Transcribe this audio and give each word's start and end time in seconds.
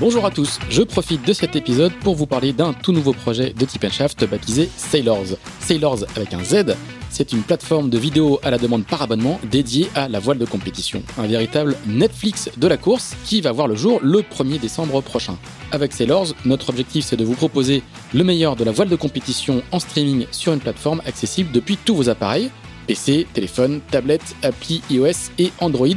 Bonjour 0.00 0.24
à 0.24 0.30
tous, 0.30 0.58
je 0.70 0.80
profite 0.80 1.26
de 1.26 1.34
cet 1.34 1.56
épisode 1.56 1.92
pour 1.92 2.14
vous 2.14 2.24
parler 2.24 2.54
d'un 2.54 2.72
tout 2.72 2.90
nouveau 2.90 3.12
projet 3.12 3.52
de 3.52 3.64
Tip 3.66 3.86
Shaft 3.90 4.24
baptisé 4.24 4.70
Sailors. 4.74 5.36
Sailors 5.58 5.98
avec 6.16 6.32
un 6.32 6.42
Z, 6.42 6.74
c'est 7.10 7.34
une 7.34 7.42
plateforme 7.42 7.90
de 7.90 7.98
vidéos 7.98 8.40
à 8.42 8.50
la 8.50 8.56
demande 8.56 8.86
par 8.86 9.02
abonnement 9.02 9.38
dédiée 9.50 9.90
à 9.94 10.08
la 10.08 10.18
voile 10.18 10.38
de 10.38 10.46
compétition. 10.46 11.02
Un 11.18 11.26
véritable 11.26 11.76
Netflix 11.86 12.48
de 12.56 12.66
la 12.66 12.78
course 12.78 13.14
qui 13.26 13.42
va 13.42 13.52
voir 13.52 13.68
le 13.68 13.74
jour 13.74 14.00
le 14.02 14.22
1er 14.22 14.58
décembre 14.58 15.02
prochain. 15.02 15.36
Avec 15.70 15.92
Sailors, 15.92 16.28
notre 16.46 16.70
objectif 16.70 17.04
c'est 17.04 17.16
de 17.18 17.24
vous 17.24 17.34
proposer 17.34 17.82
le 18.14 18.24
meilleur 18.24 18.56
de 18.56 18.64
la 18.64 18.72
voile 18.72 18.88
de 18.88 18.96
compétition 18.96 19.62
en 19.70 19.80
streaming 19.80 20.24
sur 20.30 20.54
une 20.54 20.60
plateforme 20.60 21.02
accessible 21.04 21.52
depuis 21.52 21.76
tous 21.76 21.94
vos 21.94 22.08
appareils, 22.08 22.50
PC, 22.86 23.26
téléphone, 23.34 23.82
tablette, 23.90 24.34
appli 24.42 24.80
iOS 24.88 25.30
et 25.38 25.52
Android 25.60 25.88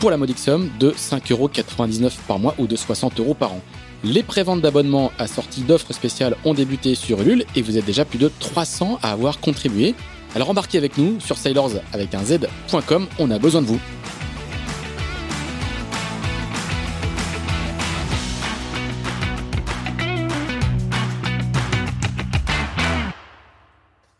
pour 0.00 0.10
la 0.10 0.16
modique 0.16 0.38
somme 0.38 0.70
de 0.80 0.90
5,99€ 0.92 2.12
par 2.26 2.38
mois 2.38 2.54
ou 2.58 2.66
de 2.66 2.74
60€ 2.74 3.34
par 3.34 3.52
an. 3.52 3.60
Les 4.02 4.22
préventes 4.22 4.62
d'abonnements 4.62 5.12
assorties 5.18 5.60
d'offres 5.60 5.92
spéciales 5.92 6.36
ont 6.46 6.54
débuté 6.54 6.94
sur 6.94 7.20
Ulule 7.20 7.44
et 7.54 7.60
vous 7.60 7.76
êtes 7.76 7.84
déjà 7.84 8.06
plus 8.06 8.18
de 8.18 8.30
300 8.40 8.98
à 9.02 9.12
avoir 9.12 9.40
contribué. 9.40 9.94
Alors 10.34 10.48
embarquez 10.48 10.78
avec 10.78 10.96
nous 10.96 11.20
sur 11.20 11.36
sailors 11.36 11.72
avec 11.92 12.14
un 12.14 12.24
z.com, 12.24 13.08
on 13.18 13.30
a 13.30 13.38
besoin 13.38 13.60
de 13.60 13.66
vous. 13.66 13.80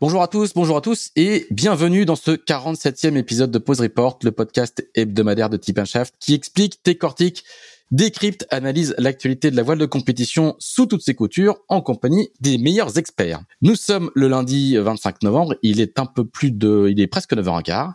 Bonjour 0.01 0.23
à 0.23 0.27
tous, 0.27 0.55
bonjour 0.55 0.77
à 0.77 0.81
tous 0.81 1.11
et 1.15 1.45
bienvenue 1.51 2.05
dans 2.05 2.15
ce 2.15 2.31
47e 2.31 3.15
épisode 3.17 3.51
de 3.51 3.59
Pause 3.59 3.81
Report, 3.81 4.17
le 4.23 4.31
podcast 4.31 4.83
hebdomadaire 4.95 5.47
de 5.47 5.57
Tip 5.57 5.85
Shaft 5.85 6.15
qui 6.19 6.33
explique, 6.33 6.79
décortique, 6.83 7.43
décrypte, 7.91 8.47
analyse 8.49 8.95
l'actualité 8.97 9.51
de 9.51 9.55
la 9.55 9.61
voile 9.61 9.77
de 9.77 9.85
compétition 9.85 10.55
sous 10.57 10.87
toutes 10.87 11.03
ses 11.03 11.13
coutures 11.13 11.59
en 11.69 11.81
compagnie 11.81 12.29
des 12.39 12.57
meilleurs 12.57 12.97
experts. 12.97 13.43
Nous 13.61 13.75
sommes 13.75 14.09
le 14.15 14.27
lundi 14.27 14.75
25 14.75 15.21
novembre, 15.21 15.55
il 15.61 15.79
est 15.79 15.99
un 15.99 16.07
peu 16.07 16.25
plus 16.25 16.49
de, 16.49 16.87
il 16.89 16.99
est 16.99 17.05
presque 17.05 17.33
9h15 17.33 17.93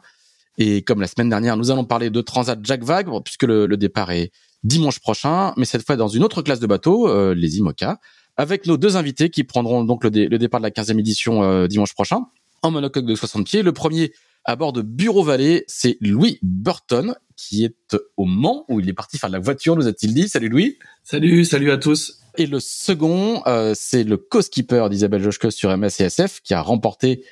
et 0.59 0.83
comme 0.83 1.01
la 1.01 1.09
semaine 1.09 1.29
dernière, 1.29 1.57
nous 1.57 1.73
allons 1.73 1.85
parler 1.85 2.11
de 2.11 2.21
Transat 2.21 2.65
Jacques 2.65 2.85
Vabre 2.85 3.21
puisque 3.21 3.43
le, 3.43 3.67
départ 3.77 4.13
est 4.13 4.31
dimanche 4.63 5.01
prochain, 5.01 5.55
mais 5.57 5.65
cette 5.65 5.85
fois 5.85 5.97
dans 5.97 6.07
une 6.07 6.23
autre 6.23 6.43
classe 6.43 6.61
de 6.61 6.69
bateau, 6.69 7.09
euh, 7.09 7.35
les 7.35 7.59
IMOCA 7.59 7.99
avec 8.37 8.67
nos 8.67 8.77
deux 8.77 8.97
invités 8.97 9.31
qui 9.31 9.45
prendront 9.45 9.85
donc 9.85 10.05
le, 10.05 10.11
départ 10.11 10.61
de 10.61 10.67
la 10.67 10.71
15e 10.71 10.99
édition 10.99 11.43
euh, 11.43 11.67
dimanche 11.67 11.95
prochain 11.95 12.27
en 12.63 12.71
monocoque 12.71 13.07
de 13.07 13.15
60 13.15 13.47
pieds. 13.47 13.63
Le 13.63 13.73
premier 13.73 14.13
à 14.45 14.57
bord 14.57 14.73
de 14.73 14.83
Bureau 14.83 15.23
Vallée, 15.23 15.65
c'est 15.67 15.97
Louis 16.01 16.39
Burton 16.43 17.15
qui 17.37 17.65
est 17.65 17.97
au 18.17 18.25
Mans 18.25 18.65
où 18.69 18.81
il 18.81 18.89
est 18.89 18.95
parti 18.95 19.19
faire 19.19 19.29
de 19.29 19.35
la 19.35 19.41
voiture, 19.41 19.77
nous 19.77 19.87
a-t-il 19.87 20.15
dit. 20.15 20.29
Salut 20.29 20.49
Louis. 20.49 20.79
Salut, 21.05 21.45
salut 21.45 21.71
à 21.71 21.77
tous. 21.77 22.21
Et 22.39 22.47
le 22.47 22.61
second, 22.61 23.43
euh, 23.47 23.75
c'est 23.75 24.05
le 24.05 24.17
co-skipper 24.17 24.89
d'Isabelle 24.91 25.23
Joschke 25.23 25.53
sur 25.53 25.75
MSCSF 25.77 26.41
qui 26.43 26.55
a 26.55 26.63
remporté 26.63 27.25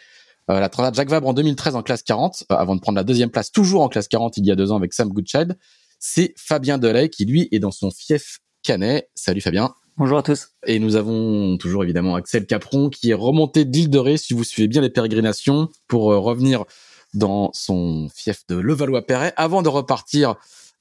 euh, 0.51 0.61
la 0.61 0.69
Transat 0.69 0.95
Jacques 0.95 1.09
Vabre 1.09 1.29
en 1.29 1.33
2013 1.33 1.75
en 1.75 1.83
classe 1.83 2.03
40 2.03 2.45
avant 2.51 2.77
de 2.77 2.81
prendre 2.81 2.97
la 2.97 3.05
deuxième 3.05 3.31
place 3.31 3.51
toujours 3.51 3.83
en 3.83 3.89
classe 3.89 4.09
40 4.09 4.37
il 4.37 4.47
y 4.47 4.51
a 4.51 4.57
deux 4.57 4.73
ans 4.73 4.77
avec 4.77 4.93
Sam 4.93 5.09
Goodchild. 5.09 5.57
C'est 5.99 6.35
Fabien 6.37 6.79
Delay 6.79 7.09
qui 7.09 7.25
lui 7.25 7.49
est 7.51 7.61
dans 7.61 7.71
son 7.71 7.91
fief 7.91 8.41
canet. 8.63 9.09
Salut 9.15 9.41
Fabien. 9.41 9.75
Bonjour 9.97 10.19
à 10.19 10.25
tous. 10.25 10.49
Et 10.67 10.81
nous 10.81 10.97
avons 10.97 11.57
toujours 11.57 11.85
évidemment 11.85 12.17
Axel 12.17 12.47
Capron 12.47 12.91
qui 12.91 13.13
est 13.13 13.15
remonté 13.15 13.65
d'île 13.65 13.91
de 13.91 13.99
Ré, 13.99 14.17
si 14.17 14.35
vous 14.35 14.43
suivez 14.43 14.67
bien 14.67 14.81
les 14.81 14.91
pérégrinations, 14.91 15.69
pour 15.87 16.11
euh, 16.11 16.19
revenir 16.19 16.65
dans 17.15 17.51
son 17.53 18.09
fief 18.13 18.45
de 18.49 18.57
Levallois-Perret 18.57 19.33
avant 19.37 19.63
de 19.63 19.69
repartir 19.69 20.35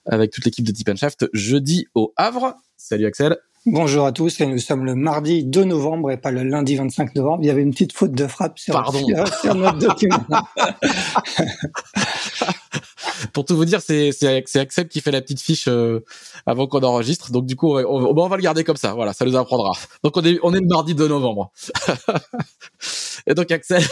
avec 0.08 0.32
toute 0.32 0.46
l'équipe 0.46 0.66
de 0.66 0.72
Tip 0.72 0.98
Shaft 0.98 1.28
jeudi 1.32 1.86
au 1.94 2.12
Havre. 2.18 2.56
Salut 2.76 3.06
Axel. 3.06 3.38
Bonjour 3.68 4.08
à 4.08 4.14
tous 4.14 4.42
et 4.42 4.48
nous 4.48 4.58
sommes 4.58 4.84
le 4.84 4.96
mardi 4.96 5.44
2 5.44 5.64
novembre 5.64 6.10
et 6.10 6.18
pas 6.18 6.32
le 6.32 6.42
lundi 6.42 6.76
25 6.76 7.14
novembre. 7.14 7.44
Il 7.44 7.46
y 7.46 7.52
avait 7.52 7.62
une 7.62 7.72
petite 7.72 7.94
faute 7.94 8.14
de 8.14 8.26
frappe 8.26 8.58
sur, 8.58 8.84
sur 9.42 9.54
notre 9.54 9.78
document. 9.78 10.26
pour 13.32 13.46
tout 13.46 13.56
vous 13.56 13.66
dire, 13.66 13.82
c'est 13.82 14.12
c'est 14.12 14.60
Axel 14.60 14.88
qui 14.88 15.02
fait 15.02 15.12
la 15.12 15.22
petite 15.22 15.42
fiche 15.42 15.68
euh, 15.68 16.02
avant 16.46 16.68
qu'on 16.68 16.82
enregistre. 16.82 17.32
Donc 17.32 17.46
du 17.46 17.56
coup, 17.56 17.78
on, 17.78 18.18
on, 18.18 18.28
va 18.28 18.36
le 18.36 18.42
garder 18.42 18.64
comme 18.64 18.78
ça. 18.78 18.94
Voilà, 18.94 19.14
ça 19.14 19.26
nous 19.26 19.36
apprendra. 19.36 19.72
Donc 20.04 20.18
on 20.18 20.24
est 20.24 20.40
on 20.44 20.54
est 20.54 20.60
le 20.60 20.68
mardi 20.68 20.96
2 20.96 21.08
novembre. 21.08 21.52
Et 23.28 23.34
donc 23.34 23.52
Axel, 23.52 23.84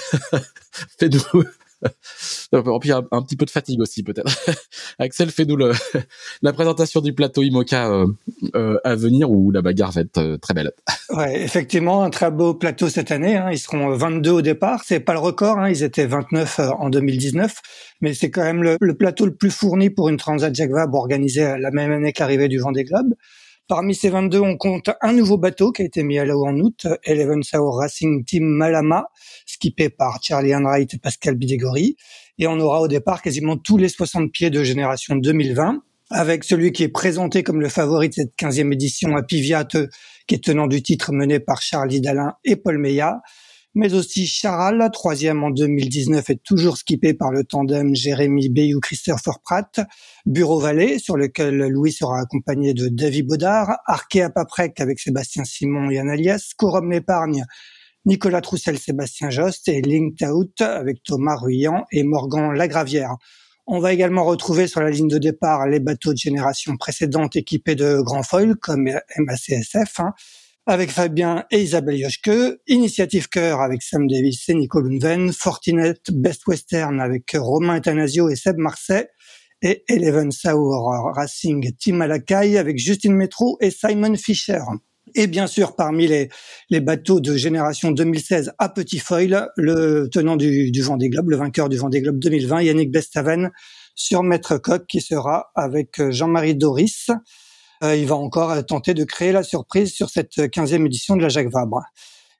fais-nous 0.99 1.43
puis 2.81 2.91
un, 2.91 3.03
un, 3.11 3.21
petit 3.21 3.35
peu 3.35 3.45
de 3.45 3.49
fatigue 3.49 3.81
aussi 3.81 4.03
peut-être. 4.03 4.31
Axel, 4.99 5.29
fais-nous 5.31 5.57
la 6.41 6.53
présentation 6.53 7.01
du 7.01 7.13
plateau 7.13 7.43
IMOCA 7.43 7.91
euh, 7.91 8.07
euh, 8.55 8.77
à 8.83 8.95
venir 8.95 9.31
où 9.31 9.51
la 9.51 9.61
bagarre 9.61 9.91
va 9.91 10.01
être 10.01 10.17
euh, 10.17 10.37
très 10.37 10.53
belle. 10.53 10.71
Ouais, 11.09 11.41
effectivement, 11.41 12.03
un 12.03 12.09
très 12.09 12.31
beau 12.31 12.53
plateau 12.53 12.89
cette 12.89 13.11
année. 13.11 13.37
Hein. 13.37 13.49
Ils 13.51 13.59
seront 13.59 13.95
22 13.95 14.31
au 14.31 14.41
départ. 14.41 14.83
C'est 14.85 14.99
pas 14.99 15.13
le 15.13 15.19
record. 15.19 15.59
Hein. 15.59 15.69
Ils 15.69 15.83
étaient 15.83 16.05
29 16.05 16.59
en 16.79 16.89
2019, 16.89 17.61
mais 18.01 18.13
c'est 18.13 18.29
quand 18.29 18.43
même 18.43 18.63
le, 18.63 18.77
plateau 18.93 19.25
le 19.25 19.33
plus 19.33 19.51
fourni 19.51 19.89
pour 19.89 20.09
une 20.09 20.17
Transat 20.17 20.53
Jacques 20.53 20.71
Vabre 20.71 20.97
organisée 20.97 21.55
la 21.57 21.71
même 21.71 21.91
année 21.91 22.13
que 22.13 22.47
du 22.47 22.59
Vendée 22.59 22.83
Globe. 22.83 23.13
Parmi 23.71 23.95
ces 23.95 24.09
22, 24.09 24.41
on 24.41 24.57
compte 24.57 24.89
un 24.99 25.13
nouveau 25.13 25.37
bateau 25.37 25.71
qui 25.71 25.81
a 25.81 25.85
été 25.85 26.03
mis 26.03 26.19
à 26.19 26.25
l'eau 26.25 26.45
en 26.45 26.59
août, 26.59 26.87
Eleven 27.05 27.41
Sao 27.41 27.71
Racing 27.71 28.25
Team 28.25 28.43
Malama, 28.43 29.05
skippé 29.45 29.87
par 29.87 30.21
Charlie 30.21 30.53
Enright 30.53 30.93
et 30.93 30.97
Pascal 30.97 31.35
Bidegori. 31.35 31.95
Et 32.37 32.47
on 32.47 32.59
aura 32.59 32.81
au 32.81 32.89
départ 32.89 33.21
quasiment 33.21 33.55
tous 33.55 33.77
les 33.77 33.87
60 33.87 34.29
pieds 34.29 34.49
de 34.49 34.61
génération 34.61 35.15
2020, 35.15 35.81
avec 36.09 36.43
celui 36.43 36.73
qui 36.73 36.83
est 36.83 36.89
présenté 36.89 37.43
comme 37.43 37.61
le 37.61 37.69
favori 37.69 38.09
de 38.09 38.15
cette 38.15 38.33
15e 38.37 38.73
édition 38.73 39.15
à 39.15 39.23
Piviat, 39.23 39.65
qui 40.27 40.35
est 40.35 40.43
tenant 40.43 40.67
du 40.67 40.83
titre 40.83 41.13
mené 41.13 41.39
par 41.39 41.61
Charlie 41.61 42.01
Dalin 42.01 42.33
et 42.43 42.57
Paul 42.57 42.77
Meillat 42.77 43.21
mais 43.73 43.93
aussi 43.93 44.27
Charal, 44.27 44.89
troisième 44.91 45.43
en 45.43 45.49
2019 45.49 46.29
et 46.29 46.37
toujours 46.37 46.77
skippé 46.77 47.13
par 47.13 47.31
le 47.31 47.43
tandem 47.43 47.95
Jérémy 47.95 48.49
Bayou-Christopher 48.49 49.39
Pratt, 49.41 49.79
Bureau 50.25 50.59
Vallée, 50.59 50.99
sur 50.99 51.15
lequel 51.15 51.57
Louis 51.67 51.93
sera 51.93 52.19
accompagné 52.19 52.73
de 52.73 52.89
David 52.89 53.27
Baudard, 53.27 53.77
Arkea 53.85 54.29
Paprec 54.29 54.79
avec 54.79 54.99
Sébastien 54.99 55.45
Simon 55.45 55.89
et 55.89 55.99
Analias, 55.99 56.51
Corum 56.57 56.91
L'épargne, 56.91 57.45
Nicolas 58.05 58.41
Troussel, 58.41 58.77
Sébastien 58.77 59.29
Jost 59.29 59.67
et 59.67 59.81
Linked 59.81 60.27
Out 60.27 60.61
avec 60.61 61.03
Thomas 61.03 61.35
Ruyant 61.35 61.85
et 61.91 62.03
Morgan 62.03 62.53
Lagravière. 62.53 63.15
On 63.67 63.79
va 63.79 63.93
également 63.93 64.25
retrouver 64.25 64.67
sur 64.67 64.81
la 64.81 64.89
ligne 64.89 65.07
de 65.07 65.17
départ 65.19 65.67
les 65.67 65.79
bateaux 65.79 66.11
de 66.11 66.17
génération 66.17 66.75
précédente 66.77 67.35
équipés 67.35 67.75
de 67.75 68.01
grands 68.01 68.23
foils 68.23 68.55
comme 68.55 68.89
MACSF, 69.17 69.99
hein, 69.99 70.13
avec 70.67 70.91
Fabien 70.91 71.45
et 71.51 71.61
Isabelle 71.61 71.97
Yoshke, 71.97 72.59
Initiative 72.67 73.29
Cœur 73.29 73.61
avec 73.61 73.81
Sam 73.81 74.07
Davis 74.07 74.47
et 74.49 74.53
Nicole 74.53 74.89
Lundven, 74.89 75.33
Fortinet 75.33 75.95
Best 76.11 76.45
Western 76.47 76.99
avec 76.99 77.35
Romain 77.35 77.77
Etanasio 77.77 78.29
et 78.29 78.35
Seb 78.35 78.57
Marseille, 78.57 79.05
et 79.61 79.83
Eleven 79.89 80.31
Saur 80.31 81.11
Racing 81.15 81.71
Team 81.77 81.97
Malakai 81.97 82.57
avec 82.57 82.77
Justine 82.77 83.15
Metro 83.15 83.57
et 83.61 83.71
Simon 83.71 84.15
Fischer. 84.15 84.61
Et 85.15 85.27
bien 85.27 85.47
sûr, 85.47 85.75
parmi 85.75 86.07
les, 86.07 86.29
les 86.69 86.79
bateaux 86.79 87.19
de 87.19 87.35
génération 87.35 87.91
2016 87.91 88.53
à 88.59 88.69
petit 88.69 88.99
foil, 88.99 89.49
le 89.57 90.07
tenant 90.09 90.37
du, 90.37 90.71
du 90.71 90.81
Vendée 90.81 91.09
Globe, 91.09 91.29
le 91.29 91.37
vainqueur 91.37 91.69
du 91.69 91.77
Vendée 91.77 92.01
Globe 92.01 92.19
2020, 92.19 92.61
Yannick 92.61 92.91
Bestaven, 92.91 93.51
sur 93.95 94.23
Maître 94.23 94.57
Coq, 94.57 94.85
qui 94.87 95.01
sera 95.01 95.51
avec 95.55 96.01
Jean-Marie 96.11 96.55
Doris. 96.55 97.09
Euh, 97.83 97.95
il 97.95 98.05
va 98.05 98.15
encore 98.15 98.65
tenter 98.65 98.93
de 98.93 99.03
créer 99.03 99.31
la 99.31 99.43
surprise 99.43 99.91
sur 99.91 100.09
cette 100.09 100.37
15e 100.37 100.85
édition 100.85 101.15
de 101.15 101.21
la 101.21 101.29
Jacques 101.29 101.51
Vabre. 101.51 101.81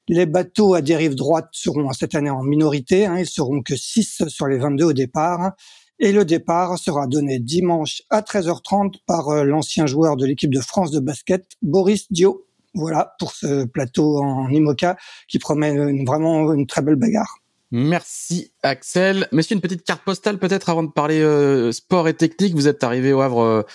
Les 0.08 0.26
bateaux 0.26 0.74
à 0.74 0.82
dérive 0.82 1.16
droite 1.16 1.50
seront 1.52 1.92
cette 1.94 2.16
année 2.16 2.30
en 2.30 2.44
minorité, 2.44 3.06
hein, 3.06 3.18
ils 3.20 3.28
seront 3.28 3.62
que 3.62 3.76
6 3.76 4.24
sur 4.28 4.48
les 4.48 4.58
22 4.58 4.86
au 4.86 4.94
départ. 4.94 5.52
Et 6.00 6.12
le 6.12 6.26
départ 6.26 6.80
sera 6.80 7.06
donné 7.06 7.40
dimanche 7.40 8.02
à 8.10 8.22
13h30 8.22 8.96
par 9.06 9.30
euh, 9.30 9.44
l'ancien 9.44 9.86
joueur 9.86 10.18
de 10.18 10.26
l'équipe 10.26 10.54
de 10.54 10.60
France 10.60 10.90
de 10.92 11.00
basket, 11.00 11.46
Boris 11.62 12.12
Dio. 12.12 12.48
Voilà 12.74 13.16
pour 13.20 13.34
ce 13.34 13.66
plateau 13.66 14.18
en 14.18 14.50
IMOCA 14.50 14.98
qui 15.28 15.38
promet 15.38 15.76
vraiment 16.04 16.54
une 16.54 16.66
très 16.66 16.82
belle 16.82 16.96
bagarre. 16.96 17.38
Merci 17.70 18.52
Axel. 18.64 19.28
Monsieur, 19.32 19.56
une 19.56 19.62
petite 19.62 19.84
carte 19.84 20.04
postale 20.04 20.40
peut-être 20.40 20.70
avant 20.70 20.84
de 20.84 20.92
parler 20.92 21.22
euh, 21.22 21.72
sport 21.72 22.08
et 22.08 22.14
technique. 22.14 22.54
Vous 22.54 22.68
êtes 22.68 22.84
arrivé 22.84 23.14
au 23.14 23.22
Havre 23.22 23.66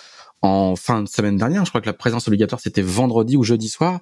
en 0.46 0.76
fin 0.76 1.02
de 1.02 1.08
semaine 1.08 1.36
dernière. 1.36 1.64
Je 1.64 1.70
crois 1.70 1.80
que 1.80 1.86
la 1.86 1.92
présence 1.92 2.28
obligatoire 2.28 2.60
c'était 2.60 2.82
vendredi 2.82 3.36
ou 3.36 3.42
jeudi 3.42 3.68
soir. 3.68 4.00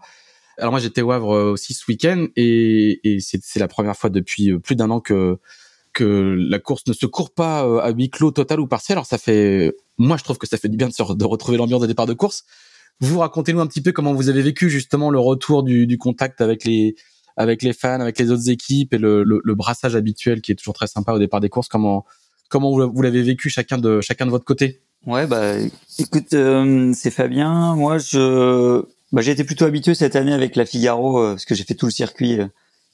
Alors 0.58 0.70
moi 0.70 0.81
j'étais 0.81 1.02
au 1.02 1.11
Havre 1.11 1.35
euh, 1.35 1.52
aussi 1.52 1.75
ce 1.75 1.85
week-end 1.88 2.26
et, 2.37 3.19
c'est 3.20 3.58
la 3.58 3.69
première 3.69 3.96
fois 3.96 4.11
depuis 4.11 4.52
euh, 4.52 4.58
plus 4.58 4.76
d'un 4.76 4.91
an 4.91 5.00
que 5.00 5.38
la 6.00 6.58
course 6.58 6.87
ne 6.87 6.93
se 6.93 7.06
court 7.06 7.32
pas 7.32 7.61
à 7.82 7.91
huis 7.91 8.11
clos 8.11 8.31
total 8.31 8.61
ou 8.61 8.67
partiel. 8.67 8.99
Alors 8.99 9.06
ça 9.06 9.19
fait, 9.19 9.75
moi 9.99 10.17
je 10.17 10.25
trouve 10.25 10.38
que 10.38 10.46
ça 10.46 10.58
fait 10.58 10.69
du 10.69 10.76
bien 10.76 10.88
de, 10.88 11.14
de 11.14 11.25
retrouver 11.25 11.56
l'ambiance 11.56 11.81
de 11.81 11.87
départ 11.87 12.06
de 12.06 12.14
course. 12.14 12.44
Vous 13.00 13.19
racontez-nous 13.19 13.61
un 13.61 13.67
petit 13.67 13.81
peu 13.81 13.93
comment 13.93 14.14
vous 14.14 14.29
avez 14.29 14.43
vécu 14.43 14.70
justement 14.70 15.11
le 15.11 15.19
retour 15.19 15.62
du, 15.64 15.99
contact 15.99 16.41
avec 16.41 16.64
les 16.64 16.94
fans, 17.73 18.00
avec 18.00 18.19
les 18.19 18.31
autres 18.31 18.49
équipes 18.50 18.94
et 18.94 18.99
le, 18.99 19.55
brassage 19.55 19.96
habituel 19.96 20.41
qui 20.41 20.52
est 20.52 20.55
toujours 20.55 20.75
très 20.75 20.87
sympa 20.87 21.12
au 21.12 21.19
départ 21.19 21.41
des 21.41 21.49
courses. 21.49 21.69
Comment 21.69 22.05
vous 22.50 23.02
l'avez 23.02 23.23
vécu 23.23 23.49
de 23.49 24.00
chacun 24.00 24.26
de 24.26 24.31
votre 24.31 24.44
côté? 24.44 24.82
Ouais, 25.06 25.27
bah 25.27 25.56
écoute, 25.99 26.33
euh, 26.33 26.93
c'est 26.95 27.11
Fabien. 27.11 27.77
Moi, 27.77 27.99
je, 27.99 28.83
bah, 29.12 29.21
j'ai 29.21 29.33
été 29.33 29.45
plutôt 29.45 29.67
habitué 29.67 29.95
cette 29.95 30.17
année 30.17 30.33
avec 30.33 30.56
la 30.56 30.65
Figaro 30.65 31.19
euh, 31.19 31.31
parce 31.33 31.45
que 31.45 31.55
j'ai 31.55 31.65
fait 31.65 31.75
tout 31.75 31.85
le 31.85 31.93
circuit 31.93 32.41
euh, 32.41 32.47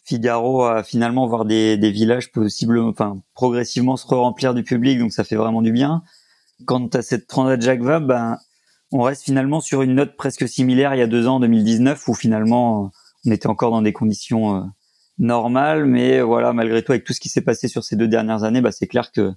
Figaro 0.05 0.65
à 0.65 0.83
finalement 0.83 1.29
voir 1.29 1.45
des, 1.45 1.77
des 1.77 1.93
villages 1.93 2.33
possiblement, 2.33 2.89
enfin 2.89 3.19
progressivement 3.35 3.97
se 3.97 4.09
remplir 4.09 4.55
du 4.55 4.65
public, 4.65 4.99
donc 4.99 5.13
ça 5.13 5.23
fait 5.23 5.37
vraiment 5.37 5.63
du 5.63 5.71
bien. 5.71 6.03
Quant 6.65 6.89
à 6.89 7.03
cette 7.03 7.29
Transat 7.29 7.63
Jacques 7.63 7.83
Vabre, 7.83 8.09
ben 8.09 8.39
on 8.91 9.03
reste 9.03 9.23
finalement 9.23 9.61
sur 9.61 9.83
une 9.83 9.95
note 9.95 10.17
presque 10.17 10.49
similaire 10.49 10.95
il 10.97 10.99
y 10.99 11.03
a 11.03 11.07
deux 11.07 11.29
ans, 11.29 11.39
2019, 11.39 12.09
où 12.09 12.15
finalement 12.15 12.91
on 13.25 13.31
était 13.31 13.47
encore 13.47 13.71
dans 13.71 13.83
des 13.83 13.93
conditions 13.93 14.69
normales, 15.19 15.85
mais 15.85 16.21
voilà, 16.23 16.53
malgré 16.53 16.83
tout, 16.83 16.91
avec 16.91 17.05
tout 17.05 17.13
ce 17.13 17.21
qui 17.21 17.29
s'est 17.29 17.43
passé 17.43 17.69
sur 17.69 17.85
ces 17.85 17.95
deux 17.95 18.09
dernières 18.09 18.43
années, 18.43 18.63
bah, 18.63 18.73
c'est 18.73 18.89
clair 18.89 19.13
que 19.13 19.33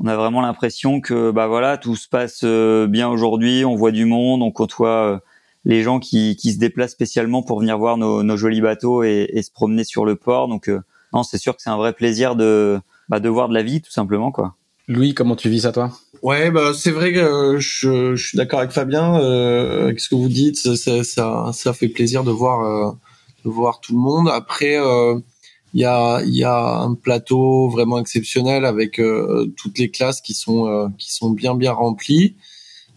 on 0.00 0.06
a 0.06 0.16
vraiment 0.16 0.40
l'impression 0.40 1.00
que 1.00 1.30
bah 1.30 1.46
voilà 1.46 1.76
tout 1.76 1.96
se 1.96 2.08
passe 2.08 2.40
euh, 2.44 2.86
bien 2.86 3.08
aujourd'hui 3.08 3.64
on 3.64 3.74
voit 3.74 3.90
du 3.90 4.04
monde 4.04 4.42
on 4.42 4.50
côtoie 4.50 5.14
euh, 5.14 5.18
les 5.64 5.82
gens 5.82 5.98
qui, 5.98 6.36
qui 6.36 6.52
se 6.52 6.58
déplacent 6.58 6.92
spécialement 6.92 7.42
pour 7.42 7.60
venir 7.60 7.78
voir 7.78 7.96
nos, 7.96 8.22
nos 8.22 8.36
jolis 8.36 8.60
bateaux 8.60 9.02
et, 9.02 9.28
et, 9.32 9.42
se 9.42 9.50
promener 9.50 9.84
sur 9.84 10.04
le 10.04 10.16
port. 10.16 10.48
Donc 10.48 10.68
euh, 10.68 10.80
non 11.12 11.22
c'est 11.22 11.38
sûr 11.38 11.56
que 11.56 11.62
c'est 11.62 11.70
un 11.70 11.76
vrai 11.76 11.92
plaisir 11.92 12.36
de 12.36 12.78
bah, 13.08 13.20
de 13.20 13.28
voir 13.28 13.48
de 13.48 13.54
la 13.54 13.62
vie 13.62 13.80
tout 13.82 13.90
simplement 13.90 14.30
quoi. 14.30 14.54
Louis 14.86 15.14
comment 15.14 15.36
tu 15.36 15.50
vis 15.50 15.62
ça 15.62 15.72
toi? 15.72 15.92
Ouais 16.22 16.50
bah 16.50 16.72
c'est 16.74 16.90
vrai 16.90 17.12
que 17.12 17.56
je, 17.58 18.14
je 18.14 18.28
suis 18.28 18.36
d'accord 18.36 18.60
avec 18.60 18.70
Fabien 18.70 19.20
euh, 19.20 19.84
avec 19.84 20.00
ce 20.00 20.08
que 20.08 20.14
vous 20.14 20.28
dites. 20.28 20.56
Ça, 20.56 21.04
ça, 21.04 21.50
ça 21.52 21.72
fait 21.72 21.88
plaisir 21.88 22.24
de 22.24 22.30
voir 22.30 22.96
de 23.44 23.50
voir 23.50 23.80
tout 23.80 23.92
le 23.92 24.00
monde. 24.00 24.28
Après 24.28 24.76
il 25.74 25.80
y 25.80 25.84
a, 25.84 26.22
y 26.24 26.44
a 26.44 26.78
un 26.80 26.94
plateau 26.94 27.68
vraiment 27.68 27.98
exceptionnel 27.98 28.64
avec 28.64 28.98
euh, 28.98 29.52
toutes 29.56 29.78
les 29.78 29.90
classes 29.90 30.20
qui 30.20 30.34
sont 30.34 30.66
euh, 30.66 30.88
qui 30.98 31.12
sont 31.12 31.30
bien 31.30 31.54
bien 31.54 31.72
remplies. 31.72 32.36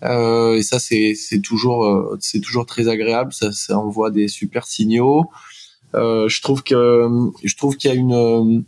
Euh, 0.04 0.56
et 0.56 0.64
ça 0.64 0.80
c'est 0.80 1.14
c'est 1.16 1.42
toujours 1.42 1.86
euh, 1.86 2.18
c'est 2.22 2.40
toujours 2.40 2.66
très 2.66 2.88
agréable. 2.88 3.34
Ça, 3.34 3.52
ça 3.52 3.78
envoie 3.78 4.10
des 4.12 4.28
super 4.28 4.66
signaux. 4.66 5.26
je 5.94 6.42
trouve 6.42 6.64
que 6.64 7.08
je 7.44 7.56
trouve 7.56 7.76
qu'il 7.78 7.92
y 7.92 7.94
a 7.94 7.98
une 7.98 8.64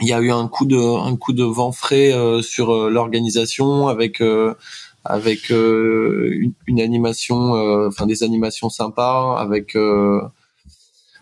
il 0.00 0.08
y 0.08 0.12
a 0.12 0.20
eu 0.20 0.30
un 0.30 0.48
coup 0.48 0.66
de 0.66 0.76
un 0.76 1.16
coup 1.16 1.32
de 1.32 1.44
vent 1.44 1.72
frais 1.72 2.12
sur 2.42 2.90
l'organisation 2.90 3.88
avec 3.88 4.22
avec 5.04 5.50
une, 5.50 6.52
une, 6.66 6.80
animation 6.80 7.52
enfin 7.86 8.06
des 8.06 8.22
animations 8.22 8.68
sympas 8.70 9.36
avec 9.38 9.76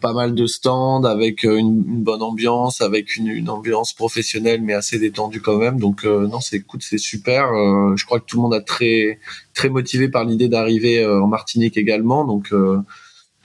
pas 0.01 0.13
mal 0.13 0.35
de 0.35 0.47
stands 0.47 1.05
avec 1.05 1.45
euh, 1.45 1.57
une, 1.57 2.03
bonne 2.03 2.23
ambiance, 2.23 2.81
avec 2.81 3.17
une, 3.17 3.49
ambiance 3.49 3.93
professionnelle 3.93 4.63
mais 4.63 4.73
assez 4.73 4.99
détendue 4.99 5.41
quand 5.41 5.57
même. 5.57 5.79
Donc 5.79 6.05
euh, 6.05 6.27
non, 6.27 6.41
c'est 6.41 6.57
écoute, 6.57 6.83
c'est 6.83 6.99
super. 6.99 7.53
Euh, 7.53 7.95
je 7.97 8.05
crois 8.05 8.21
que 8.21 8.25
tout 8.27 8.37
le 8.37 8.43
monde 8.43 8.55
a 8.55 8.61
très 8.61 9.19
très 9.55 9.69
motivé 9.69 10.09
par 10.09 10.25
l'idée 10.25 10.49
d'arriver 10.49 11.07
en 11.07 11.27
Martinique 11.27 11.77
également. 11.77 12.25
Donc 12.25 12.53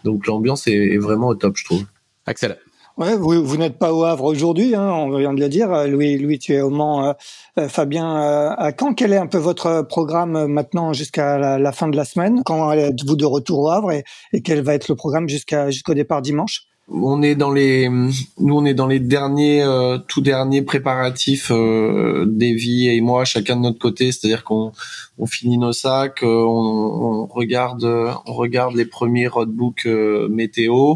donc 0.04 0.28
l'ambiance 0.28 0.68
est, 0.68 0.98
vraiment 0.98 1.28
au 1.28 1.36
top, 1.36 1.58
je 1.58 1.66
trouve. 1.66 1.86
Axel. 2.26 2.58
Ouais, 2.98 3.18
vous, 3.18 3.44
vous 3.44 3.58
n'êtes 3.58 3.78
pas 3.78 3.94
au 3.94 4.06
Havre 4.06 4.24
aujourd'hui, 4.24 4.74
hein, 4.74 4.90
on 4.90 5.18
vient 5.18 5.34
de 5.34 5.42
le 5.42 5.50
dire. 5.50 5.86
Louis, 5.86 6.18
Louis, 6.18 6.40
tu 6.40 6.54
es 6.54 6.62
au 6.62 6.70
Mans. 6.70 7.14
Euh, 7.58 7.68
Fabien, 7.68 8.16
à 8.58 8.72
quand 8.72 8.94
Quel 8.94 9.12
est 9.12 9.18
un 9.18 9.28
peu 9.28 9.38
votre 9.38 9.82
programme 9.82 10.48
maintenant 10.48 10.94
jusqu'à 10.94 11.38
la, 11.58 11.72
fin 11.74 11.90
de 11.90 11.98
la 11.98 12.06
semaine? 12.06 12.42
Quand 12.46 12.72
êtes-vous 12.72 13.18
de 13.18 13.26
retour 13.26 13.60
au 13.60 13.70
Havre 13.70 13.92
et, 13.92 14.06
quel 14.44 14.62
va 14.62 14.76
être 14.76 14.88
le 14.88 14.96
programme 14.96 15.28
jusqu'à 15.28 15.72
jusqu'au 15.72 15.94
départ 15.94 16.22
dimanche? 16.22 16.68
On 16.88 17.24
est 17.24 17.34
dans 17.34 17.52
les 17.52 17.90
nous 17.90 18.56
on 18.56 18.64
est 18.64 18.76
dans 18.76 18.86
les 18.86 19.00
derniers 19.00 19.64
euh, 19.64 19.98
tout 19.98 20.22
derniers 20.22 20.62
préparatifs 20.62 21.50
euh, 21.50 22.26
Davy 22.28 22.90
et 22.90 23.02
moi 23.02 23.26
chacun 23.26 23.56
de 23.56 23.62
notre 23.62 23.80
côté 23.80 24.12
c'est-à-dire 24.12 24.44
qu'on 24.44 24.72
on 25.18 25.26
finit 25.26 25.58
nos 25.58 25.74
sacs 25.74 26.20
on, 26.22 26.28
on, 26.28 27.26
regarde 27.26 27.84
on 27.84 28.34
regarde 28.34 28.76
les 28.76 28.86
premiers 28.86 29.26
roadbooks 29.26 29.88
météo 30.30 30.92
euh, 30.92 30.96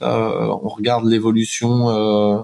on 0.00 0.68
regarde 0.68 1.06
l'évolution 1.06 1.90
euh, 1.90 2.42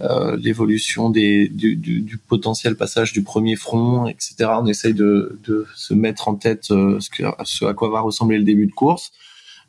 euh, 0.00 0.36
l'évolution 0.36 1.10
des 1.10 1.48
du, 1.48 1.76
du, 1.76 2.00
du, 2.00 2.18
potentiel 2.18 2.76
passage 2.76 3.12
du 3.12 3.22
premier 3.22 3.56
front, 3.56 4.06
etc. 4.06 4.34
On 4.60 4.66
essaye 4.66 4.94
de, 4.94 5.38
de 5.44 5.66
se 5.76 5.94
mettre 5.94 6.28
en 6.28 6.34
tête 6.34 6.64
ce, 6.64 7.10
que, 7.10 7.22
ce 7.44 7.64
à 7.66 7.74
quoi 7.74 7.90
va 7.90 8.00
ressembler 8.00 8.38
le 8.38 8.44
début 8.44 8.66
de 8.66 8.72
course, 8.72 9.12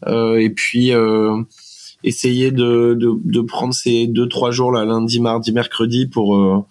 et 0.07 0.49
puis 0.49 0.91
essayer 2.03 2.51
de, 2.51 2.95
de, 2.99 3.13
de, 3.23 3.41
prendre 3.41 3.73
ces 3.73 4.07
deux 4.07 4.27
trois 4.27 4.51
jours 4.51 4.71
là, 4.71 4.85
lundi, 4.85 5.19
mardi, 5.19 5.51
mercredi 5.51 6.07
pour 6.07 6.67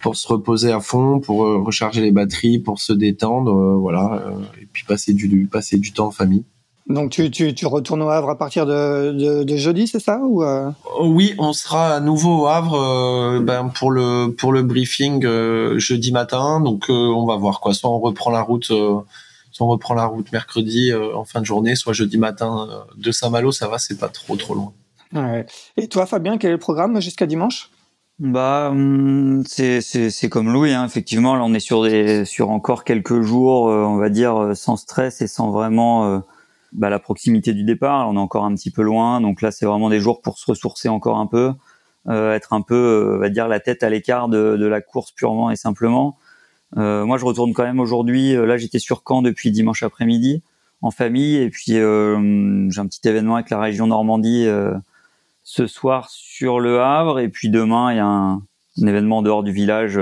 pour 0.00 0.14
se 0.14 0.28
reposer 0.28 0.72
à 0.72 0.80
fond, 0.80 1.20
pour 1.20 1.38
recharger 1.64 2.02
les 2.02 2.12
batteries, 2.12 2.58
pour 2.58 2.80
se 2.80 2.92
détendre, 2.92 3.78
voilà, 3.78 4.24
et 4.60 4.66
puis 4.70 4.84
passer 4.84 5.14
du 5.14 5.48
passer 5.50 5.78
du 5.78 5.92
temps 5.92 6.08
en 6.08 6.12
famille. 6.12 6.44
Donc 6.88 7.10
tu, 7.10 7.30
tu, 7.32 7.52
tu, 7.52 7.66
retournes 7.66 8.02
au 8.02 8.10
Havre 8.10 8.30
à 8.30 8.38
partir 8.38 8.64
de, 8.64 9.10
de, 9.10 9.42
de 9.42 9.56
jeudi, 9.56 9.88
c'est 9.88 9.98
ça 9.98 10.20
ou 10.22 10.44
euh... 10.44 10.70
Oui, 11.00 11.34
on 11.38 11.52
sera 11.52 11.96
à 11.96 12.00
nouveau 12.00 12.42
au 12.42 12.46
Havre 12.46 12.74
euh, 12.74 13.40
ben, 13.40 13.72
pour 13.74 13.90
le 13.90 14.28
pour 14.28 14.52
le 14.52 14.62
briefing 14.62 15.24
euh, 15.24 15.80
jeudi 15.80 16.12
matin. 16.12 16.60
Donc 16.60 16.88
euh, 16.88 16.92
on 16.92 17.26
va 17.26 17.36
voir 17.36 17.58
quoi. 17.58 17.74
Soit 17.74 17.90
on 17.90 17.98
reprend 17.98 18.30
la 18.30 18.40
route, 18.40 18.66
soit 18.66 19.06
on 19.60 19.66
reprend 19.66 19.94
la 19.94 20.04
route 20.04 20.30
mercredi 20.30 20.92
en 20.94 21.24
fin 21.24 21.40
de 21.40 21.46
journée, 21.46 21.74
soit 21.74 21.92
jeudi 21.92 22.18
matin 22.18 22.68
de 22.96 23.10
Saint-Malo. 23.10 23.50
Ça 23.50 23.66
va, 23.66 23.78
c'est 23.78 23.98
pas 23.98 24.08
trop 24.08 24.36
trop 24.36 24.54
loin. 24.54 24.72
Ouais. 25.12 25.44
Et 25.76 25.88
toi, 25.88 26.06
Fabien, 26.06 26.38
quel 26.38 26.50
est 26.50 26.54
le 26.54 26.58
programme 26.58 27.00
jusqu'à 27.00 27.26
dimanche? 27.26 27.70
Bah, 28.20 28.68
hum, 28.70 29.42
c'est 29.44 29.80
c'est 29.80 30.28
comme 30.28 30.52
Louis, 30.52 30.72
hein. 30.72 30.86
effectivement. 30.86 31.34
Là, 31.34 31.42
on 31.42 31.52
est 31.52 31.58
sur 31.58 31.82
des 31.82 32.24
sur 32.24 32.50
encore 32.50 32.84
quelques 32.84 33.22
jours, 33.22 33.64
on 33.64 33.96
va 33.96 34.08
dire, 34.08 34.52
sans 34.54 34.76
stress 34.76 35.20
et 35.20 35.26
sans 35.26 35.50
vraiment 35.50 36.22
bah, 36.76 36.90
la 36.90 36.98
proximité 36.98 37.54
du 37.54 37.64
départ, 37.64 38.08
on 38.08 38.16
est 38.16 38.20
encore 38.20 38.44
un 38.44 38.54
petit 38.54 38.70
peu 38.70 38.82
loin, 38.82 39.22
donc 39.22 39.40
là 39.40 39.50
c'est 39.50 39.64
vraiment 39.64 39.88
des 39.88 39.98
jours 39.98 40.20
pour 40.20 40.38
se 40.38 40.50
ressourcer 40.50 40.88
encore 40.88 41.18
un 41.18 41.26
peu, 41.26 41.52
euh, 42.08 42.34
être 42.34 42.52
un 42.52 42.60
peu, 42.60 42.74
euh, 42.74 43.16
on 43.16 43.18
va 43.18 43.30
dire, 43.30 43.48
la 43.48 43.60
tête 43.60 43.82
à 43.82 43.88
l'écart 43.88 44.28
de, 44.28 44.66
la 44.66 44.80
course 44.82 45.10
purement 45.12 45.50
et 45.50 45.56
simplement. 45.56 46.18
Euh, 46.76 47.06
moi 47.06 47.16
je 47.16 47.24
retourne 47.24 47.54
quand 47.54 47.62
même 47.62 47.80
aujourd'hui, 47.80 48.34
là 48.34 48.58
j'étais 48.58 48.78
sur 48.78 49.02
Caen 49.06 49.22
depuis 49.22 49.50
dimanche 49.50 49.82
après-midi 49.82 50.42
en 50.82 50.90
famille, 50.90 51.36
et 51.36 51.48
puis 51.48 51.72
j'ai 51.72 51.80
un 51.80 52.86
petit 52.86 53.08
événement 53.08 53.36
avec 53.36 53.48
la 53.48 53.58
région 53.58 53.86
Normandie 53.86 54.46
ce 55.42 55.66
soir 55.66 56.10
sur 56.10 56.60
le 56.60 56.80
Havre, 56.80 57.20
et 57.20 57.28
puis 57.28 57.48
demain 57.48 57.92
il 57.92 57.96
y 57.96 58.00
a 58.00 58.06
un, 58.06 58.42
événement 58.86 59.22
dehors 59.22 59.42
du 59.42 59.52
village 59.52 59.98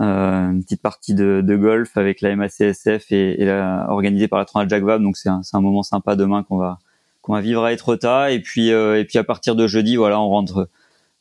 une 0.00 0.62
petite 0.62 0.82
partie 0.82 1.14
de, 1.14 1.42
de, 1.44 1.56
golf 1.56 1.96
avec 1.96 2.20
la 2.20 2.34
MACSF 2.34 3.12
et, 3.12 3.42
et 3.42 3.44
la, 3.44 3.86
organisée 3.90 4.28
par 4.28 4.38
la 4.38 4.44
Transat 4.44 4.68
Jacques. 4.68 4.84
Donc 5.02 5.16
c'est 5.16 5.28
un, 5.28 5.42
un, 5.52 5.60
moment 5.60 5.82
sympa 5.82 6.16
demain 6.16 6.42
qu'on 6.42 6.56
va 6.56 6.78
qu'on 7.22 7.34
va 7.34 7.40
vivre 7.40 7.64
à 7.64 7.72
Etretat. 7.72 8.32
Et 8.32 8.40
puis 8.40 8.72
euh, 8.72 8.98
et 8.98 9.04
puis 9.04 9.18
à 9.18 9.24
partir 9.24 9.56
de 9.56 9.66
jeudi, 9.66 9.96
voilà, 9.96 10.20
on 10.20 10.28
rentre 10.28 10.68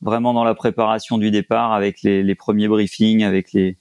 vraiment 0.02 0.34
dans 0.34 0.46
la 0.46 0.56
préparation 0.56 1.18
du 1.18 1.30
départ 1.30 1.74
avec 1.74 2.02
les, 2.04 2.24
les 2.24 2.36
premiers 2.36 2.68
briefings, 2.68 3.24
avec 3.24 3.52
les 3.54 3.78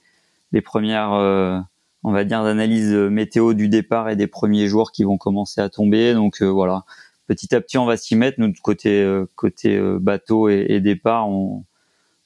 les 0.52 0.60
premières 0.60 1.12
euh, 1.12 1.58
on 2.02 2.12
va 2.12 2.24
dire 2.24 2.42
d'analyse 2.42 2.92
météo 2.92 3.54
du 3.54 3.68
départ 3.68 4.08
et 4.08 4.16
des 4.16 4.26
premiers 4.26 4.66
jours 4.66 4.92
qui 4.92 5.04
vont 5.04 5.18
commencer 5.18 5.60
à 5.60 5.68
tomber. 5.68 6.14
Donc 6.14 6.42
voilà, 6.42 6.84
petit 7.28 7.54
à 7.54 7.60
petit 7.60 7.78
on 7.78 7.86
va 7.86 7.96
s'y 7.96 8.16
mettre. 8.16 8.40
Nous 8.40 8.52
côté 8.62 9.06
côté 9.36 9.80
bateau 10.00 10.48
et, 10.48 10.66
et 10.70 10.80
départ, 10.80 11.28
on 11.28 11.64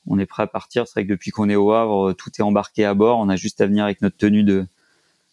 on 0.07 0.19
est 0.19 0.27
prêt 0.27 0.43
à 0.43 0.47
partir. 0.47 0.87
C'est 0.87 0.95
vrai 0.95 1.05
que 1.05 1.11
depuis 1.11 1.31
qu'on 1.31 1.49
est 1.49 1.57
au 1.57 1.73
Havre, 1.73 2.13
tout 2.13 2.31
est 2.39 2.43
embarqué 2.43 2.85
à 2.85 2.95
bord. 2.95 3.19
On 3.19 3.29
a 3.29 3.37
juste 3.37 3.61
à 3.61 3.67
venir 3.67 3.85
avec 3.85 4.03
notre 4.03 4.17
tenue 4.17 4.43
de 4.45 4.67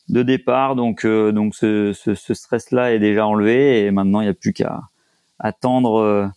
de 0.09 0.23
départ. 0.23 0.75
Donc 0.75 1.05
euh, 1.05 1.31
donc 1.31 1.55
ce, 1.55 1.93
ce, 1.93 2.33
stress-là 2.33 2.93
est 2.93 2.99
déjà 2.99 3.25
enlevé 3.25 3.85
et 3.85 3.91
maintenant 3.91 4.21
il 4.21 4.25
n'y 4.25 4.29
a 4.29 4.33
plus 4.33 4.53
qu'à 4.53 4.81
attendre 5.39 5.99
euh, 5.99 6.27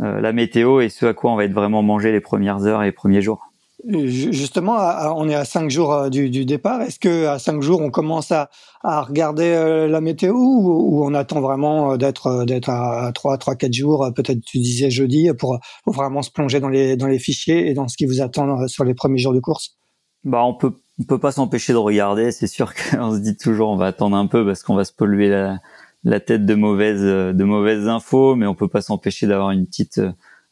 euh, 0.00 0.20
la 0.20 0.32
météo 0.32 0.80
et 0.80 0.88
ce 0.88 1.06
à 1.06 1.14
quoi 1.14 1.30
on 1.32 1.36
va 1.36 1.44
être 1.44 1.52
vraiment 1.52 1.82
mangé 1.82 2.10
les 2.12 2.20
premières 2.20 2.66
heures 2.66 2.82
et 2.82 2.86
les 2.86 2.92
premiers 2.92 3.22
jours. 3.22 3.45
Justement, 3.84 4.78
on 5.16 5.28
est 5.28 5.34
à 5.34 5.44
cinq 5.44 5.70
jours 5.70 5.92
euh, 5.92 6.08
du, 6.08 6.44
départ. 6.46 6.80
Est-ce 6.80 6.98
que 6.98 7.26
à 7.26 7.38
cinq 7.38 7.60
jours, 7.60 7.82
on 7.82 7.90
commence 7.90 8.32
à, 8.32 8.48
regarder 8.82 9.44
euh, 9.44 9.86
la 9.86 10.00
météo 10.00 10.34
ou, 10.34 11.04
on 11.04 11.12
attend 11.12 11.40
vraiment 11.40 11.92
euh, 11.92 11.96
d'être 11.96 12.70
à 12.70 13.12
trois, 13.12 13.36
trois, 13.36 13.54
quatre 13.54 13.74
jours, 13.74 14.10
peut-être 14.14 14.40
tu 14.40 14.58
disais 14.58 14.90
jeudi, 14.90 15.28
pour, 15.38 15.58
vraiment 15.86 16.22
se 16.22 16.30
plonger 16.30 16.58
dans 16.58 16.68
les 16.68 17.18
fichiers 17.18 17.68
et 17.68 17.74
dans 17.74 17.86
ce 17.86 17.96
qui 17.96 18.06
vous 18.06 18.22
attend 18.22 18.66
sur 18.66 18.84
les 18.84 18.94
premiers 18.94 19.18
jours 19.18 19.34
de 19.34 19.40
course? 19.40 19.76
Bah 20.24 20.42
on 20.42 20.54
peut 20.54 20.72
peut 21.06 21.18
pas 21.18 21.30
s'empêcher 21.30 21.74
de 21.74 21.78
regarder. 21.78 22.32
C'est 22.32 22.46
sûr 22.46 22.72
qu'on 22.74 23.12
se 23.14 23.18
dit 23.18 23.36
toujours 23.36 23.68
on 23.68 23.76
va 23.76 23.86
attendre 23.86 24.16
un 24.16 24.26
peu 24.26 24.44
parce 24.46 24.62
qu'on 24.62 24.74
va 24.74 24.84
se 24.84 24.92
polluer 24.92 25.28
la, 25.28 25.58
la 26.02 26.20
tête 26.20 26.46
de 26.46 26.54
mauvaises 26.54 27.02
de 27.02 27.44
mauvaises 27.44 27.86
infos, 27.86 28.34
mais 28.34 28.46
on 28.46 28.54
peut 28.54 28.68
pas 28.68 28.80
s'empêcher 28.80 29.26
d'avoir 29.26 29.50
une 29.50 29.66
petite 29.66 30.00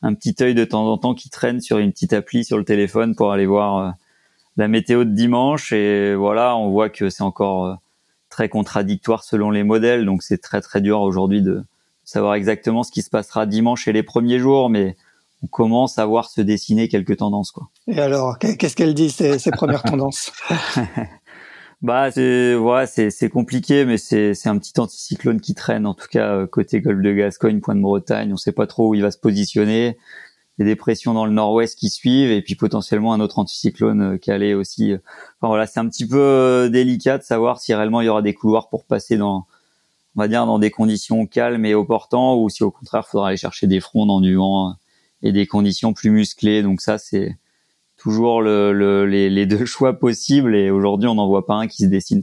un 0.04 0.12
petit 0.12 0.34
œil 0.42 0.54
de 0.54 0.64
temps 0.66 0.86
en 0.86 0.98
temps 0.98 1.14
qui 1.14 1.30
traîne 1.30 1.62
sur 1.62 1.78
une 1.78 1.90
petite 1.90 2.12
appli 2.12 2.44
sur 2.44 2.58
le 2.58 2.64
téléphone 2.64 3.16
pour 3.16 3.32
aller 3.32 3.46
voir 3.46 3.78
euh, 3.78 3.90
la 4.58 4.68
météo 4.68 5.04
de 5.04 5.10
dimanche. 5.10 5.72
Et 5.72 6.14
voilà, 6.14 6.56
on 6.56 6.70
voit 6.70 6.90
que 6.90 7.08
c'est 7.08 7.22
encore 7.22 7.66
euh, 7.66 7.74
très 8.28 8.50
contradictoire 8.50 9.24
selon 9.24 9.50
les 9.50 9.64
modèles, 9.64 10.04
donc 10.04 10.22
c'est 10.22 10.38
très 10.38 10.60
très 10.60 10.82
dur 10.82 11.00
aujourd'hui 11.00 11.40
de 11.40 11.64
savoir 12.04 12.34
exactement 12.34 12.82
ce 12.82 12.92
qui 12.92 13.00
se 13.00 13.08
passera 13.08 13.46
dimanche 13.46 13.88
et 13.88 13.92
les 13.92 14.02
premiers 14.02 14.38
jours, 14.38 14.68
mais 14.68 14.94
on 15.42 15.46
commence 15.46 15.98
à 15.98 16.04
voir 16.04 16.28
se 16.28 16.42
dessiner 16.42 16.88
quelques 16.88 17.16
tendances. 17.16 17.50
Quoi. 17.50 17.70
Et 17.86 17.98
alors, 17.98 18.38
qu'est-ce 18.38 18.76
qu'elle 18.76 18.92
dit, 18.92 19.10
ces, 19.10 19.38
ces 19.38 19.50
premières 19.52 19.82
tendances? 19.82 20.32
Bah, 21.84 22.10
c'est 22.10 22.54
ouais, 22.54 22.86
c'est 22.86 23.28
compliqué, 23.28 23.84
mais 23.84 23.98
c'est 23.98 24.46
un 24.46 24.56
petit 24.56 24.72
anticyclone 24.80 25.38
qui 25.38 25.52
traîne 25.54 25.84
en 25.84 25.92
tout 25.92 26.06
cas 26.10 26.34
euh, 26.34 26.46
côté 26.46 26.80
Golfe 26.80 27.02
de 27.02 27.12
Gascogne, 27.12 27.60
Point 27.60 27.74
de 27.74 27.82
Bretagne. 27.82 28.32
On 28.32 28.38
sait 28.38 28.52
pas 28.52 28.66
trop 28.66 28.88
où 28.88 28.94
il 28.94 29.02
va 29.02 29.10
se 29.10 29.18
positionner. 29.18 29.98
Il 30.56 30.62
y 30.62 30.64
a 30.64 30.64
des 30.64 30.76
pressions 30.76 31.12
dans 31.12 31.26
le 31.26 31.32
nord-ouest 31.32 31.78
qui 31.78 31.90
suivent 31.90 32.30
et 32.30 32.40
puis 32.40 32.54
potentiellement 32.54 33.12
un 33.12 33.20
autre 33.20 33.38
anticyclone 33.38 34.14
euh, 34.14 34.16
calé 34.16 34.54
aussi. 34.54 34.94
Enfin 34.94 35.48
voilà, 35.48 35.66
c'est 35.66 35.78
un 35.78 35.86
petit 35.86 36.08
peu 36.08 36.16
euh, 36.18 36.68
délicat 36.70 37.18
de 37.18 37.22
savoir 37.22 37.60
si 37.60 37.74
réellement 37.74 38.00
il 38.00 38.06
y 38.06 38.08
aura 38.08 38.22
des 38.22 38.32
couloirs 38.32 38.70
pour 38.70 38.86
passer 38.86 39.18
dans 39.18 39.46
on 40.16 40.20
va 40.22 40.28
dire 40.28 40.46
dans 40.46 40.58
des 40.58 40.70
conditions 40.70 41.26
calmes 41.26 41.66
et 41.66 41.74
opportantes 41.74 42.38
ou 42.40 42.48
si 42.48 42.62
au 42.62 42.70
contraire 42.70 43.04
il 43.06 43.10
faudra 43.10 43.28
aller 43.28 43.36
chercher 43.36 43.66
des 43.66 43.80
fronts 43.80 44.06
dans 44.06 44.22
du 44.22 44.36
vent 44.36 44.74
et 45.22 45.32
des 45.32 45.46
conditions 45.46 45.92
plus 45.92 46.10
musclées. 46.10 46.62
Donc 46.62 46.80
ça 46.80 46.96
c'est 46.96 47.36
toujours 48.04 48.42
le, 48.42 49.06
les, 49.06 49.46
deux 49.46 49.64
choix 49.64 49.94
possibles 49.94 50.54
et 50.54 50.70
aujourd'hui 50.70 51.08
on 51.08 51.14
n'en 51.14 51.26
voit 51.26 51.46
pas 51.46 51.54
un 51.54 51.66
qui 51.66 51.84
se 51.84 51.88
dessine 51.88 52.22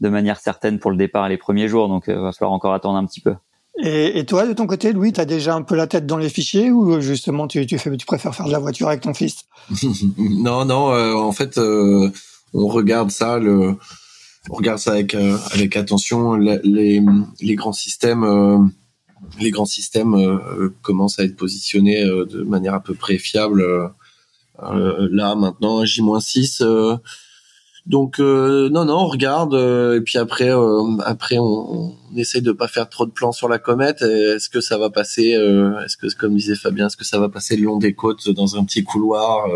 de 0.00 0.08
manière 0.10 0.38
certaine 0.38 0.78
pour 0.78 0.90
le 0.90 0.98
départ 0.98 1.28
les 1.30 1.38
premiers 1.38 1.68
jours. 1.68 1.88
Donc 1.88 2.04
il 2.06 2.12
euh, 2.12 2.20
va 2.20 2.32
falloir 2.32 2.52
encore 2.52 2.74
attendre 2.74 2.98
un 2.98 3.06
petit 3.06 3.20
peu. 3.20 3.34
Et, 3.82 4.24
toi 4.26 4.46
de 4.46 4.52
ton 4.52 4.66
côté 4.66 4.92
Louis 4.92 5.12
tu 5.12 5.20
as 5.20 5.24
déjà 5.24 5.54
un 5.54 5.62
peu 5.62 5.74
la 5.74 5.86
tête 5.86 6.06
dans 6.06 6.18
les 6.18 6.28
fichiers 6.28 6.70
ou 6.70 7.00
justement 7.00 7.46
tu, 7.46 7.66
tu, 7.66 7.78
fais, 7.78 7.94
tu 7.96 8.06
préfères 8.06 8.34
faire 8.34 8.46
de 8.46 8.52
la 8.52 8.58
voiture 8.58 8.88
avec 8.88 9.00
ton 9.00 9.14
fils? 9.14 9.44
Non 10.18 10.66
non 10.66 10.92
euh, 10.92 11.14
en 11.14 11.32
fait 11.32 11.56
euh, 11.56 12.10
on 12.52 12.68
regarde 12.68 13.10
ça 13.10 13.38
le 13.38 13.74
on 14.50 14.54
regarde 14.54 14.78
ça 14.78 14.92
avec 14.92 15.14
avec 15.14 15.76
attention. 15.76 16.34
Les, 16.34 17.02
les 17.40 17.54
grands 17.54 17.72
systèmes 17.72 18.70
les 19.40 19.50
grands 19.50 19.66
systèmes 19.66 20.40
commencent 20.82 21.18
à 21.18 21.24
être 21.24 21.36
positionnés 21.36 22.04
de 22.04 22.42
manière 22.42 22.74
à 22.74 22.80
peu 22.80 22.94
près 22.94 23.18
fiable 23.18 23.62
euh, 23.62 23.88
là 24.58 25.34
maintenant 25.34 25.84
J-6 25.84 26.62
euh, 26.62 26.96
donc 27.86 28.18
euh, 28.18 28.68
non 28.70 28.84
non 28.84 28.98
on 28.98 29.06
regarde 29.06 29.54
et 29.54 30.00
puis 30.00 30.18
après 30.18 30.50
après 31.04 31.38
on, 31.38 31.44
on, 31.44 31.94
essaye 32.16 32.42
de 32.42 32.52
pas 32.52 32.66
faire 32.66 32.88
trop 32.88 33.06
de 33.06 33.10
plans 33.10 33.32
sur 33.32 33.48
la 33.48 33.58
comète. 33.58 34.02
Est-ce 34.02 34.48
que 34.48 34.60
ça 34.60 34.78
va 34.78 34.90
passer 34.90 35.30
est-ce 35.84 35.96
que 35.96 36.12
comme 36.16 36.34
disait 36.34 36.56
Fabien 36.56 36.86
est-ce 36.86 36.96
que 36.96 37.04
ça 37.04 37.20
va 37.20 37.28
passer 37.28 37.56
le 37.56 37.64
long 37.64 37.78
des 37.78 37.94
côtes 37.94 38.28
dans 38.30 38.56
un 38.56 38.64
petit 38.64 38.82
couloir 38.82 39.46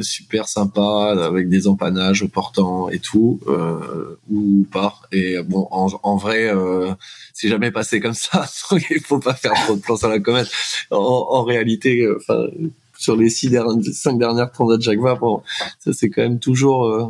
super 0.00 0.48
sympa 0.48 1.14
avec 1.20 1.48
des 1.48 1.66
empannages 1.66 2.24
portants 2.26 2.88
et 2.88 2.98
tout 2.98 3.40
ou 4.30 4.66
pas? 4.72 5.00
Et 5.10 5.42
bon 5.42 5.68
en, 5.70 5.88
en 6.02 6.16
vrai 6.16 6.50
c'est 7.34 7.48
jamais 7.48 7.72
passé 7.72 8.00
comme 8.00 8.14
ça 8.14 8.46
il 8.90 9.00
faut 9.00 9.18
pas 9.18 9.34
faire 9.34 9.52
trop 9.52 9.74
de 9.76 9.82
plans 9.82 9.96
sur 9.96 10.08
la 10.08 10.20
comète. 10.20 10.48
En, 10.90 10.96
en 10.96 11.42
réalité 11.42 12.08
enfin 12.16 12.46
sur 13.02 13.16
les 13.16 13.30
six 13.30 13.50
dernières, 13.50 13.82
cinq 13.92 14.16
dernières 14.16 14.52
Transat 14.52 14.80
Jacques 14.80 15.00
Vabre, 15.00 15.42
ça 15.80 15.92
c'est 15.92 16.08
quand 16.08 16.22
même 16.22 16.38
toujours, 16.38 16.84
euh, 16.84 17.06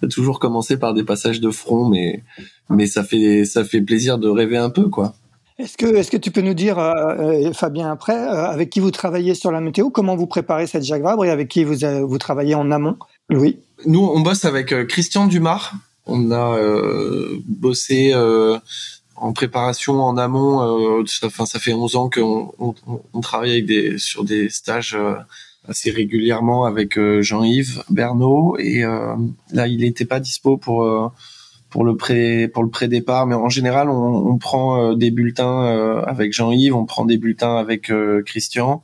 ça 0.00 0.06
a 0.06 0.08
toujours 0.08 0.40
commencé 0.40 0.76
par 0.76 0.92
des 0.92 1.04
passages 1.04 1.40
de 1.40 1.50
front, 1.50 1.88
mais 1.88 2.24
mais 2.68 2.88
ça 2.88 3.04
fait 3.04 3.44
ça 3.44 3.64
fait 3.64 3.80
plaisir 3.80 4.18
de 4.18 4.28
rêver 4.28 4.56
un 4.56 4.70
peu, 4.70 4.88
quoi. 4.88 5.14
Est-ce 5.58 5.76
que, 5.76 5.86
est-ce 5.94 6.10
que 6.10 6.16
tu 6.16 6.30
peux 6.30 6.40
nous 6.40 6.54
dire, 6.54 6.78
euh, 6.78 6.92
euh, 7.18 7.52
Fabien, 7.52 7.90
après, 7.92 8.16
avec 8.16 8.70
qui 8.70 8.80
vous 8.80 8.90
travaillez 8.90 9.34
sur 9.34 9.52
la 9.52 9.60
météo, 9.60 9.90
comment 9.90 10.16
vous 10.16 10.26
préparez 10.26 10.66
cette 10.66 10.84
Jacques 10.84 11.02
Vabre 11.02 11.24
et 11.24 11.30
avec 11.30 11.48
qui 11.48 11.64
vous, 11.64 11.76
vous 12.08 12.18
travaillez 12.18 12.54
en 12.54 12.70
amont? 12.70 12.96
Louis? 13.28 13.58
Nous, 13.86 14.00
on 14.00 14.20
bosse 14.20 14.44
avec 14.44 14.74
Christian 14.88 15.26
Dumas. 15.26 15.70
On 16.06 16.32
a 16.32 16.58
bossé 17.46 18.14
en 19.20 19.32
préparation 19.32 20.02
en 20.02 20.16
amont. 20.16 20.98
Euh, 20.98 21.04
enfin, 21.24 21.46
ça 21.46 21.58
fait 21.58 21.72
11 21.72 21.96
ans 21.96 22.10
qu'on 22.10 22.52
on, 22.58 22.74
on 23.12 23.20
travaille 23.20 23.52
avec 23.52 23.66
des, 23.66 23.98
sur 23.98 24.24
des 24.24 24.48
stages 24.48 24.94
euh, 24.94 25.14
assez 25.68 25.90
régulièrement 25.90 26.64
avec 26.64 26.98
euh, 26.98 27.22
Jean-Yves 27.22 27.84
Bernot. 27.90 28.56
Et 28.58 28.82
euh, 28.82 29.14
là 29.52 29.66
il 29.66 29.80
n'était 29.80 30.06
pas 30.06 30.20
dispo 30.20 30.56
pour 30.56 31.12
pour 31.68 31.84
le 31.84 31.96
pré 31.96 32.48
pour 32.48 32.64
le 32.64 32.70
pré 32.70 32.88
départ 32.88 33.26
mais 33.26 33.36
en 33.36 33.48
général 33.48 33.88
on, 33.90 34.26
on 34.26 34.38
prend 34.38 34.94
des 34.94 35.10
bulletins 35.10 36.02
avec 36.06 36.32
Jean-Yves. 36.32 36.74
On 36.74 36.86
prend 36.86 37.04
des 37.04 37.18
bulletins 37.18 37.56
avec 37.56 37.92
Christian. 38.24 38.82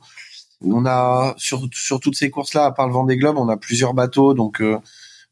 On 0.63 0.85
a 0.85 1.33
sur 1.37 1.67
sur 1.73 1.99
toutes 1.99 2.15
ces 2.15 2.29
courses 2.29 2.53
là 2.53 2.65
à 2.65 2.71
part 2.71 2.87
le 2.87 2.93
Vendée 2.93 3.17
Globe 3.17 3.37
on 3.37 3.49
a 3.49 3.57
plusieurs 3.57 3.93
bateaux. 3.95 4.35
Donc 4.35 4.61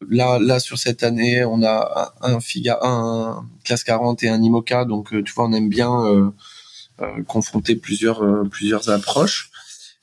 Là, 0.09 0.39
là 0.39 0.59
sur 0.59 0.77
cette 0.77 1.03
année, 1.03 1.45
on 1.45 1.63
a 1.63 2.13
un 2.21 2.39
Figa, 2.39 2.79
un 2.81 3.45
classe 3.63 3.83
40 3.83 4.23
et 4.23 4.29
un 4.29 4.41
Imoca, 4.41 4.85
donc 4.85 5.13
euh, 5.13 5.23
tu 5.23 5.33
vois, 5.33 5.47
on 5.47 5.53
aime 5.53 5.69
bien 5.69 5.91
euh, 6.05 6.29
euh, 7.01 7.23
confronter 7.27 7.75
plusieurs 7.75 8.21
plusieurs 8.49 8.89
approches. 8.89 9.49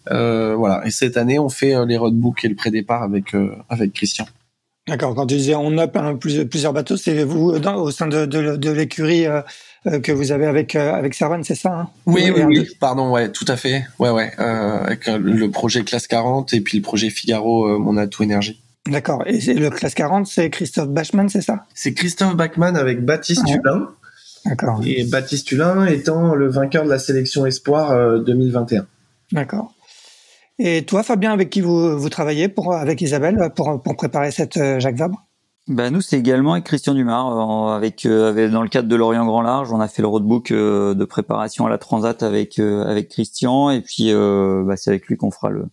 voilà. 0.07 0.83
Et 0.87 0.91
cette 0.91 1.17
année, 1.17 1.39
on 1.39 1.51
fait 1.51 1.75
les 1.87 1.97
roadbooks 1.97 2.45
et 2.45 2.49
le 2.49 2.55
pré-départ 2.55 3.03
avec 3.03 3.35
avec 3.69 3.93
Christian. 3.93 4.27
D'accord. 4.89 5.15
Quand 5.15 5.27
tu 5.27 5.37
disais 5.37 5.55
on 5.55 5.77
a 5.79 5.87
plusieurs 5.87 6.73
bateaux, 6.73 6.97
c'est 6.97 7.23
vous 7.23 7.51
au 7.51 7.91
sein 7.91 8.09
de, 8.09 8.25
de, 8.25 8.71
l'écurie 8.71 9.27
que 9.85 10.11
vous 10.11 10.33
avez 10.33 10.47
avec 10.47 10.75
avec 10.75 11.15
Servan, 11.15 11.45
c'est 11.45 11.55
ça 11.55 11.71
hein? 11.71 11.89
Oui, 12.07 12.33
oui, 12.35 12.43
oui. 12.45 12.69
Pardon, 12.81 13.11
ouais, 13.11 13.31
tout 13.31 13.45
à 13.47 13.57
fait. 13.57 13.85
Ouais, 13.99 14.11
ouais. 14.11 14.33
avec 14.39 15.07
le 15.07 15.51
projet 15.51 15.85
classe 15.85 16.07
40 16.07 16.55
et 16.55 16.63
puis 16.63 16.79
le 16.79 16.83
projet 16.83 17.11
Figaro, 17.11 17.79
mon 17.79 17.99
atout 17.99 18.23
énergie. 18.23 18.62
D'accord. 18.87 19.23
Et 19.27 19.39
le 19.55 19.71
classe 19.71 19.95
40, 19.95 20.27
c'est 20.27 20.51
Christophe 20.51 20.89
Bachmann, 20.89 21.29
c'est 21.29 21.41
ça? 21.41 21.67
C'est 21.75 21.95
Christophe 21.95 22.35
Bachmann 22.37 22.77
avec 22.77 23.05
Baptiste 23.05 23.49
Hulin. 23.49 23.91
D'accord. 24.45 24.81
Et 24.85 25.05
Baptiste 25.05 25.53
Hulin 25.53 25.87
étant 25.87 26.35
le 26.35 26.49
vainqueur 26.49 26.85
de 26.85 26.89
la 26.89 26.99
sélection 26.99 27.47
Espoir 27.47 28.21
2021. 28.25 28.81
Euh, 28.81 28.85
D'accord. 29.31 29.73
Et 30.59 30.85
toi, 30.85 31.03
Fabien, 31.03 31.33
avec 31.33 31.49
qui 31.49 31.61
vous, 31.61 31.97
vous 31.97 32.09
travaillez 32.09 32.49
pour, 32.49 32.75
avec 32.75 33.01
Isabelle 33.01 33.53
pour, 33.55 33.81
pour 33.81 33.97
préparer 33.97 34.33
cette 34.33 34.57
euh, 34.57 34.81
Jacques 34.81 34.97
Vabre? 34.97 35.27
Ben 35.69 35.93
nous, 35.93 36.01
c'est 36.01 36.19
également 36.19 36.55
avec 36.55 36.65
Christian 36.65 36.95
Dumar, 36.95 37.71
euh, 37.71 37.77
avec, 37.77 38.05
avec, 38.05 38.51
dans 38.51 38.63
le 38.63 38.69
cadre 38.69 38.89
de 38.89 38.97
l'Orient 38.97 39.25
Grand 39.25 39.43
Large, 39.43 39.73
on 39.73 39.81
a 39.81 39.87
fait 39.87 40.03
le 40.03 40.09
roadbook 40.09 40.53
de 40.53 41.05
préparation 41.05 41.67
à 41.67 41.71
la 41.71 41.79
Transat 41.79 42.21
avec 42.25 42.59
avec 42.59 43.09
Christian, 43.09 43.71
et 43.71 43.81
puis 43.81 44.13
bah, 44.13 44.77
c'est 44.77 44.91
avec 44.91 45.07
lui 45.07 45.17
qu'on 45.17 45.31
fera 45.31 45.51
le, 45.51 45.67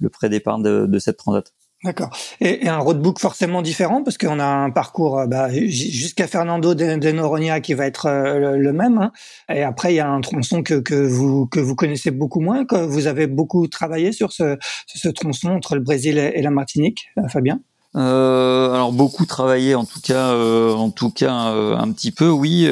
le 0.00 0.08
pré-départ 0.08 0.58
de, 0.58 0.86
de 0.86 0.98
cette 0.98 1.16
Transat. 1.16 1.52
D'accord. 1.86 2.10
Et, 2.40 2.68
un 2.68 2.78
roadbook 2.78 3.20
forcément 3.20 3.62
différent 3.62 4.02
parce 4.02 4.18
qu'on 4.18 4.40
a 4.40 4.44
un 4.44 4.70
parcours 4.70 5.20
euh, 5.20 5.26
bah, 5.26 5.50
jusqu'à 5.52 6.26
Fernando 6.26 6.74
de, 6.74 6.96
de, 6.96 7.12
Noronha 7.12 7.60
qui 7.60 7.74
va 7.74 7.86
être 7.86 8.06
euh, 8.06 8.56
le, 8.56 8.72
même. 8.72 8.98
Hein. 8.98 9.12
Et 9.48 9.62
après, 9.62 9.92
il 9.92 9.96
y 9.96 10.00
a 10.00 10.08
un 10.08 10.20
tronçon 10.20 10.64
que, 10.64 10.80
que, 10.80 10.94
vous 10.96 11.46
que 11.46 11.60
vous 11.60 11.76
connaissez 11.76 12.10
beaucoup 12.10 12.40
moins, 12.40 12.64
que 12.64 12.74
vous 12.74 13.06
avez 13.06 13.28
beaucoup 13.28 13.68
travaillé 13.68 14.10
sur 14.10 14.32
ce, 14.32 14.58
ce 14.88 15.08
tronçon 15.08 15.50
entre 15.50 15.76
le 15.76 15.80
Brésil 15.80 16.18
et 16.18 16.42
la 16.42 16.50
Martinique, 16.50 17.06
euh, 17.18 17.28
Fabien? 17.28 17.60
Euh, 17.94 18.72
alors 18.72 18.90
beaucoup 18.90 19.24
travaillé 19.24 19.76
en 19.76 19.84
tout 19.84 20.00
cas, 20.00 20.34
en 20.34 20.90
tout 20.90 21.10
cas 21.10 21.30
un 21.30 21.92
petit 21.92 22.10
peu, 22.10 22.28
oui. 22.28 22.68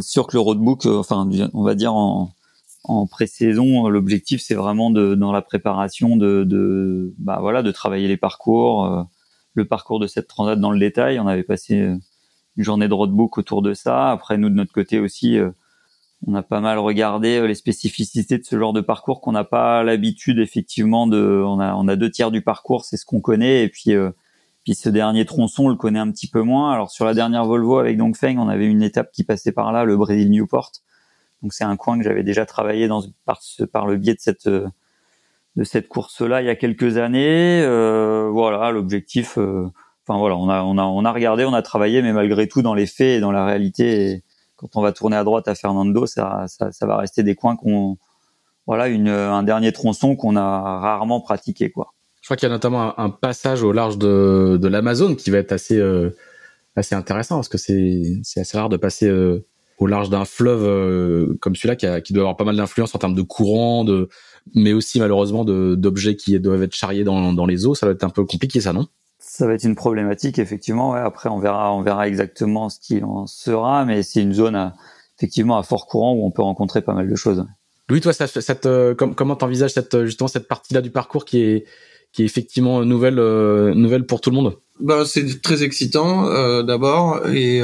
sûr 0.00 0.28
que 0.28 0.36
le 0.36 0.40
roadbook, 0.40 0.86
enfin, 0.86 1.28
on 1.54 1.64
va 1.64 1.74
dire 1.74 1.92
en 1.92 2.30
en 2.84 3.06
pré-saison, 3.06 3.88
l'objectif 3.88 4.42
c'est 4.42 4.54
vraiment 4.54 4.90
de 4.90 5.14
dans 5.14 5.32
la 5.32 5.42
préparation 5.42 6.16
de, 6.16 6.44
de 6.44 7.14
bah 7.18 7.38
voilà 7.40 7.62
de 7.62 7.70
travailler 7.70 8.08
les 8.08 8.18
parcours, 8.18 8.84
euh, 8.84 9.02
le 9.54 9.64
parcours 9.66 9.98
de 10.00 10.06
cette 10.06 10.28
transat 10.28 10.60
dans 10.60 10.70
le 10.70 10.78
détail. 10.78 11.18
On 11.18 11.26
avait 11.26 11.42
passé 11.44 11.80
euh, 11.80 11.96
une 12.56 12.64
journée 12.64 12.86
de 12.86 12.94
roadbook 12.94 13.38
autour 13.38 13.62
de 13.62 13.72
ça. 13.72 14.10
Après 14.10 14.36
nous 14.36 14.50
de 14.50 14.54
notre 14.54 14.72
côté 14.72 15.00
aussi, 15.00 15.38
euh, 15.38 15.50
on 16.26 16.34
a 16.34 16.42
pas 16.42 16.60
mal 16.60 16.78
regardé 16.78 17.46
les 17.46 17.54
spécificités 17.54 18.38
de 18.38 18.44
ce 18.44 18.58
genre 18.58 18.74
de 18.74 18.82
parcours 18.82 19.22
qu'on 19.22 19.32
n'a 19.32 19.44
pas 19.44 19.82
l'habitude 19.82 20.38
effectivement 20.38 21.06
de. 21.06 21.42
On 21.46 21.60
a 21.60 21.74
on 21.74 21.88
a 21.88 21.96
deux 21.96 22.10
tiers 22.10 22.30
du 22.30 22.42
parcours, 22.42 22.84
c'est 22.84 22.98
ce 22.98 23.06
qu'on 23.06 23.20
connaît 23.20 23.64
et 23.64 23.68
puis 23.68 23.92
puis 24.62 24.74
ce 24.74 24.90
dernier 24.90 25.24
tronçon 25.24 25.66
on 25.66 25.68
le 25.70 25.76
connaît 25.76 25.98
un 25.98 26.10
petit 26.10 26.28
peu 26.28 26.42
moins. 26.42 26.72
Alors 26.72 26.90
sur 26.90 27.06
la 27.06 27.14
dernière 27.14 27.46
Volvo 27.46 27.78
avec 27.78 27.96
Dongfeng, 27.96 28.36
on 28.38 28.48
avait 28.48 28.66
une 28.66 28.82
étape 28.82 29.10
qui 29.12 29.24
passait 29.24 29.52
par 29.52 29.72
là, 29.72 29.84
le 29.84 29.96
Brésil 29.96 30.30
Newport 30.30 30.72
donc 31.44 31.52
c'est 31.52 31.64
un 31.64 31.76
coin 31.76 31.98
que 31.98 32.04
j'avais 32.04 32.22
déjà 32.22 32.46
travaillé 32.46 32.88
par, 33.70 33.86
le 33.86 33.96
biais 33.98 34.14
de 34.14 34.20
cette 34.20 34.48
de 34.48 35.62
cette 35.62 35.88
course-là 35.88 36.40
il 36.40 36.46
y 36.46 36.50
a 36.50 36.56
quelques 36.56 36.96
années. 36.96 37.60
Euh, 37.62 38.30
voilà, 38.32 38.70
l'objectif. 38.70 39.36
Euh, 39.36 39.66
enfin 40.06 40.18
voilà, 40.18 40.36
on 40.36 40.48
a 40.48 40.62
on 40.62 40.78
a 40.78 40.84
on 40.84 41.04
a 41.04 41.12
regardé, 41.12 41.44
on 41.44 41.52
a 41.52 41.60
travaillé, 41.60 42.00
mais 42.00 42.14
malgré 42.14 42.48
tout 42.48 42.62
dans 42.62 42.72
les 42.72 42.86
faits 42.86 43.18
et 43.18 43.20
dans 43.20 43.30
la 43.30 43.44
réalité, 43.44 44.24
quand 44.56 44.74
on 44.76 44.80
va 44.80 44.92
tourner 44.92 45.16
à 45.16 45.22
droite 45.22 45.46
à 45.46 45.54
Fernando, 45.54 46.06
ça 46.06 46.46
ça, 46.48 46.86
va 46.86 46.96
rester 46.96 47.22
des 47.22 47.34
coins 47.34 47.56
qu'on 47.56 47.98
voilà 48.66 48.88
une 48.88 49.08
un 49.08 49.42
dernier 49.42 49.72
tronçon 49.72 50.16
qu'on 50.16 50.36
a 50.36 50.78
rarement 50.80 51.20
pratiqué 51.20 51.70
quoi. 51.70 51.92
Je 52.22 52.28
crois 52.28 52.38
qu'il 52.38 52.48
y 52.48 52.50
a 52.50 52.54
notamment 52.54 52.98
un, 52.98 53.10
passage 53.10 53.62
au 53.62 53.72
large 53.72 53.98
de, 53.98 54.58
de 54.58 54.66
l'Amazon 54.68 55.14
qui 55.14 55.30
va 55.30 55.36
être 55.36 55.52
assez 55.52 55.78
assez 56.74 56.94
intéressant 56.94 57.34
parce 57.34 57.50
que 57.50 57.58
c'est 57.58 58.14
c'est 58.22 58.40
assez 58.40 58.56
rare 58.56 58.70
de 58.70 58.78
passer 58.78 59.10
au 59.78 59.86
large 59.86 60.10
d'un 60.10 60.24
fleuve 60.24 61.36
comme 61.40 61.56
celui-là 61.56 61.76
qui, 61.76 61.86
qui 62.02 62.12
doit 62.12 62.22
avoir 62.22 62.36
pas 62.36 62.44
mal 62.44 62.56
d'influence 62.56 62.94
en 62.94 62.98
termes 62.98 63.14
de 63.14 63.22
courant, 63.22 63.84
de 63.84 64.08
mais 64.54 64.72
aussi 64.72 65.00
malheureusement 65.00 65.44
d'objets 65.44 66.16
qui 66.16 66.38
doivent 66.38 66.62
être 66.62 66.74
charriés 66.74 67.04
dans, 67.04 67.32
dans 67.32 67.46
les 67.46 67.66
eaux. 67.66 67.74
Ça 67.74 67.86
va 67.86 67.92
être 67.92 68.04
un 68.04 68.10
peu 68.10 68.24
compliqué, 68.24 68.60
ça, 68.60 68.72
non? 68.72 68.86
Ça 69.18 69.46
va 69.46 69.54
être 69.54 69.64
une 69.64 69.74
problématique 69.74 70.38
effectivement. 70.38 70.92
Ouais. 70.92 71.00
Après, 71.00 71.28
on 71.28 71.38
verra, 71.38 71.74
on 71.74 71.82
verra 71.82 72.06
exactement 72.06 72.68
ce 72.68 72.78
qu'il 72.78 73.04
en 73.04 73.26
sera, 73.26 73.84
mais 73.84 74.02
c'est 74.02 74.22
une 74.22 74.34
zone 74.34 74.54
à, 74.54 74.74
effectivement 75.18 75.58
à 75.58 75.62
fort 75.62 75.86
courant 75.86 76.12
où 76.14 76.24
on 76.26 76.30
peut 76.30 76.42
rencontrer 76.42 76.82
pas 76.82 76.92
mal 76.94 77.08
de 77.08 77.16
choses. 77.16 77.44
Louis, 77.88 78.00
toi, 78.00 78.12
ça, 78.12 78.26
cette, 78.26 78.66
euh, 78.66 78.94
comment 78.94 79.36
t'envisages 79.36 79.72
cette 79.72 80.04
justement 80.04 80.28
cette 80.28 80.46
partie-là 80.46 80.80
du 80.82 80.90
parcours 80.90 81.24
qui 81.24 81.40
est 81.40 81.64
qui 82.12 82.22
est 82.22 82.26
effectivement 82.26 82.84
nouvelle 82.84 83.18
euh, 83.18 83.74
nouvelle 83.74 84.06
pour 84.06 84.20
tout 84.20 84.30
le 84.30 84.36
monde? 84.36 84.56
Bah, 84.80 85.04
c'est 85.06 85.40
très 85.40 85.62
excitant 85.62 86.26
euh, 86.26 86.62
d'abord 86.62 87.26
et 87.28 87.60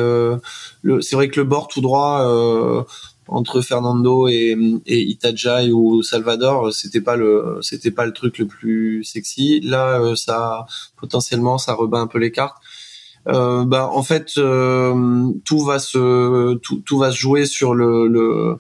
c'est 1.01 1.17
vrai 1.17 1.29
que 1.29 1.41
le 1.41 1.45
bord 1.45 1.69
tout 1.69 1.81
droit 1.81 2.87
entre 3.31 3.61
Fernando 3.61 4.27
et, 4.27 4.57
et 4.87 5.01
Itajai 5.03 5.71
ou 5.71 6.03
Salvador, 6.03 6.75
c'était 6.75 7.01
pas 7.01 7.15
le 7.17 7.59
c'était 7.63 7.93
pas 7.93 8.05
le 8.05 8.13
truc 8.13 8.39
le 8.39 8.47
plus 8.47 9.05
sexy. 9.05 9.61
Là, 9.61 10.01
euh, 10.01 10.17
ça 10.17 10.67
potentiellement 10.97 11.57
ça 11.57 11.75
rebat 11.75 11.99
un 11.99 12.09
peu 12.09 12.19
les 12.19 12.33
cartes. 12.33 12.57
Euh, 13.29 13.65
bah 13.65 13.89
en 13.93 14.03
fait 14.03 14.33
euh, 14.39 15.31
tout 15.45 15.61
va 15.61 15.79
se 15.79 16.55
tout, 16.57 16.83
tout 16.85 16.99
va 16.99 17.13
se 17.13 17.19
jouer 17.19 17.47
sur 17.47 17.75
le 17.75 18.09
le, 18.09 18.57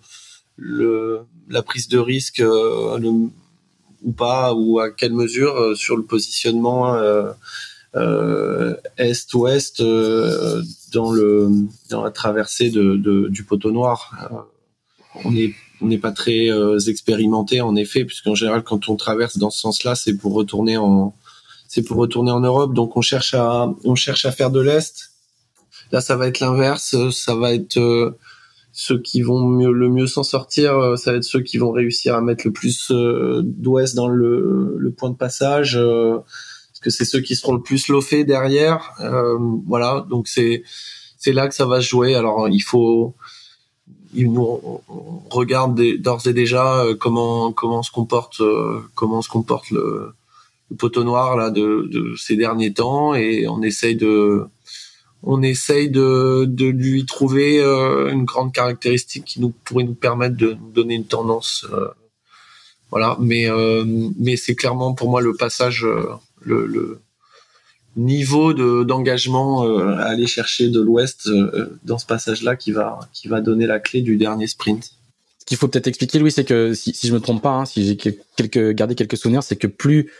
le 0.57 1.21
la 1.49 1.62
prise 1.62 1.88
de 1.88 1.99
risque 1.99 2.40
euh, 2.40 2.97
le, 2.99 3.09
ou 3.09 4.12
pas 4.12 4.54
ou 4.54 4.78
à 4.78 4.90
quelle 4.90 5.14
mesure 5.14 5.76
sur 5.76 5.97
le 5.97 6.04
positionnement 6.04 6.95
euh, 6.95 7.33
est-ouest 8.97 9.82
dans 9.82 11.12
le 11.12 11.49
dans 11.88 12.02
la 12.02 12.11
traversée 12.11 12.70
de, 12.70 12.97
de 12.97 13.28
du 13.28 13.44
poteau 13.44 13.70
noir 13.70 14.12
on 15.25 15.32
n'est 15.32 15.54
on 15.82 15.87
n'est 15.87 15.99
pas 15.99 16.12
très 16.12 16.50
euh, 16.50 16.78
expérimenté 16.78 17.61
en 17.61 17.75
effet, 17.75 18.04
puisqu'en 18.04 18.35
général 18.35 18.62
quand 18.62 18.88
on 18.88 18.97
traverse 18.97 19.38
dans 19.38 19.50
ce 19.50 19.61
sens-là, 19.61 19.94
c'est 19.94 20.14
pour 20.14 20.35
retourner 20.35 20.76
en 20.76 21.14
c'est 21.68 21.82
pour 21.82 21.97
retourner 21.97 22.30
en 22.30 22.40
Europe. 22.40 22.75
Donc 22.75 22.97
on 22.97 23.00
cherche 23.00 23.35
à 23.35 23.73
on 23.85 23.94
cherche 23.94 24.25
à 24.26 24.32
faire 24.32 24.50
de 24.50 24.61
l'est. 24.61 25.11
Là, 25.92 26.00
ça 26.00 26.16
va 26.16 26.28
être 26.28 26.40
l'inverse. 26.40 26.94
Ça 27.11 27.35
va 27.35 27.52
être 27.52 27.78
euh, 27.78 28.16
ceux 28.73 29.00
qui 29.00 29.23
vont 29.23 29.40
mieux, 29.40 29.73
le 29.73 29.88
mieux 29.88 30.06
s'en 30.06 30.23
sortir. 30.23 30.76
Euh, 30.78 30.97
ça 30.97 31.12
va 31.12 31.16
être 31.16 31.25
ceux 31.25 31.40
qui 31.40 31.59
vont 31.59 31.73
réussir 31.73 32.14
à 32.14 32.20
mettre 32.20 32.47
le 32.47 32.52
plus 32.52 32.90
d'ouest 32.90 33.97
dans 33.97 34.09
le, 34.09 34.76
le, 34.78 34.90
point 34.92 35.11
de 35.11 35.16
passage. 35.16 35.80
Que 36.81 36.91
c'est 36.91 37.05
ceux 37.05 37.21
qui 37.21 37.37
seront 37.37 37.55
le 37.55 37.63
plus 37.63 37.89
loffés 37.89 38.25
derrière. 38.25 38.93
voilà. 39.67 40.07
Donc 40.11 40.29
c'est 40.29 40.63
c'est 41.19 41.33
là 41.33 41.49
que 41.49 41.55
ça 41.55 41.67
va 41.67 41.81
se 41.81 41.89
jouer. 41.89 42.15
Alors 42.15 42.49
il 42.49 42.63
faut 42.63 43.15
nous 44.15 44.61
on 44.89 45.23
regarde 45.31 45.81
d'ores 45.99 46.27
et 46.27 46.33
déjà 46.33 46.81
euh, 46.81 46.95
comment 46.95 47.53
comment 47.53 47.83
se 47.83 47.91
comporte 47.91 48.41
euh, 48.41 48.81
comment 48.95 49.23
se 49.23 49.29
comporte 49.29 49.71
le, 49.71 50.13
le 50.71 50.77
poteau 50.77 51.05
noir 51.05 51.37
là 51.37 51.51
de, 51.51 51.89
de, 51.91 52.15
ces 52.17 52.37
derniers 52.37 52.73
temps 52.73 53.15
et 53.15 53.47
on 53.49 53.63
essaye 53.63 53.97
de 53.97 54.45
on 55.23 55.43
essaye 55.43 55.91
de, 55.91 56.47
de 56.49 56.67
lui 56.67 57.05
trouver 57.05 57.61
euh, 57.61 58.11
une 58.11 58.25
grande 58.25 58.53
caractéristique 58.53 59.27
qui 59.27 59.41
nous 59.41 59.51
pourrait 59.65 59.85
nous 59.85 59.95
permettre 59.95 60.37
de 60.37 60.55
nous 60.55 60.71
donner 60.71 60.95
une 60.95 61.07
tendance 61.07 61.67
voilà 62.91 63.17
mais 63.21 63.49
mais 64.19 64.37
c'est 64.37 64.57
clairement 64.57 64.95
pour 64.95 65.11
moi 65.11 65.21
le 65.21 65.35
passage 65.35 65.87
le, 66.42 67.00
niveau 67.97 68.55
de 68.55 68.85
d'engagement 68.85 69.64
euh, 69.64 69.96
à 69.96 70.05
aller 70.05 70.26
chercher 70.26 70.68
de 70.68 70.81
l'Ouest 70.81 71.26
euh, 71.26 71.79
dans 71.85 71.98
ce 71.98 72.07
passage-là 72.07 72.57
qui 72.57 72.72
va 72.72 73.00
qui 73.12 73.29
va 73.29 73.40
donner 73.40 73.66
la 73.66 73.81
clé 73.81 74.00
du 74.00 74.16
dernier 74.16 74.46
sprint. 74.46 74.92
Ce 75.38 75.44
qu'il 75.44 75.57
faut 75.57 75.68
peut-être 75.68 75.88
expliquer, 75.88 76.18
Louis, 76.18 76.31
c'est 76.31 76.44
que 76.44 76.74
si, 76.74 76.94
si 76.94 77.09
je 77.09 77.12
me 77.12 77.20
trompe 77.20 77.42
pas, 77.42 77.50
hein, 77.50 77.64
si 77.64 77.85
j'ai 77.85 77.96
quelques 77.96 78.72
gardé 78.72 78.94
quelques 78.94 79.16
souvenirs, 79.16 79.42
c'est 79.42 79.57
que 79.57 79.66
plus 79.66 80.11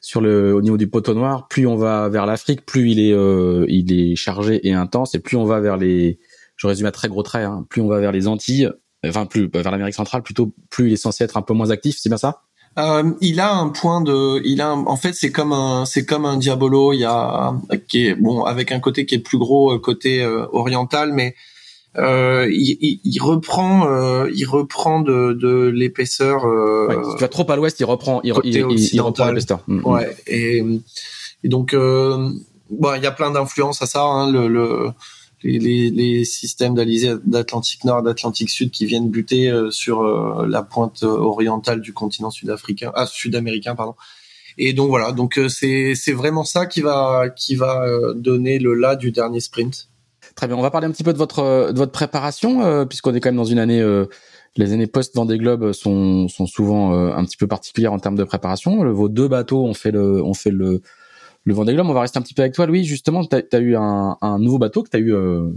sur 0.00 0.20
le 0.20 0.54
au 0.54 0.60
niveau 0.60 0.76
du 0.76 0.88
poteau 0.88 1.14
noir, 1.14 1.48
plus 1.48 1.66
on 1.66 1.76
va 1.76 2.08
vers 2.08 2.26
l'Afrique, 2.26 2.66
plus 2.66 2.90
il 2.90 3.00
est 3.00 3.12
euh, 3.12 3.64
il 3.68 3.92
est 3.92 4.16
chargé 4.16 4.66
et 4.66 4.72
intense, 4.72 5.14
et 5.14 5.20
plus 5.20 5.36
on 5.36 5.44
va 5.44 5.60
vers 5.60 5.76
les, 5.76 6.18
je 6.56 6.66
résume 6.66 6.86
à 6.86 6.92
très 6.92 7.08
gros 7.08 7.22
traits, 7.22 7.46
hein, 7.46 7.64
plus 7.70 7.80
on 7.80 7.88
va 7.88 8.00
vers 8.00 8.12
les 8.12 8.26
Antilles, 8.26 8.70
enfin 9.06 9.24
plus 9.24 9.48
vers 9.52 9.70
l'Amérique 9.70 9.94
centrale, 9.94 10.22
plutôt 10.22 10.52
plus 10.68 10.88
il 10.88 10.92
est 10.92 10.96
censé 10.96 11.24
être 11.24 11.36
un 11.36 11.42
peu 11.42 11.54
moins 11.54 11.70
actif, 11.70 11.96
c'est 11.98 12.08
bien 12.08 12.18
ça? 12.18 12.42
Euh, 12.78 13.12
il 13.20 13.40
a 13.40 13.52
un 13.52 13.68
point 13.68 14.00
de, 14.00 14.42
il 14.44 14.60
a, 14.60 14.72
en 14.74 14.96
fait, 14.96 15.12
c'est 15.14 15.30
comme 15.30 15.52
un, 15.52 15.84
c'est 15.84 16.04
comme 16.04 16.24
un 16.24 16.36
Diabolo. 16.36 16.92
Il 16.92 17.00
y 17.00 17.04
a, 17.04 17.54
qui 17.88 18.06
est 18.06 18.14
bon, 18.14 18.44
avec 18.44 18.72
un 18.72 18.80
côté 18.80 19.06
qui 19.06 19.14
est 19.14 19.20
plus 19.20 19.38
gros, 19.38 19.72
euh, 19.72 19.78
côté 19.78 20.22
euh, 20.22 20.46
oriental, 20.52 21.12
mais 21.12 21.34
euh, 21.96 22.48
il, 22.50 23.00
il, 23.04 23.18
reprend, 23.20 23.86
euh, 23.86 24.28
il 24.34 24.44
reprend 24.44 25.00
de, 25.00 25.32
de 25.32 25.66
l'épaisseur. 25.74 26.44
Ouais, 26.44 26.96
tu 27.16 27.20
vas 27.20 27.28
trop 27.28 27.48
à 27.50 27.56
l'ouest, 27.56 27.78
il 27.78 27.84
reprend, 27.84 28.20
il, 28.24 28.34
il, 28.42 28.94
il 28.94 29.00
reprend 29.00 29.26
l'épaisseur. 29.26 29.60
Mm, 29.68 29.78
mm. 29.78 29.86
Ouais, 29.86 30.16
et, 30.26 30.64
et 31.44 31.48
donc, 31.48 31.74
bon, 31.74 32.94
il 32.96 33.02
y 33.02 33.06
a 33.06 33.12
plein 33.12 33.30
d'influences 33.30 33.80
à 33.82 33.86
ça. 33.86 34.02
Hein, 34.02 34.32
le, 34.32 34.48
le 34.48 34.90
les, 35.44 35.90
les, 35.90 36.24
systèmes 36.24 36.74
d'Alizé 36.74 37.14
d'Atlantique 37.24 37.84
Nord, 37.84 38.02
d'Atlantique 38.02 38.50
Sud 38.50 38.70
qui 38.70 38.86
viennent 38.86 39.10
buter 39.10 39.50
euh, 39.50 39.70
sur 39.70 40.00
euh, 40.00 40.46
la 40.48 40.62
pointe 40.62 41.02
euh, 41.02 41.08
orientale 41.08 41.80
du 41.80 41.92
continent 41.92 42.30
sud-africain, 42.30 42.90
ah, 42.94 43.06
sud-américain, 43.06 43.74
pardon. 43.74 43.94
Et 44.56 44.72
donc 44.72 44.88
voilà, 44.88 45.12
donc 45.12 45.40
c'est 45.48 45.94
c'est 45.96 46.12
vraiment 46.12 46.44
ça 46.44 46.66
qui 46.66 46.80
va 46.80 47.28
qui 47.28 47.56
va 47.56 47.84
donner 48.14 48.60
le 48.60 48.74
là 48.74 48.94
du 48.94 49.10
dernier 49.10 49.40
sprint. 49.40 49.88
Très 50.36 50.46
bien, 50.46 50.56
on 50.56 50.62
va 50.62 50.70
parler 50.70 50.86
un 50.86 50.92
petit 50.92 51.02
peu 51.02 51.12
de 51.12 51.18
votre 51.18 51.72
de 51.72 51.76
votre 51.76 51.90
préparation 51.90 52.86
puisqu'on 52.86 53.12
est 53.14 53.20
quand 53.20 53.30
même 53.30 53.36
dans 53.36 53.44
une 53.44 53.58
année 53.58 53.84
les 54.54 54.72
années 54.72 54.86
post 54.86 55.16
Vendée 55.16 55.38
Globe 55.38 55.72
sont 55.72 56.28
sont 56.28 56.46
souvent 56.46 56.92
un 56.92 57.24
petit 57.24 57.36
peu 57.36 57.48
particulières 57.48 57.92
en 57.92 57.98
termes 57.98 58.14
de 58.14 58.22
préparation. 58.22 58.88
vos 58.92 59.08
deux 59.08 59.26
bateaux 59.26 59.64
ont 59.64 59.74
fait 59.74 59.90
le 59.90 60.22
ont 60.22 60.34
fait 60.34 60.52
le 60.52 60.82
le 61.44 61.54
Vendée 61.54 61.74
Globe. 61.74 61.88
On 61.88 61.92
va 61.92 62.02
rester 62.02 62.18
un 62.18 62.22
petit 62.22 62.34
peu 62.34 62.42
avec 62.42 62.54
toi, 62.54 62.66
Louis. 62.66 62.84
Justement, 62.84 63.24
tu 63.24 63.36
as, 63.36 63.58
eu 63.58 63.76
un, 63.76 64.38
nouveau 64.38 64.58
bateau 64.58 64.82
que 64.82 64.90
tu 64.90 64.96
as 64.96 65.00
eu. 65.00 65.14
Euh, 65.14 65.50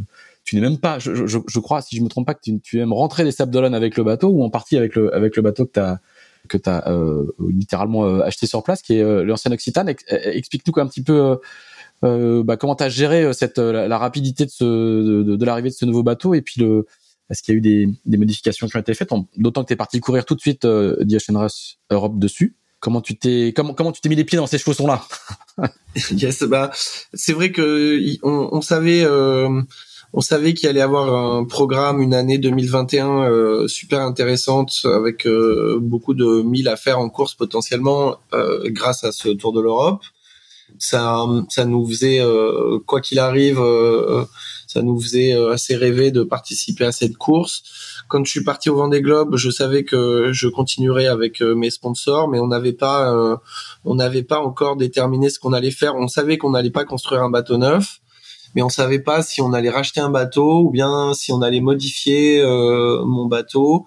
tu 0.43 0.55
n'es 0.55 0.61
même 0.61 0.77
pas, 0.77 0.97
je, 0.99 1.59
crois, 1.59 1.81
si 1.81 1.97
je 1.97 2.01
me 2.01 2.07
trompe 2.07 2.25
pas, 2.25 2.33
que 2.33 2.39
tu, 2.41 2.59
tu 2.61 2.79
aimes 2.79 2.93
rentrer 2.93 3.25
des 3.25 3.33
Sables 3.33 3.51
d'Olonne 3.51 3.75
avec 3.75 3.97
le 3.97 4.03
bateau 4.03 4.29
ou 4.29 4.43
en 4.43 4.49
partie 4.49 4.77
avec 4.77 4.95
le 4.95 5.41
bateau 5.41 5.65
que 5.65 6.57
tu 6.57 6.69
as 6.69 6.87
euh, 6.87 7.25
littéralement 7.49 8.05
euh, 8.05 8.21
acheté 8.21 8.47
sur 8.47 8.63
place, 8.63 8.81
qui 8.81 8.95
est 8.95 9.01
euh, 9.01 9.25
l'ancien 9.25 9.51
Occitane. 9.51 9.93
Explique-nous 10.09 10.81
un 10.81 10.87
petit 10.87 11.03
peu 11.03 11.37
euh, 12.03 12.43
bah, 12.43 12.57
comment 12.57 12.75
tu 12.75 12.83
as 12.83 12.89
géré 12.89 13.23
la, 13.57 13.97
rapidité 13.97 14.45
de, 14.45 15.45
l'arrivée 15.45 15.69
de 15.69 15.73
ce 15.73 15.85
nouveau 15.85 16.03
bateau 16.03 16.33
et 16.33 16.41
puis 16.41 16.61
le 16.61 16.85
est-ce 17.29 17.43
qu'il 17.43 17.53
y 17.53 17.57
a 17.57 17.59
eu 17.59 17.61
des, 18.05 18.17
modifications 18.17 18.67
qui 18.67 18.77
ont 18.77 18.79
été 18.79 18.93
faites, 18.93 19.09
d'autant 19.35 19.63
que 19.63 19.67
tu 19.67 19.73
es 19.73 19.75
parti 19.75 19.99
courir 19.99 20.23
tout 20.23 20.35
de 20.35 20.39
suite 20.39 20.63
euh, 20.63 20.95
The 21.03 21.15
Ocean 21.15 21.47
Europe 21.89 22.19
dessus. 22.19 22.55
Comment 22.87 23.01
tu 23.01 23.17
t'es 23.17 23.51
comment 23.53 23.73
comment 23.73 23.91
tu 23.91 23.99
t'es 23.99 24.07
mis 24.07 24.15
les 24.15 24.23
pieds 24.23 24.37
dans 24.37 24.47
ces 24.47 24.57
chevaux 24.57 24.87
là 24.87 25.03
Yes, 26.11 26.43
bah 26.43 26.71
c'est 27.13 27.33
vrai 27.33 27.51
que 27.51 27.99
on, 28.23 28.47
on 28.53 28.61
savait 28.61 29.03
euh, 29.03 29.61
on 30.13 30.21
savait 30.21 30.53
qu'il 30.53 30.69
allait 30.69 30.79
avoir 30.79 31.13
un 31.13 31.43
programme 31.43 32.01
une 32.01 32.13
année 32.13 32.37
2021 32.37 33.23
euh, 33.23 33.67
super 33.67 33.99
intéressante 34.03 34.85
avec 34.85 35.27
euh, 35.27 35.79
beaucoup 35.81 36.13
de 36.13 36.41
milles 36.43 36.69
à 36.69 36.77
faire 36.77 36.99
en 36.99 37.09
course 37.09 37.35
potentiellement 37.35 38.15
euh, 38.33 38.61
grâce 38.67 39.03
à 39.03 39.11
ce 39.11 39.27
Tour 39.27 39.51
de 39.51 39.59
l'Europe. 39.59 40.03
Ça 40.79 41.25
ça 41.49 41.65
nous 41.65 41.85
faisait 41.85 42.21
quoi 42.85 43.01
qu'il 43.01 43.19
arrive 43.19 43.61
ça 44.67 44.81
nous 44.81 44.99
faisait 44.99 45.33
assez 45.33 45.75
rêver 45.75 46.11
de 46.11 46.23
participer 46.23 46.85
à 46.85 46.91
cette 46.91 47.17
course 47.17 47.63
quand 48.07 48.23
je 48.25 48.31
suis 48.31 48.43
parti 48.43 48.69
au 48.69 48.75
Vendée 48.75 49.01
Globe, 49.01 49.35
je 49.35 49.49
savais 49.49 49.83
que 49.83 50.31
je 50.31 50.47
continuerais 50.47 51.07
avec 51.07 51.41
euh, 51.41 51.55
mes 51.55 51.69
sponsors, 51.69 52.27
mais 52.27 52.39
on 52.39 52.47
n'avait 52.47 52.73
pas, 52.73 53.13
euh, 53.13 53.35
on 53.85 53.95
n'avait 53.95 54.23
pas 54.23 54.39
encore 54.39 54.77
déterminé 54.77 55.29
ce 55.29 55.39
qu'on 55.39 55.53
allait 55.53 55.71
faire. 55.71 55.95
On 55.95 56.07
savait 56.07 56.37
qu'on 56.37 56.51
n'allait 56.51 56.71
pas 56.71 56.85
construire 56.85 57.21
un 57.21 57.29
bateau 57.29 57.57
neuf, 57.57 57.99
mais 58.55 58.61
on 58.61 58.69
savait 58.69 58.99
pas 58.99 59.21
si 59.21 59.41
on 59.41 59.53
allait 59.53 59.69
racheter 59.69 59.99
un 59.99 60.09
bateau 60.09 60.61
ou 60.61 60.71
bien 60.71 61.13
si 61.13 61.31
on 61.31 61.41
allait 61.41 61.61
modifier 61.61 62.39
euh, 62.39 63.03
mon 63.05 63.25
bateau. 63.25 63.85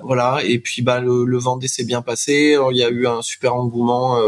Voilà. 0.00 0.40
Et 0.44 0.58
puis 0.58 0.82
bah 0.82 1.00
le, 1.00 1.24
le 1.24 1.38
Vendée 1.38 1.68
s'est 1.68 1.84
bien 1.84 2.02
passé. 2.02 2.58
il 2.70 2.76
y 2.76 2.82
a 2.82 2.88
eu 2.88 3.06
un 3.06 3.22
super 3.22 3.54
engouement. 3.54 4.18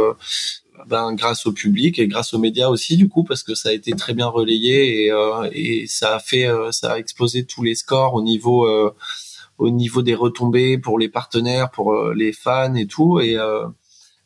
Ben, 0.86 1.14
grâce 1.14 1.46
au 1.46 1.52
public 1.52 1.98
et 1.98 2.06
grâce 2.06 2.34
aux 2.34 2.38
médias 2.38 2.68
aussi 2.68 2.96
du 2.96 3.08
coup 3.08 3.24
parce 3.24 3.42
que 3.42 3.54
ça 3.54 3.70
a 3.70 3.72
été 3.72 3.92
très 3.92 4.14
bien 4.14 4.26
relayé 4.26 5.04
et, 5.04 5.10
euh, 5.10 5.48
et 5.52 5.86
ça 5.86 6.16
a 6.16 6.18
fait 6.18 6.46
euh, 6.46 6.70
ça 6.70 6.92
a 6.92 6.98
explosé 6.98 7.44
tous 7.44 7.62
les 7.62 7.74
scores 7.74 8.14
au 8.14 8.22
niveau 8.22 8.66
euh, 8.66 8.94
au 9.58 9.70
niveau 9.70 10.02
des 10.02 10.14
retombées 10.14 10.78
pour 10.78 10.98
les 10.98 11.08
partenaires 11.08 11.70
pour 11.70 12.10
les 12.10 12.32
fans 12.32 12.74
et 12.74 12.86
tout. 12.86 13.20
Et 13.20 13.36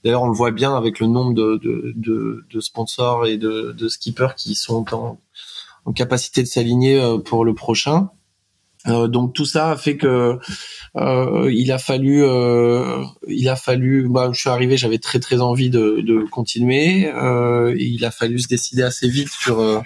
d'ailleurs 0.02 0.22
on 0.22 0.28
le 0.28 0.34
voit 0.34 0.50
bien 0.50 0.76
avec 0.76 0.98
le 0.98 1.06
nombre 1.06 1.34
de, 1.34 1.56
de, 1.56 1.92
de, 1.94 2.44
de 2.50 2.60
sponsors 2.60 3.26
et 3.26 3.36
de, 3.36 3.72
de 3.72 3.88
skippers 3.88 4.34
qui 4.36 4.54
sont 4.54 4.92
en, 4.92 5.20
en 5.84 5.92
capacité 5.92 6.42
de 6.42 6.48
s'aligner 6.48 7.00
pour 7.24 7.44
le 7.44 7.54
prochain 7.54 8.10
Euh, 8.86 9.08
donc 9.08 9.34
tout 9.34 9.44
ça 9.44 9.72
a 9.72 9.76
fait 9.76 9.96
que 9.96 10.38
euh, 10.96 11.50
il 11.52 11.70
a 11.70 11.78
fallu, 11.78 12.24
euh, 12.24 13.04
il 13.28 13.48
a 13.48 13.56
fallu. 13.56 14.08
Bah, 14.08 14.30
je 14.32 14.40
suis 14.40 14.48
arrivé, 14.48 14.76
j'avais 14.76 14.98
très 14.98 15.20
très 15.20 15.40
envie 15.40 15.70
de, 15.70 16.00
de 16.00 16.24
continuer. 16.30 17.08
Euh, 17.08 17.74
il 17.78 18.04
a 18.04 18.10
fallu 18.10 18.38
se 18.38 18.48
décider 18.48 18.82
assez 18.82 19.08
vite 19.08 19.28
sur 19.28 19.82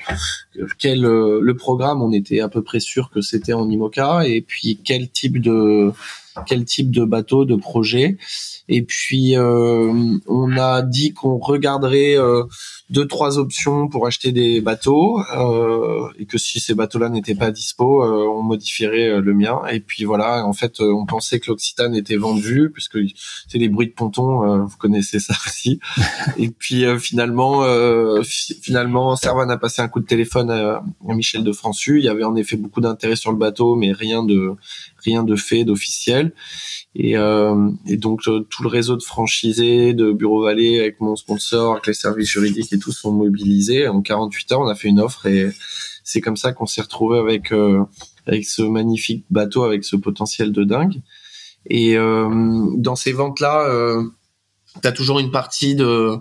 quel 0.78 1.00
le 1.00 1.54
programme. 1.54 2.02
On 2.02 2.12
était 2.12 2.40
à 2.40 2.48
peu 2.48 2.62
près 2.62 2.80
sûr 2.80 3.10
que 3.10 3.20
c'était 3.20 3.52
en 3.52 3.68
IMOCA 3.68 4.26
et 4.26 4.40
puis 4.40 4.80
quel 4.84 5.10
type 5.10 5.40
de 5.40 5.92
quel 6.46 6.64
type 6.64 6.90
de 6.90 7.04
bateau, 7.04 7.44
de 7.44 7.56
projet. 7.56 8.16
Et 8.68 8.82
puis 8.82 9.34
on 9.38 10.56
a 10.56 10.82
dit 10.82 11.12
qu'on 11.12 11.38
regarderait 11.38 12.16
deux 12.90 13.06
trois 13.06 13.38
options 13.38 13.88
pour 13.88 14.06
acheter 14.06 14.32
des 14.32 14.60
bateaux 14.60 15.20
euh, 15.36 16.08
et 16.18 16.26
que 16.26 16.38
si 16.38 16.60
ces 16.60 16.74
bateaux-là 16.74 17.08
n'étaient 17.08 17.34
pas 17.34 17.50
dispo, 17.50 18.04
euh, 18.04 18.26
on 18.28 18.42
modifierait 18.42 19.08
euh, 19.08 19.20
le 19.20 19.32
mien. 19.34 19.62
Et 19.70 19.80
puis 19.80 20.04
voilà, 20.04 20.44
en 20.46 20.52
fait, 20.52 20.80
euh, 20.80 20.92
on 20.92 21.06
pensait 21.06 21.40
que 21.40 21.50
l'Occitane 21.50 21.94
était 21.94 22.16
vendu 22.16 22.70
puisque 22.72 22.98
c'est 23.48 23.58
les 23.58 23.68
bruits 23.68 23.88
de 23.88 23.92
ponton, 23.92 24.64
vous 24.64 24.76
connaissez 24.76 25.18
ça 25.18 25.34
aussi. 25.46 25.80
et 26.36 26.50
puis 26.50 26.84
finalement, 26.98 27.64
finalement, 28.62 29.16
Servan 29.16 29.48
a 29.48 29.56
passé 29.56 29.82
un 29.82 29.88
coup 29.88 30.00
de 30.00 30.06
téléphone 30.06 30.50
à, 30.50 30.82
à 31.08 31.14
Michel 31.14 31.42
de 31.42 31.52
Francu. 31.52 31.98
Il 31.98 32.04
y 32.04 32.08
avait 32.08 32.24
en 32.24 32.36
effet 32.36 32.56
beaucoup 32.56 32.80
d'intérêt 32.80 33.16
sur 33.16 33.32
le 33.32 33.38
bateau, 33.38 33.74
mais 33.76 33.92
rien 33.92 34.22
de 34.22 34.54
rien 35.04 35.24
de 35.24 35.36
fait 35.36 35.64
d'officiel. 35.64 36.32
Et, 36.94 37.16
euh, 37.16 37.70
et 37.86 37.96
donc 37.96 38.20
euh, 38.28 38.40
tout 38.48 38.62
le 38.62 38.68
réseau 38.68 38.96
de 38.96 39.02
franchisés 39.02 39.94
de 39.94 40.12
Bureau 40.12 40.42
Vallée 40.44 40.80
avec 40.80 41.00
mon 41.00 41.16
sponsor, 41.16 41.72
avec 41.72 41.86
les 41.86 41.94
services 41.94 42.28
juridiques 42.28 42.72
et 42.72 42.78
tout 42.78 42.92
sont 42.92 43.12
mobilisés. 43.12 43.88
En 43.88 44.00
48 44.00 44.52
heures, 44.52 44.60
on 44.60 44.68
a 44.68 44.74
fait 44.74 44.88
une 44.88 45.00
offre 45.00 45.26
et 45.26 45.50
c'est 46.04 46.20
comme 46.20 46.36
ça 46.36 46.52
qu'on 46.52 46.66
s'est 46.66 46.82
retrouvé 46.82 47.18
avec 47.18 47.52
euh, 47.52 47.82
avec 48.26 48.44
ce 48.44 48.62
magnifique 48.62 49.24
bateau 49.30 49.64
avec 49.64 49.84
ce 49.84 49.96
potentiel 49.96 50.52
de 50.52 50.64
dingue. 50.64 51.02
Et 51.66 51.96
euh, 51.96 52.66
dans 52.76 52.96
ces 52.96 53.12
ventes 53.12 53.40
là, 53.40 53.66
euh, 53.68 54.02
t'as 54.82 54.92
toujours 54.92 55.18
une 55.18 55.30
partie 55.30 55.74
de 55.74 56.18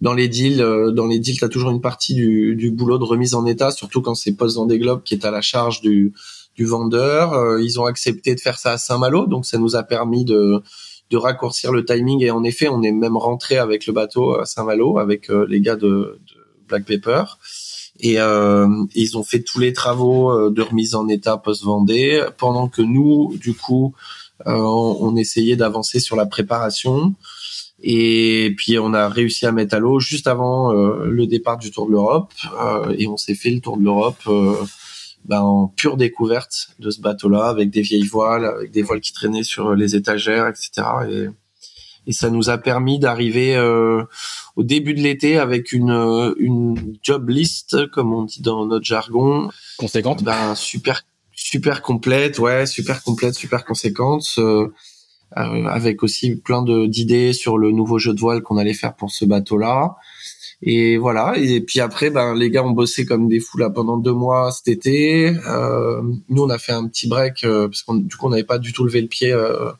dans 0.00 0.14
les 0.14 0.28
deals, 0.28 0.62
euh, 0.62 0.92
dans 0.92 1.06
les 1.06 1.18
deals, 1.18 1.40
t'as 1.40 1.48
toujours 1.48 1.70
une 1.70 1.80
partie 1.80 2.14
du, 2.14 2.54
du 2.54 2.70
boulot 2.70 2.98
de 2.98 3.04
remise 3.04 3.34
en 3.34 3.44
état, 3.46 3.72
surtout 3.72 4.00
quand 4.00 4.14
c'est 4.14 4.32
post 4.32 4.56
des 4.68 4.78
globes 4.78 5.02
qui 5.02 5.14
est 5.14 5.24
à 5.24 5.32
la 5.32 5.40
charge 5.40 5.80
du 5.80 6.12
du 6.58 6.66
vendeur. 6.66 7.32
Euh, 7.32 7.62
ils 7.62 7.80
ont 7.80 7.86
accepté 7.86 8.34
de 8.34 8.40
faire 8.40 8.58
ça 8.58 8.72
à 8.72 8.78
Saint-Malo, 8.78 9.26
donc 9.26 9.46
ça 9.46 9.56
nous 9.58 9.76
a 9.76 9.82
permis 9.84 10.24
de 10.24 10.60
de 11.10 11.16
raccourcir 11.16 11.72
le 11.72 11.84
timing. 11.84 12.22
Et 12.22 12.30
en 12.30 12.44
effet 12.44 12.68
on 12.68 12.82
est 12.82 12.92
même 12.92 13.16
rentré 13.16 13.56
avec 13.56 13.86
le 13.86 13.92
bateau 13.92 14.34
à 14.34 14.44
Saint-Malo 14.44 14.98
avec 14.98 15.30
euh, 15.30 15.46
les 15.48 15.60
gars 15.60 15.76
de, 15.76 16.18
de, 16.28 16.38
Black 16.68 16.84
Pepper. 16.84 17.24
Et 18.00 18.20
euh, 18.20 18.68
ils 18.94 19.16
ont 19.16 19.24
fait 19.24 19.40
tous 19.40 19.58
les 19.58 19.72
travaux 19.72 20.30
euh, 20.30 20.50
de 20.50 20.62
remise 20.62 20.94
en 20.94 21.08
état 21.08 21.36
post-Vendée. 21.38 22.26
Pendant 22.36 22.68
que 22.68 22.82
nous 22.82 23.34
du 23.38 23.54
coup 23.54 23.94
euh, 24.46 24.52
on, 24.52 25.16
essayait 25.16 25.56
d'avancer 25.56 25.98
sur 25.98 26.14
la 26.14 26.26
préparation. 26.26 27.14
Et 27.82 28.54
puis 28.56 28.78
on 28.78 28.92
a 28.92 29.08
réussi 29.08 29.46
à 29.46 29.52
mettre 29.52 29.76
à 29.76 29.78
l'eau 29.78 30.00
juste 30.00 30.26
avant 30.26 30.72
le 30.72 31.26
départ 31.26 31.58
du 31.58 31.70
Tour 31.70 31.86
de 31.86 31.92
l'Europe. 31.92 32.32
Et 32.98 33.06
on 33.06 33.16
s'est 33.16 33.36
fait 33.36 33.50
le 33.50 33.60
Tour 33.60 33.76
de 33.76 33.84
l'Europe 33.84 34.20
ben, 35.24 35.40
en 35.40 35.68
pure 35.68 35.96
découverte 35.96 36.70
de 36.78 36.90
ce 36.90 37.00
bateau-là, 37.00 37.46
avec 37.46 37.70
des 37.70 37.82
vieilles 37.82 38.06
voiles, 38.06 38.44
avec 38.44 38.70
des 38.70 38.82
voiles 38.82 39.00
qui 39.00 39.12
traînaient 39.12 39.42
sur 39.42 39.74
les 39.74 39.96
étagères, 39.96 40.46
etc. 40.46 40.70
Et, 41.10 41.26
et 42.06 42.12
ça 42.12 42.30
nous 42.30 42.48
a 42.48 42.58
permis 42.58 42.98
d'arriver 42.98 43.56
euh, 43.56 44.02
au 44.56 44.62
début 44.62 44.94
de 44.94 45.00
l'été 45.00 45.38
avec 45.38 45.72
une, 45.72 46.34
une 46.38 46.96
job 47.02 47.28
list, 47.28 47.90
comme 47.90 48.14
on 48.14 48.22
dit 48.22 48.40
dans 48.40 48.64
notre 48.66 48.84
jargon. 48.84 49.50
Conséquente 49.78 50.22
ben, 50.22 50.54
Super 50.54 51.02
super 51.38 51.82
complète, 51.82 52.38
ouais, 52.38 52.66
super 52.66 53.02
complète, 53.02 53.34
super 53.34 53.64
conséquente. 53.64 54.26
Euh, 54.38 54.68
euh, 55.36 55.66
avec 55.66 56.02
aussi 56.02 56.36
plein 56.36 56.62
de 56.62 56.86
d'idées 56.86 57.34
sur 57.34 57.58
le 57.58 57.70
nouveau 57.70 57.98
jeu 57.98 58.14
de 58.14 58.20
voile 58.20 58.42
qu'on 58.42 58.56
allait 58.56 58.72
faire 58.72 58.94
pour 58.94 59.10
ce 59.10 59.24
bateau-là. 59.24 59.96
Et 60.62 60.96
voilà. 60.98 61.34
Et 61.38 61.60
puis 61.60 61.80
après, 61.80 62.10
ben 62.10 62.34
les 62.34 62.50
gars 62.50 62.64
ont 62.64 62.70
bossé 62.70 63.06
comme 63.06 63.28
des 63.28 63.40
fous 63.40 63.58
là 63.58 63.70
pendant 63.70 63.96
deux 63.96 64.12
mois 64.12 64.50
cet 64.50 64.68
été. 64.68 65.32
Euh, 65.48 66.02
nous, 66.28 66.42
on 66.42 66.50
a 66.50 66.58
fait 66.58 66.72
un 66.72 66.86
petit 66.88 67.06
break 67.08 67.44
euh, 67.44 67.68
parce 67.68 67.82
qu'on 67.82 67.94
du 67.94 68.16
coup 68.16 68.26
on 68.26 68.30
n'avait 68.30 68.44
pas 68.44 68.58
du 68.58 68.72
tout 68.72 68.84
levé 68.84 69.00
le 69.00 69.06
pied 69.06 69.32
euh, 69.32 69.70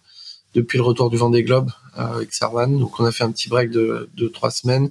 depuis 0.55 0.79
le 0.79 0.85
retour 0.85 1.11
du 1.11 1.17
Vendée 1.17 1.43
Globe 1.43 1.71
euh, 1.99 2.03
avec 2.03 2.33
Sarvan. 2.33 2.69
Donc 2.69 3.01
on 3.01 3.05
a 3.05 3.11
fait 3.13 3.25
un 3.25 3.33
petit 3.33 3.49
break 3.49 3.71
de, 3.71 4.09
de 4.17 4.29
trois 4.29 4.51
semaines. 4.51 4.91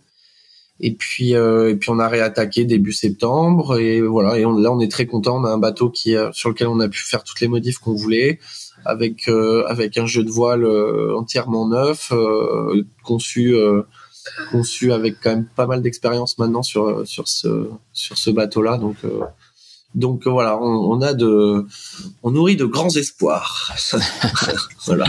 Et 0.80 0.92
puis 0.94 1.32
et 1.32 1.76
puis 1.76 1.90
on 1.90 1.98
a 1.98 2.08
réattaqué 2.08 2.64
début 2.64 2.94
septembre 2.94 3.80
et 3.80 4.00
voilà. 4.02 4.38
Et 4.38 4.46
on, 4.46 4.56
là 4.58 4.72
on 4.72 4.80
est 4.80 4.92
très 4.92 5.08
content. 5.08 5.38
On 5.38 5.46
a 5.46 5.50
un 5.50 5.58
bateau 5.58 5.90
qui 5.90 6.16
sur 6.34 6.50
lequel 6.50 6.68
on 6.68 6.80
a 6.80 6.88
pu 6.88 7.00
faire 7.00 7.24
toutes 7.24 7.40
les 7.42 7.48
modifs 7.48 7.80
qu'on 7.80 7.96
voulait 7.96 8.40
avec 8.86 9.28
avec 9.68 9.98
un 9.98 10.06
jeu 10.06 10.24
de 10.24 10.30
voile 10.30 10.68
entièrement 11.16 11.68
neuf 11.68 12.14
conçu 13.04 13.56
conçu 14.52 14.92
avec 14.94 15.16
quand 15.22 15.32
même 15.32 15.46
pas 15.46 15.68
mal 15.68 15.82
d'expérience 15.82 16.38
maintenant 16.38 16.64
sur 16.64 17.08
sur 17.08 17.28
ce 17.28 17.70
sur 17.94 18.18
ce 18.18 18.30
bateau 18.30 18.62
là 18.62 18.78
donc 18.78 18.98
euh, 19.04 19.22
donc 19.96 20.28
voilà 20.28 20.60
on, 20.62 21.02
a 21.02 21.14
de 21.14 21.66
on 22.24 22.32
nourrit 22.32 22.56
de 22.56 22.66
grands 22.66 22.96
espoirs. 22.96 23.76
Voilà. 24.86 25.06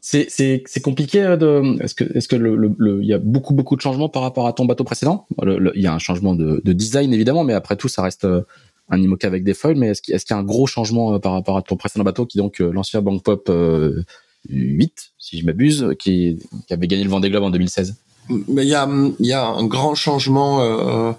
C'est 0.00 0.26
c'est 0.28 0.62
c'est 0.66 0.82
compliqué 0.82 1.22
euh, 1.22 1.36
de 1.38 1.82
est-ce 1.82 1.94
que 1.94 2.04
est-ce 2.14 2.28
que 2.28 2.36
le 2.36 2.56
le 2.56 3.02
il 3.02 3.08
y 3.08 3.14
a 3.14 3.18
beaucoup 3.18 3.54
beaucoup 3.54 3.74
de 3.74 3.80
changements 3.80 4.10
par 4.10 4.20
rapport 4.20 4.46
à 4.46 4.52
ton 4.52 4.66
bateau 4.66 4.84
précédent? 4.84 5.26
Il 5.42 5.80
y 5.80 5.86
a 5.86 5.94
un 5.94 5.98
changement 5.98 6.34
de, 6.34 6.60
de 6.62 6.72
design 6.74 7.12
évidemment 7.14 7.42
mais 7.42 7.54
après 7.54 7.76
tout 7.76 7.88
ça 7.88 8.02
reste 8.02 8.26
euh, 8.26 8.42
un 8.90 9.00
IMOCA 9.00 9.26
avec 9.26 9.44
des 9.44 9.54
foils. 9.54 9.76
Mais 9.76 9.88
est-ce 9.88 10.02
qu'il 10.02 10.14
y 10.14 10.32
a 10.34 10.36
un 10.36 10.42
gros 10.42 10.66
changement 10.66 11.18
par 11.20 11.32
rapport 11.32 11.56
à 11.56 11.62
ton 11.62 11.76
précédent 11.76 12.04
bateau 12.04 12.26
qui 12.26 12.36
donc 12.36 12.58
l'ancien 12.58 13.00
Bank 13.00 13.22
Pop 13.22 13.50
8 14.48 15.12
si 15.18 15.40
je 15.40 15.46
m'abuse 15.46 15.94
qui, 15.98 16.38
qui 16.66 16.74
avait 16.74 16.86
gagné 16.86 17.04
le 17.04 17.10
Vendée 17.10 17.30
Globe 17.30 17.44
en 17.44 17.50
2016 17.50 17.96
mais 18.28 18.64
il 18.64 18.68
y 18.68 18.74
a, 18.74 18.88
y 19.20 19.32
a 19.32 19.46
un 19.46 19.66
grand 19.66 19.94
changement. 19.94 20.60
Euh, 20.62 21.12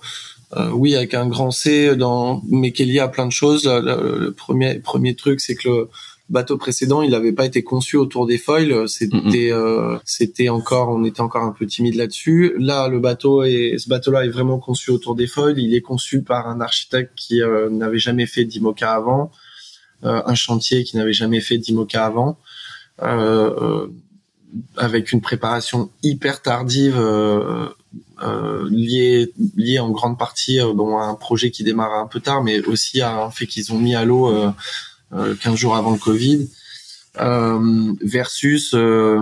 euh, 0.58 0.70
oui, 0.72 0.96
avec 0.96 1.14
un 1.14 1.28
grand 1.28 1.52
C, 1.52 1.96
dans, 1.96 2.42
mais 2.50 2.72
qui 2.72 2.84
est 2.84 2.86
lié 2.86 3.00
à 3.00 3.08
plein 3.08 3.26
de 3.26 3.32
choses. 3.32 3.66
Le, 3.66 4.32
premier, 4.32 4.76
premier 4.76 5.16
truc, 5.16 5.42
c'est 5.42 5.56
que 5.56 5.68
le 5.68 5.90
bateau 6.30 6.58
précédent, 6.58 7.02
il 7.02 7.12
n'avait 7.12 7.34
pas 7.34 7.46
été 7.46 7.64
conçu 7.64 7.98
autour 7.98 8.26
des 8.26 8.38
foils. 8.38 8.88
C'était, 8.88 9.52
euh, 9.52 9.98
c'était 10.06 10.50
encore, 10.50 10.90
on 10.90 11.04
était 11.04 11.22
encore 11.22 11.44
un 11.44 11.52
peu 11.52 11.66
timide 11.66 11.96
là-dessus. 11.96 12.54
Là, 12.58 12.88
le 12.88 13.00
bateau 13.00 13.44
et 13.44 13.76
ce 13.78 13.90
bateau-là 13.90 14.26
est 14.26 14.30
vraiment 14.30 14.60
conçu 14.60 14.92
autour 14.92 15.16
des 15.16 15.28
foils. 15.28 15.60
Il 15.60 15.76
est 15.76 15.82
conçu 15.82 16.22
par 16.22 16.48
un 16.48 16.62
architecte 16.62 17.12
qui 17.16 17.42
euh, 17.42 17.70
n'avait 17.70 18.00
jamais 18.00 18.26
fait 18.26 18.46
d'IMOCA 18.46 18.94
avant, 18.94 19.32
euh, 20.04 20.22
un 20.26 20.36
chantier 20.36 20.84
qui 20.84 20.96
n'avait 20.98 21.14
jamais 21.14 21.42
fait 21.42 21.58
d'IMOCA 21.58 22.06
avant. 22.06 22.38
Euh, 24.56 24.62
avec 24.78 25.12
une 25.12 25.22
préparation 25.22 25.90
hyper 26.04 26.42
tardive 26.42 26.98
euh, 26.98 27.68
euh, 28.22 28.68
liée 28.70 29.34
liée 29.56 29.80
en 29.80 29.90
grande 29.90 30.18
partie 30.18 30.60
euh, 30.60 30.74
bon, 30.74 30.98
à 30.98 31.06
un 31.06 31.16
projet 31.16 31.52
qui 31.52 31.64
démarre 31.64 31.94
un 31.94 32.08
peu 32.08 32.20
tard, 32.20 32.44
mais 32.44 32.62
aussi 32.66 33.02
à 33.02 33.24
un 33.24 33.32
fait 33.32 33.48
qu'ils 33.48 33.74
ont 33.74 33.80
mis 33.80 33.96
à 33.96 34.06
l'eau 34.06 34.30
euh, 34.30 34.52
15 35.12 35.54
euh, 35.54 35.56
jours 35.56 35.76
avant 35.76 35.92
le 35.92 35.98
Covid, 35.98 36.50
euh, 37.20 37.94
versus 38.02 38.74
euh, 38.74 39.22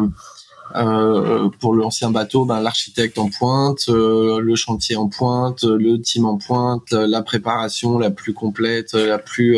pour 1.59 1.73
l'ancien 1.75 2.09
bateau, 2.09 2.45
ben, 2.45 2.59
l'architecte 2.59 3.17
en 3.19 3.29
pointe, 3.29 3.85
le 3.87 4.55
chantier 4.55 4.95
en 4.95 5.07
pointe, 5.07 5.63
le 5.63 5.97
team 5.97 6.25
en 6.25 6.37
pointe, 6.37 6.91
la 6.91 7.21
préparation 7.21 7.99
la 7.99 8.09
plus 8.09 8.33
complète, 8.33 8.93
la 8.93 9.19
plus 9.19 9.55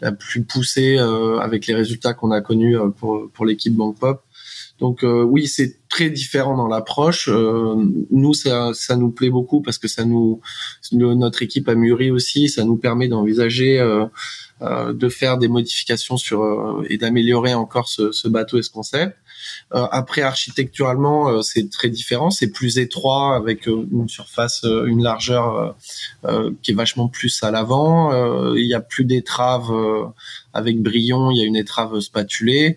la 0.00 0.12
plus 0.12 0.44
poussée 0.44 0.98
avec 1.40 1.66
les 1.66 1.74
résultats 1.74 2.14
qu'on 2.14 2.30
a 2.30 2.40
connus 2.40 2.76
pour 2.98 3.28
pour 3.32 3.44
l'équipe 3.44 3.74
Bank 3.74 3.98
Pop. 3.98 4.22
Donc 4.80 5.04
euh, 5.04 5.22
oui, 5.22 5.46
c'est 5.46 5.76
très 5.88 6.08
différent 6.08 6.56
dans 6.56 6.66
l'approche. 6.66 7.28
Euh, 7.28 7.74
nous, 8.10 8.32
ça, 8.32 8.70
ça 8.72 8.96
nous 8.96 9.10
plaît 9.10 9.28
beaucoup 9.28 9.60
parce 9.60 9.76
que 9.76 9.88
ça 9.88 10.04
nous, 10.06 10.40
notre 10.92 11.42
équipe 11.42 11.68
a 11.68 11.74
mûri 11.74 12.10
aussi. 12.10 12.48
Ça 12.48 12.64
nous 12.64 12.76
permet 12.76 13.06
d'envisager 13.06 13.78
euh, 13.78 14.92
de 14.92 15.08
faire 15.08 15.36
des 15.36 15.48
modifications 15.48 16.16
sur 16.16 16.82
et 16.88 16.96
d'améliorer 16.96 17.54
encore 17.54 17.88
ce, 17.88 18.10
ce, 18.12 18.28
bateau 18.28 18.58
et 18.58 18.62
ce 18.62 18.70
concept. 18.70 19.16
après, 19.70 20.20
architecturalement, 20.20 21.42
c'est 21.42 21.70
très 21.70 21.88
différent. 21.88 22.30
C'est 22.30 22.50
plus 22.50 22.78
étroit 22.78 23.36
avec 23.36 23.66
une 23.66 24.08
surface, 24.08 24.64
une 24.64 25.02
largeur 25.02 25.76
qui 26.62 26.72
est 26.72 26.74
vachement 26.74 27.08
plus 27.08 27.42
à 27.42 27.50
l'avant. 27.50 28.12
Il 28.54 28.66
y 28.66 28.74
a 28.74 28.80
plus 28.80 29.04
d'étraves 29.04 29.72
avec 30.52 30.82
brillon. 30.82 31.30
Il 31.30 31.38
y 31.38 31.42
a 31.42 31.46
une 31.46 31.56
étrave 31.56 31.98
spatulée. 32.00 32.76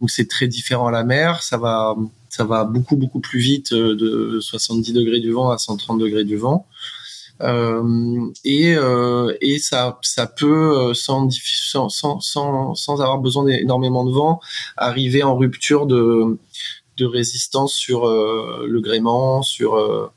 Donc 0.00 0.10
c'est 0.10 0.28
très 0.28 0.48
différent 0.48 0.86
à 0.86 0.90
la 0.90 1.04
mer. 1.04 1.42
Ça 1.42 1.58
va, 1.58 1.96
ça 2.28 2.44
va 2.44 2.64
beaucoup 2.64 2.96
beaucoup 2.96 3.20
plus 3.20 3.40
vite 3.40 3.72
euh, 3.72 3.94
de 3.94 4.40
70 4.40 4.92
degrés 4.92 5.20
du 5.20 5.32
vent 5.32 5.50
à 5.50 5.58
130 5.58 5.98
degrés 5.98 6.24
du 6.24 6.36
vent. 6.36 6.66
Euh, 7.42 8.30
et 8.44 8.74
euh, 8.74 9.34
et 9.40 9.58
ça 9.58 9.98
ça 10.02 10.26
peut 10.26 10.90
euh, 10.90 10.94
sans 10.94 11.30
sans 11.30 11.88
sans 11.88 12.74
sans 12.74 13.00
avoir 13.00 13.18
besoin 13.18 13.44
d'énormément 13.44 14.04
de 14.04 14.12
vent 14.12 14.40
arriver 14.76 15.22
en 15.22 15.36
rupture 15.36 15.86
de 15.86 16.38
de 16.98 17.06
résistance 17.06 17.72
sur 17.74 18.06
euh, 18.06 18.66
le 18.68 18.80
gréement 18.80 19.42
sur 19.42 20.12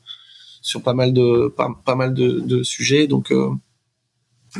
sur 0.60 0.82
pas 0.82 0.92
mal 0.92 1.14
de 1.14 1.48
pas, 1.48 1.70
pas 1.86 1.94
mal 1.94 2.12
de, 2.12 2.40
de 2.40 2.62
sujets 2.62 3.06
donc 3.06 3.32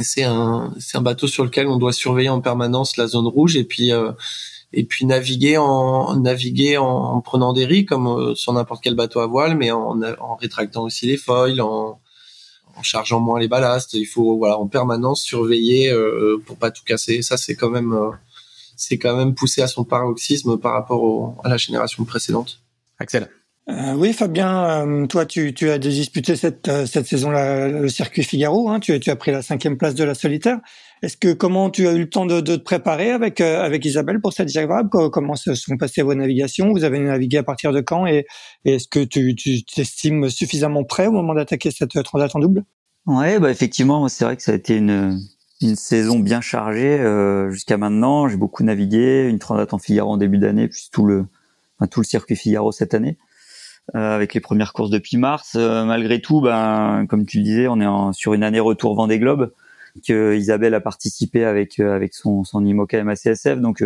c'est 0.01 0.25
un 0.25 0.73
c'est 0.81 0.97
un 0.97 1.03
bateau 1.03 1.27
sur 1.27 1.45
lequel 1.45 1.67
on 1.67 1.77
doit 1.77 1.93
surveiller 1.93 2.31
en 2.31 2.41
permanence 2.41 2.97
la 2.97 3.09
zone 3.09 3.27
rouge 3.27 3.57
et 3.57 3.65
puis 3.65 3.93
et 4.77 4.85
puis 4.85 5.07
naviguer 5.07 5.57
en 5.59 6.17
naviguer 6.17 6.77
en, 6.79 7.21
prenant 7.21 7.53
des 7.53 7.65
riz 7.65 7.85
comme 7.87 8.35
sur 8.35 8.53
n'importe 8.53 8.83
quel 8.83 8.95
bateau 8.95 9.21
à 9.21 9.27
voile 9.27 9.57
mais 9.57 9.71
en, 9.71 10.01
en 10.03 10.37
rétractant 10.37 10.85
aussi 10.85 11.07
les 11.07 11.17
foils 11.17 11.61
en 11.61 12.01
en 12.77 12.83
chargeant 12.83 13.21
moins 13.21 13.39
les 13.41 13.49
ballasts. 13.49 13.95
Il 13.95 14.07
faut 14.07 14.37
voilà 14.37 14.59
en 14.59 14.67
permanence 14.67 15.23
surveiller 15.23 15.91
euh, 15.91 16.43
pour 16.47 16.57
pas 16.57 16.71
tout 16.71 16.85
casser. 16.85 17.23
Ça 17.23 17.37
c'est 17.37 17.55
quand 17.55 17.71
même 17.71 17.93
euh, 17.93 18.11
c'est 18.77 18.99
quand 18.99 19.17
même 19.17 19.35
poussé 19.35 19.63
à 19.63 19.69
son 19.69 19.85
paroxysme 19.85 20.59
par 20.59 20.73
rapport 20.73 21.41
à 21.45 21.49
la 21.49 21.57
génération 21.57 22.05
précédente. 22.05 22.61
Axel. 22.99 23.29
Euh, 23.71 23.95
oui, 23.95 24.13
Fabien, 24.13 24.87
euh, 24.87 25.07
toi, 25.07 25.25
tu, 25.25 25.55
tu, 25.55 25.71
as 25.71 25.79
disputé 25.79 26.37
cette, 26.37 26.71
cette 26.87 27.07
saison-là 27.07 27.69
le 27.69 27.89
circuit 27.89 28.23
Figaro. 28.23 28.69
Hein, 28.69 28.79
tu, 28.79 28.99
tu, 29.01 29.11
as 29.11 29.17
pris 29.17 29.33
la 29.33 29.41
cinquième 29.41 29.79
place 29.79 29.95
de 29.95 30.05
la 30.05 30.15
solitaire. 30.15 30.61
Est-ce 31.03 31.17
que 31.17 31.33
comment 31.33 31.71
tu 31.71 31.89
as 31.89 31.93
eu 31.93 32.01
le 32.01 32.11
temps 32.11 32.27
de, 32.27 32.41
de 32.41 32.57
te 32.57 32.63
préparer 32.63 33.11
avec 33.11 33.41
euh, 33.41 33.63
avec 33.63 33.85
Isabelle 33.85 34.21
pour 34.21 34.35
cette 34.35 34.49
Jacques 34.49 34.69
Comment 34.91 35.35
se 35.35 35.55
sont 35.55 35.79
passées 35.79 36.03
vos 36.03 36.15
navigations? 36.15 36.73
Vous 36.73 36.85
avez 36.85 36.99
navigué 36.99 37.39
à 37.39 37.43
partir 37.43 37.73
de 37.73 37.81
quand? 37.81 38.07
Et, 38.07 38.27
est-ce 38.67 38.87
que 38.87 39.03
tu 39.03 39.35
t'estimes 39.65 40.29
suffisamment 40.29 40.85
prêt 40.85 41.07
au 41.07 41.13
moment 41.13 41.35
d'attaquer 41.35 41.71
cette 41.71 42.03
transat 42.03 42.35
en 42.37 42.41
double? 42.41 42.65
Ouais, 43.07 43.39
bah 43.39 43.51
effectivement, 43.51 44.09
c'est 44.09 44.25
vrai 44.25 44.37
que 44.37 44.43
ça 44.43 44.53
a 44.53 44.55
été 44.55 44.77
une 44.77 45.21
une 45.61 45.77
saison 45.77 46.19
bien 46.19 46.41
chargée 46.41 47.01
euh, 47.01 47.51
jusqu'à 47.51 47.79
maintenant. 47.79 48.29
J'ai 48.29 48.37
beaucoup 48.37 48.63
navigué, 48.63 49.29
une 49.29 49.39
transat 49.39 49.73
en 49.73 49.79
Figaro 49.79 50.13
en 50.13 50.17
début 50.19 50.39
d'année, 50.39 50.69
puis 50.69 50.89
tout 50.93 51.07
le 51.07 51.27
enfin, 51.79 51.87
tout 51.87 52.01
le 52.01 52.05
circuit 52.05 52.37
Figaro 52.37 52.73
cette 52.73 52.93
année. 52.93 53.17
Euh, 53.95 54.17
avec 54.17 54.33
les 54.33 54.41
premières 54.41 54.73
courses 54.73 54.89
depuis 54.89 55.19
mars. 55.19 55.57
Euh, 55.57 55.85
malgré 55.85 56.23
tout, 56.23 56.41
ben, 56.41 57.05
comme 57.07 57.27
tu 57.27 57.37
le 57.37 57.45
disais, 57.45 57.69
on 57.69 57.81
est 57.83 57.87
en, 57.87 58.15
sur 58.15 58.33
une 58.33 58.43
année 58.43 58.59
retour 58.59 58.95
Vendée 58.95 59.19
Globe 59.19 59.53
que 60.09 60.35
Isabelle 60.35 60.73
a 60.73 60.81
participé 60.81 61.45
avec 61.45 61.79
euh, 61.81 61.95
avec 61.95 62.15
son 62.15 62.45
son 62.45 62.65
IMOCA 62.65 63.05
MACSF. 63.05 63.59
Donc 63.59 63.85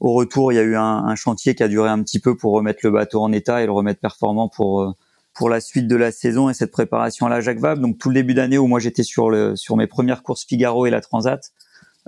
au 0.00 0.14
retour, 0.14 0.50
il 0.50 0.56
y 0.56 0.58
a 0.58 0.62
eu 0.62 0.76
un, 0.76 1.04
un, 1.04 1.14
chantier 1.14 1.54
qui 1.54 1.62
a 1.62 1.68
duré 1.68 1.90
un 1.90 2.02
petit 2.02 2.20
peu 2.20 2.38
pour 2.38 2.54
remettre 2.54 2.80
le 2.84 2.90
bateau 2.90 3.22
en 3.22 3.30
état 3.32 3.62
et 3.62 3.66
le 3.66 3.72
remettre 3.72 4.00
performant 4.00 4.48
pour 4.48 4.96
pour 5.34 5.50
la 5.50 5.60
suite 5.60 5.88
de 5.88 5.96
la 5.96 6.10
saison 6.10 6.48
et 6.48 6.54
cette 6.54 6.72
préparation 6.72 7.26
à 7.26 7.28
la 7.28 7.42
Jacques 7.42 7.60
Vabre. 7.60 7.82
Donc 7.82 7.98
tout 7.98 8.08
le 8.08 8.14
début 8.14 8.32
d'année 8.32 8.56
où 8.56 8.66
moi 8.66 8.80
j'étais 8.80 9.02
sur 9.02 9.28
le 9.28 9.56
sur 9.56 9.76
mes 9.76 9.86
premières 9.86 10.22
courses 10.22 10.46
Figaro 10.46 10.86
et 10.86 10.90
la 10.90 11.02
Transat, 11.02 11.52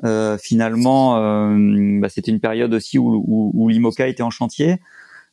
euh, 0.04 0.38
finalement 0.38 1.18
euh, 1.18 2.00
bah, 2.00 2.08
c'était 2.08 2.30
une 2.30 2.40
période 2.40 2.72
aussi 2.72 2.96
où, 2.96 3.22
où, 3.26 3.52
où 3.54 3.68
l'IMOCA 3.68 4.08
était 4.08 4.22
en 4.22 4.30
chantier. 4.30 4.80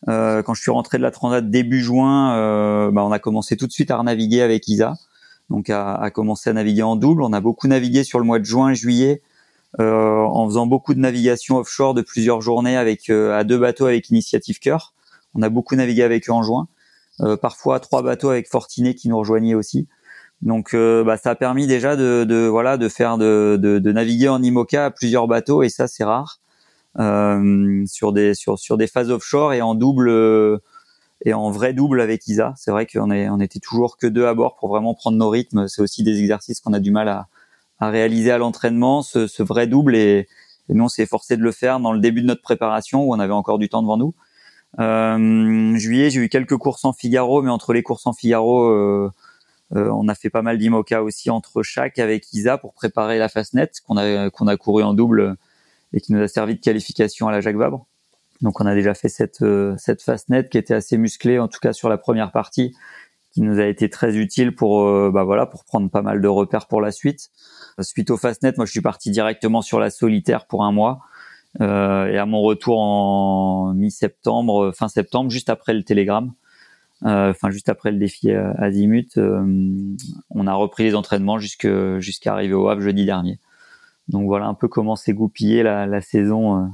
Euh, 0.07 0.43
quand 0.43 0.53
je 0.53 0.61
suis 0.61 0.71
rentré 0.71 0.97
de 0.97 1.03
la 1.03 1.11
Transat 1.11 1.49
début 1.49 1.81
juin, 1.81 2.91
bah, 2.91 3.03
on 3.03 3.11
a 3.11 3.19
commencé 3.19 3.57
tout 3.57 3.67
de 3.67 3.71
suite 3.71 3.91
à 3.91 3.97
renaviguer 3.97 4.41
avec 4.41 4.67
Isa 4.67 4.95
donc 5.49 5.69
à, 5.69 5.95
à, 5.95 6.11
commencer 6.11 6.49
à 6.49 6.53
naviguer 6.53 6.83
en 6.83 6.95
double. 6.95 7.23
On 7.23 7.33
a 7.33 7.39
beaucoup 7.39 7.67
navigué 7.67 8.03
sur 8.03 8.19
le 8.19 8.25
mois 8.25 8.39
de 8.39 8.45
juin 8.45 8.69
et 8.69 8.75
juillet 8.75 9.21
euh, 9.79 10.23
en 10.23 10.45
faisant 10.47 10.65
beaucoup 10.65 10.93
de 10.93 10.99
navigation 10.99 11.57
offshore 11.57 11.93
de 11.93 12.01
plusieurs 12.01 12.41
journées 12.41 12.77
avec 12.77 13.09
euh, 13.09 13.37
à 13.37 13.43
deux 13.43 13.57
bateaux 13.57 13.85
avec 13.85 14.09
Initiative 14.09 14.59
Cœur. 14.59 14.93
On 15.35 15.41
a 15.41 15.49
beaucoup 15.49 15.75
navigué 15.75 16.03
avec 16.03 16.29
eux 16.29 16.33
en 16.33 16.43
juin. 16.43 16.67
Euh, 17.21 17.35
parfois 17.35 17.79
trois 17.79 18.03
bateaux 18.03 18.29
avec 18.29 18.47
Fortinet 18.47 18.93
qui 18.93 19.09
nous 19.09 19.17
rejoignaient 19.17 19.55
aussi. 19.55 19.87
Donc 20.43 20.73
euh, 20.73 21.03
bah, 21.03 21.17
ça 21.17 21.31
a 21.31 21.35
permis 21.35 21.65
déjà 21.65 21.95
de, 21.95 22.23
de, 22.23 22.45
voilà 22.45 22.77
de 22.77 22.89
faire 22.89 23.17
de, 23.17 23.57
de, 23.59 23.79
de, 23.79 23.91
naviguer 23.91 24.29
en 24.29 24.41
IMOCA 24.41 24.85
à 24.85 24.91
plusieurs 24.91 25.27
bateaux 25.27 25.63
et 25.63 25.69
ça 25.69 25.87
c'est 25.87 26.03
rare 26.03 26.39
euh, 26.39 26.46
sur 26.97 28.13
des 28.13 28.33
sur 28.33 28.57
sur 28.57 28.77
des 28.77 28.87
phases 28.87 29.11
offshore 29.11 29.53
et 29.53 29.61
en 29.61 29.75
double 29.75 30.09
et 31.25 31.33
en 31.33 31.49
vrai 31.51 31.73
double 31.73 32.01
avec 32.01 32.27
Isa. 32.27 32.53
C'est 32.57 32.71
vrai 32.71 32.85
qu'on 32.85 33.11
est, 33.11 33.29
on 33.29 33.39
était 33.39 33.59
toujours 33.59 33.97
que 33.97 34.07
deux 34.07 34.25
à 34.25 34.33
bord 34.33 34.55
pour 34.55 34.69
vraiment 34.69 34.93
prendre 34.93 35.17
nos 35.17 35.29
rythmes. 35.29 35.67
C'est 35.67 35.81
aussi 35.81 36.03
des 36.03 36.19
exercices 36.19 36.59
qu'on 36.59 36.73
a 36.73 36.79
du 36.79 36.91
mal 36.91 37.09
à, 37.09 37.27
à 37.79 37.89
réaliser 37.89 38.31
à 38.31 38.37
l'entraînement, 38.37 39.01
ce, 39.01 39.27
ce, 39.27 39.43
vrai 39.43 39.67
double. 39.67 39.95
Et, 39.95 40.27
et 40.69 40.73
nous, 40.73 40.85
on 40.85 40.89
s'est 40.89 41.05
forcé 41.05 41.37
de 41.37 41.41
le 41.41 41.51
faire 41.51 41.79
dans 41.79 41.91
le 41.91 41.99
début 41.99 42.21
de 42.21 42.27
notre 42.27 42.41
préparation 42.41 43.03
où 43.03 43.13
on 43.13 43.19
avait 43.19 43.33
encore 43.33 43.57
du 43.57 43.69
temps 43.69 43.81
devant 43.81 43.97
nous. 43.97 44.13
Euh, 44.79 45.75
juillet, 45.75 46.09
j'ai 46.09 46.19
eu 46.19 46.29
quelques 46.29 46.57
courses 46.57 46.85
en 46.85 46.93
Figaro, 46.93 47.41
mais 47.41 47.49
entre 47.49 47.73
les 47.73 47.83
courses 47.83 48.05
en 48.05 48.13
Figaro, 48.13 48.67
euh, 48.69 49.11
euh, 49.75 49.89
on 49.91 50.07
a 50.07 50.15
fait 50.15 50.29
pas 50.29 50.41
mal 50.41 50.57
d'IMOCA 50.57 51.01
aussi 51.03 51.29
entre 51.29 51.63
chaque 51.63 51.99
avec 51.99 52.31
Isa 52.33 52.57
pour 52.57 52.73
préparer 52.73 53.17
la 53.17 53.27
Fastnet 53.29 53.69
qu'on 53.85 53.97
a 53.97 54.29
qu'on 54.29 54.47
a 54.47 54.55
couru 54.55 54.83
en 54.83 54.93
double 54.93 55.35
et 55.97 55.99
qui 55.99 56.13
nous 56.13 56.21
a 56.21 56.27
servi 56.27 56.55
de 56.55 56.61
qualification 56.61 57.27
à 57.27 57.31
la 57.31 57.41
Jacques 57.41 57.55
Vabre. 57.55 57.87
Donc 58.41 58.61
on 58.61 58.67
a 58.67 58.75
déjà 58.75 58.93
fait 58.93 59.09
cette 59.09 59.41
euh, 59.41 59.73
cette 59.77 60.03
Fastnet 60.03 60.47
qui 60.47 60.59
était 60.59 60.75
assez 60.75 60.99
musclée 60.99 61.39
en 61.39 61.47
tout 61.47 61.59
cas 61.59 61.73
sur 61.73 61.89
la 61.89 61.97
première 61.97 62.31
partie 62.31 62.75
qui 63.31 63.41
nous 63.41 63.59
a 63.59 63.65
été 63.65 63.89
très 63.89 64.15
utile 64.15 64.53
pour 64.53 64.87
euh, 64.87 65.09
bah 65.11 65.23
voilà 65.23 65.47
pour 65.47 65.65
prendre 65.65 65.89
pas 65.89 66.03
mal 66.03 66.21
de 66.21 66.27
repères 66.27 66.67
pour 66.67 66.81
la 66.81 66.91
suite. 66.91 67.31
Suite 67.81 68.11
au 68.11 68.17
Fastnet, 68.17 68.53
moi 68.57 68.67
je 68.67 68.71
suis 68.71 68.81
parti 68.81 69.09
directement 69.09 69.63
sur 69.63 69.79
la 69.79 69.89
solitaire 69.89 70.45
pour 70.45 70.63
un 70.63 70.71
mois 70.71 70.99
euh, 71.61 72.07
et 72.07 72.17
à 72.17 72.27
mon 72.27 72.41
retour 72.41 72.79
en 72.79 73.73
mi-septembre, 73.73 74.71
fin 74.75 74.87
septembre, 74.87 75.31
juste 75.31 75.49
après 75.49 75.73
le 75.73 75.83
télégramme, 75.83 76.33
euh, 77.05 77.31
enfin 77.31 77.49
juste 77.49 77.69
après 77.69 77.91
le 77.91 77.97
défi 77.97 78.31
Azimut, 78.31 79.17
on 79.17 80.47
a 80.47 80.53
repris 80.53 80.83
les 80.83 80.95
entraînements 80.95 81.39
jusqu'à 81.39 82.33
arriver 82.33 82.53
au 82.53 82.69
Havre 82.69 82.81
jeudi 82.81 83.05
dernier. 83.05 83.39
Donc 84.07 84.25
voilà 84.25 84.45
un 84.45 84.53
peu 84.53 84.67
comment 84.67 84.95
s'est 84.95 85.13
goupillée 85.13 85.63
la, 85.63 85.85
la 85.85 86.01
saison 86.01 86.69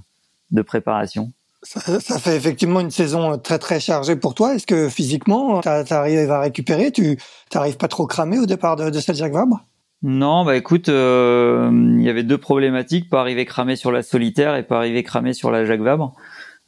de 0.51 0.61
préparation. 0.61 1.31
Ça, 1.63 1.79
ça, 2.01 2.19
fait 2.19 2.35
effectivement 2.35 2.81
une 2.81 2.91
saison 2.91 3.37
très 3.37 3.57
très 3.57 3.79
chargée 3.79 4.17
pour 4.17 4.35
toi. 4.35 4.53
Est-ce 4.53 4.67
que 4.67 4.89
physiquement, 4.89 5.61
tu 5.61 5.69
arrives 5.69 6.29
à 6.29 6.41
récupérer? 6.41 6.91
Tu 6.91 7.17
n'arrives 7.55 7.77
pas 7.77 7.87
trop 7.87 8.05
cramé 8.05 8.37
au 8.37 8.45
départ 8.45 8.75
de, 8.75 8.89
de 8.89 8.99
cette 8.99 9.15
Jacques 9.15 9.33
Vabre? 9.33 9.65
Non, 10.01 10.43
bah 10.43 10.57
écoute, 10.57 10.89
euh, 10.89 11.69
il 11.71 12.03
y 12.03 12.09
avait 12.09 12.23
deux 12.23 12.37
problématiques 12.37 13.09
pas 13.09 13.21
arriver 13.21 13.45
cramé 13.45 13.77
sur 13.77 13.89
la 13.89 14.03
solitaire 14.03 14.57
et 14.57 14.63
pas 14.63 14.75
arriver 14.75 15.01
cramé 15.01 15.31
sur 15.31 15.49
la 15.49 15.63
Jacques 15.63 15.79
Vabre. 15.79 16.13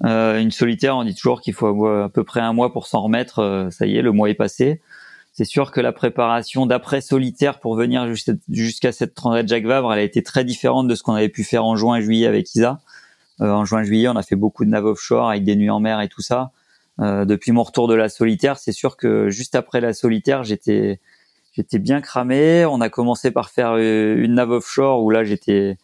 Euh, 0.05 0.39
une 0.39 0.51
solitaire, 0.51 0.95
on 0.95 1.03
dit 1.03 1.13
toujours 1.13 1.41
qu'il 1.41 1.53
faut 1.53 1.87
à 1.87 2.09
peu 2.09 2.23
près 2.23 2.39
un 2.39 2.53
mois 2.53 2.71
pour 2.71 2.87
s'en 2.87 3.01
remettre. 3.01 3.39
Euh, 3.39 3.69
ça 3.71 3.85
y 3.85 3.97
est, 3.97 4.01
le 4.01 4.13
mois 4.13 4.29
est 4.29 4.35
passé. 4.35 4.81
C'est 5.37 5.43
sûr 5.43 5.71
que 5.71 5.81
la 5.81 5.91
préparation 5.91 6.65
d'après 6.65 7.01
solitaire 7.01 7.59
pour 7.59 7.75
venir 7.75 8.07
jusqu'à 8.49 8.91
cette 8.93 9.13
transat 9.15 9.45
Jacques 9.45 9.65
Vabre, 9.65 9.91
elle 9.91 9.99
a 9.99 10.03
été 10.03 10.23
très 10.23 10.45
différente 10.45 10.87
de 10.87 10.95
ce 10.95 11.03
qu'on 11.03 11.13
avait 11.13 11.27
pu 11.27 11.43
faire 11.43 11.65
en 11.65 11.75
juin 11.75 11.97
et 11.97 12.01
juillet 12.01 12.25
avec 12.25 12.55
Isa. 12.55 12.79
Euh, 13.41 13.51
en 13.51 13.65
juin-juillet, 13.65 14.07
on 14.07 14.15
a 14.15 14.23
fait 14.23 14.37
beaucoup 14.37 14.63
de 14.63 14.69
nav 14.69 14.85
offshore 14.85 15.29
avec 15.29 15.43
des 15.43 15.57
nuits 15.57 15.69
en 15.69 15.81
mer 15.81 15.99
et 15.99 16.07
tout 16.07 16.21
ça. 16.21 16.51
Euh, 17.01 17.25
depuis 17.25 17.51
mon 17.51 17.63
retour 17.63 17.89
de 17.89 17.95
la 17.95 18.07
solitaire, 18.07 18.57
c'est 18.57 18.71
sûr 18.71 18.95
que 18.95 19.29
juste 19.29 19.55
après 19.55 19.81
la 19.81 19.91
solitaire, 19.91 20.45
j'étais 20.45 21.01
j'étais 21.51 21.79
bien 21.79 21.99
cramé. 21.99 22.63
On 22.63 22.79
a 22.79 22.87
commencé 22.87 23.29
par 23.29 23.49
faire 23.49 23.73
euh, 23.73 24.15
une 24.15 24.35
nav 24.35 24.51
offshore 24.51 25.03
où 25.03 25.09
là 25.09 25.25
j'étais 25.25 25.77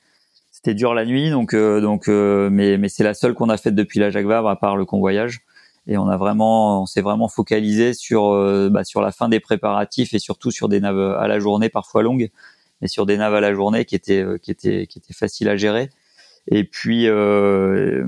c'était 0.49 0.75
dur 0.75 0.93
la 0.93 1.03
nuit, 1.03 1.29
donc 1.29 1.53
donc 1.53 2.07
mais 2.07 2.77
mais 2.77 2.87
c'est 2.87 3.03
la 3.03 3.13
seule 3.13 3.33
qu'on 3.33 3.49
a 3.49 3.57
faite 3.57 3.75
depuis 3.75 3.99
la 3.99 4.11
Jacques 4.11 4.27
Vabre 4.27 4.47
à 4.47 4.57
part 4.57 4.77
le 4.77 4.85
convoyage. 4.85 5.41
Et 5.87 5.97
on 5.97 6.07
a 6.07 6.17
vraiment 6.17 6.83
on 6.83 6.85
s'est 6.85 7.01
vraiment 7.01 7.27
focalisé 7.27 7.93
sur 7.93 8.31
bah, 8.69 8.83
sur 8.83 9.01
la 9.01 9.11
fin 9.11 9.29
des 9.29 9.39
préparatifs 9.39 10.13
et 10.13 10.19
surtout 10.19 10.51
sur 10.51 10.69
des 10.69 10.79
naves 10.79 11.17
à 11.17 11.27
la 11.27 11.39
journée 11.39 11.69
parfois 11.69 12.03
longues, 12.03 12.29
mais 12.81 12.87
sur 12.87 13.05
des 13.05 13.17
naves 13.17 13.33
à 13.35 13.41
la 13.41 13.53
journée 13.53 13.85
qui 13.85 13.95
étaient 13.95 14.23
qui 14.41 14.51
étaient 14.51 14.87
qui 14.87 14.99
étaient 14.99 15.13
faciles 15.13 15.49
à 15.49 15.57
gérer. 15.57 15.89
Et 16.47 16.63
puis 16.63 17.07
euh, 17.07 18.05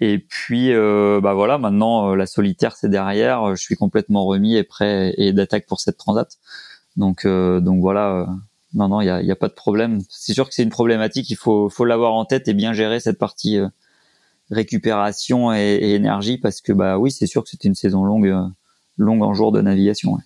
et 0.00 0.18
puis 0.18 0.72
euh, 0.72 1.20
bah 1.22 1.34
voilà, 1.34 1.58
maintenant 1.58 2.12
euh, 2.12 2.16
la 2.16 2.26
solitaire 2.26 2.76
c'est 2.76 2.88
derrière. 2.88 3.54
Je 3.56 3.62
suis 3.62 3.76
complètement 3.76 4.24
remis 4.24 4.56
et 4.56 4.64
prêt 4.64 5.14
et 5.18 5.32
d'attaque 5.32 5.66
pour 5.66 5.80
cette 5.80 5.96
transat. 5.98 6.38
Donc 6.96 7.26
donc 7.26 7.80
voilà. 7.80 8.26
non 8.74 8.88
non, 8.88 9.00
il 9.00 9.06
y 9.06 9.10
a, 9.10 9.22
y 9.22 9.30
a 9.30 9.36
pas 9.36 9.48
de 9.48 9.54
problème. 9.54 10.00
C'est 10.08 10.34
sûr 10.34 10.48
que 10.48 10.54
c'est 10.54 10.62
une 10.62 10.70
problématique. 10.70 11.30
Il 11.30 11.36
faut 11.36 11.68
faut 11.70 11.84
l'avoir 11.84 12.14
en 12.14 12.24
tête 12.24 12.48
et 12.48 12.54
bien 12.54 12.72
gérer 12.72 13.00
cette 13.00 13.18
partie 13.18 13.58
récupération 14.52 15.52
et, 15.52 15.94
énergie 15.94 16.38
parce 16.38 16.60
que 16.60 16.72
bah 16.72 16.98
oui, 16.98 17.10
c'est 17.10 17.26
sûr 17.26 17.42
que 17.42 17.48
c'était 17.48 17.68
une 17.68 17.74
saison 17.74 18.04
longue 18.04 18.32
longue 18.98 19.22
en 19.22 19.34
jour 19.34 19.52
de 19.52 19.60
navigation. 19.60 20.18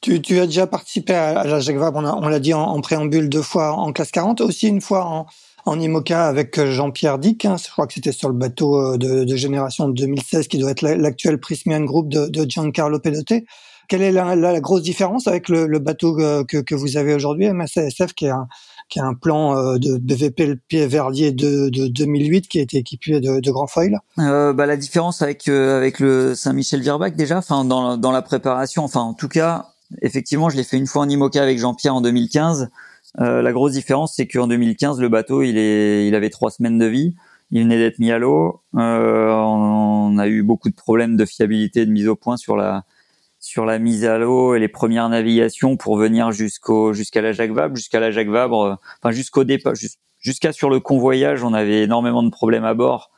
Tu, 0.00 0.38
as 0.38 0.46
déjà 0.46 0.66
participé 0.66 1.14
à 1.14 1.44
la 1.44 1.60
Jacques 1.60 1.76
Vabre, 1.76 1.98
on, 1.98 2.28
l'a 2.28 2.38
dit 2.38 2.52
en, 2.52 2.78
préambule 2.82 3.30
deux 3.30 3.40
fois 3.40 3.72
en 3.72 3.90
classe 3.90 4.10
40, 4.10 4.42
aussi 4.42 4.68
une 4.68 4.82
fois 4.82 5.26
en, 5.64 5.80
IMOCA 5.80 6.26
avec 6.26 6.58
euh, 6.58 6.70
Jean-Pierre 6.70 7.18
Dick. 7.18 7.46
Hein, 7.46 7.56
je 7.56 7.70
crois 7.70 7.86
que 7.86 7.94
c'était 7.94 8.12
sur 8.12 8.28
le 8.28 8.34
bateau 8.34 8.76
euh, 8.76 8.98
de, 8.98 9.34
génération 9.34 9.88
2016 9.88 10.48
qui 10.48 10.58
doit 10.58 10.72
être 10.72 10.82
l'actuel 10.82 11.40
Prismian 11.40 11.80
Group 11.80 12.10
de, 12.10 12.46
Giancarlo 12.46 12.98
Pedote. 12.98 13.44
Quelle 13.88 14.02
est 14.02 14.12
la, 14.12 14.60
grosse 14.60 14.82
différence 14.82 15.26
avec 15.26 15.48
le, 15.48 15.78
bateau 15.78 16.20
euh, 16.20 16.44
que, 16.44 16.58
que, 16.58 16.74
vous 16.74 16.98
avez 16.98 17.14
aujourd'hui, 17.14 17.50
MSASF, 17.50 18.12
qui 18.12 18.26
est 18.26 18.30
un, 18.30 18.46
qui 18.88 19.00
a 19.00 19.04
un 19.04 19.14
plan 19.14 19.76
de 19.76 19.96
BVP 19.98 20.46
le 20.46 20.56
pied 20.56 20.86
Verdier 20.86 21.32
de, 21.32 21.68
de 21.68 21.88
2008 21.88 22.48
qui 22.48 22.58
a 22.58 22.62
été 22.62 22.78
équipé 22.78 23.20
de, 23.20 23.40
de 23.40 23.50
grands 23.50 23.66
foils 23.66 23.98
euh, 24.18 24.52
bah, 24.52 24.66
La 24.66 24.76
différence 24.76 25.22
avec, 25.22 25.48
avec 25.48 26.00
le 26.00 26.34
Saint-Michel-Virbach 26.34 27.14
déjà, 27.16 27.38
enfin 27.38 27.64
dans, 27.64 27.96
dans 27.96 28.12
la 28.12 28.22
préparation, 28.22 28.84
enfin 28.84 29.00
en 29.00 29.14
tout 29.14 29.28
cas, 29.28 29.74
effectivement, 30.02 30.50
je 30.50 30.56
l'ai 30.56 30.64
fait 30.64 30.76
une 30.76 30.86
fois 30.86 31.02
en 31.02 31.08
IMOCA 31.08 31.42
avec 31.42 31.58
Jean-Pierre 31.58 31.94
en 31.94 32.00
2015. 32.00 32.70
Euh, 33.20 33.42
la 33.42 33.52
grosse 33.52 33.72
différence, 33.72 34.14
c'est 34.16 34.26
qu'en 34.26 34.46
2015, 34.46 35.00
le 35.00 35.08
bateau, 35.08 35.42
il, 35.42 35.56
est, 35.56 36.08
il 36.08 36.14
avait 36.14 36.30
trois 36.30 36.50
semaines 36.50 36.78
de 36.78 36.86
vie. 36.86 37.14
Il 37.50 37.62
venait 37.62 37.78
d'être 37.78 37.98
mis 37.98 38.10
à 38.10 38.18
l'eau. 38.18 38.62
Euh, 38.74 39.30
on, 39.30 40.18
a 40.18 40.26
eu 40.26 40.42
beaucoup 40.42 40.70
de 40.70 40.74
problèmes 40.74 41.16
de 41.16 41.24
fiabilité, 41.24 41.86
de 41.86 41.90
mise 41.90 42.08
au 42.08 42.16
point 42.16 42.36
sur 42.36 42.56
la 42.56 42.84
sur 43.44 43.66
la 43.66 43.78
mise 43.78 44.06
à 44.06 44.16
l'eau 44.16 44.54
et 44.54 44.58
les 44.58 44.68
premières 44.68 45.10
navigations 45.10 45.76
pour 45.76 45.98
venir 45.98 46.32
jusqu'au 46.32 46.94
jusqu'à 46.94 47.20
la 47.20 47.32
Jacques 47.32 47.50
Vabre, 47.50 47.76
jusqu'à 47.76 48.00
la 48.00 48.10
Jacques 48.10 48.30
Vabre, 48.30 48.78
enfin 49.02 49.12
jusqu'au 49.12 49.44
départ, 49.44 49.74
jusqu'à 50.18 50.52
sur 50.52 50.70
le 50.70 50.80
convoyage, 50.80 51.44
on 51.44 51.52
avait 51.52 51.82
énormément 51.82 52.22
de 52.22 52.30
problèmes 52.30 52.64
à 52.64 52.72
bord. 52.72 53.10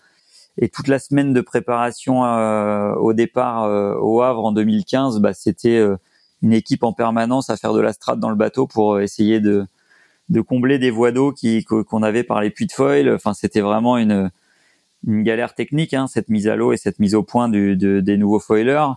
Et 0.58 0.68
toute 0.68 0.88
la 0.88 0.98
semaine 0.98 1.32
de 1.32 1.40
préparation 1.40 2.22
au 2.22 3.12
départ 3.12 3.70
au 4.02 4.20
Havre 4.20 4.46
en 4.46 4.50
2015, 4.50 5.20
bah, 5.20 5.32
c'était 5.32 5.80
une 6.42 6.52
équipe 6.52 6.82
en 6.82 6.92
permanence 6.92 7.48
à 7.48 7.56
faire 7.56 7.72
de 7.72 7.80
la 7.80 7.92
strate 7.92 8.18
dans 8.18 8.30
le 8.30 8.36
bateau 8.36 8.66
pour 8.66 8.98
essayer 8.98 9.38
de 9.38 9.64
de 10.28 10.40
combler 10.40 10.80
des 10.80 10.90
voies 10.90 11.12
d'eau 11.12 11.30
qui 11.30 11.64
qu'on 11.64 12.02
avait 12.02 12.24
par 12.24 12.40
les 12.40 12.50
puits 12.50 12.66
de 12.66 12.72
foil. 12.72 13.14
Enfin, 13.14 13.32
c'était 13.32 13.60
vraiment 13.60 13.96
une 13.96 14.32
une 15.06 15.22
galère 15.22 15.54
technique, 15.54 15.94
hein, 15.94 16.08
cette 16.08 16.30
mise 16.30 16.48
à 16.48 16.56
l'eau 16.56 16.72
et 16.72 16.76
cette 16.76 16.98
mise 16.98 17.14
au 17.14 17.22
point 17.22 17.48
du, 17.48 17.76
de, 17.76 18.00
des 18.00 18.16
nouveaux 18.16 18.40
foilers. 18.40 18.88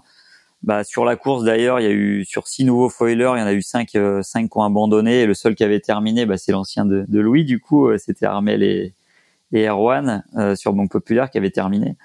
Bah, 0.61 0.83
sur 0.83 1.05
la 1.05 1.15
course 1.15 1.45
d'ailleurs, 1.45 1.79
il 1.79 1.83
y 1.83 1.87
a 1.87 1.91
eu 1.91 2.25
sur 2.25 2.47
six 2.47 2.65
nouveaux 2.65 2.89
foilers, 2.89 3.31
il 3.35 3.39
y 3.39 3.43
en 3.43 3.47
a 3.47 3.53
eu 3.53 3.61
cinq, 3.61 3.95
euh, 3.95 4.21
cinq 4.21 4.49
qui 4.49 4.57
ont 4.57 4.63
abandonné. 4.63 5.21
Et 5.21 5.25
le 5.25 5.33
seul 5.33 5.55
qui 5.55 5.63
avait 5.63 5.79
terminé, 5.79 6.25
bah, 6.25 6.37
c'est 6.37 6.51
l'ancien 6.51 6.85
de, 6.85 7.05
de, 7.07 7.19
Louis. 7.19 7.45
Du 7.45 7.59
coup, 7.59 7.87
euh, 7.87 7.97
c'était 7.97 8.25
Armel 8.25 8.61
et, 8.61 8.93
et 9.53 9.67
Erwan 9.67 10.23
euh, 10.35 10.55
sur 10.55 10.73
Banque 10.73 10.91
Populaire 10.91 11.29
qui 11.29 11.37
avait 11.37 11.51
terminé. 11.51 11.95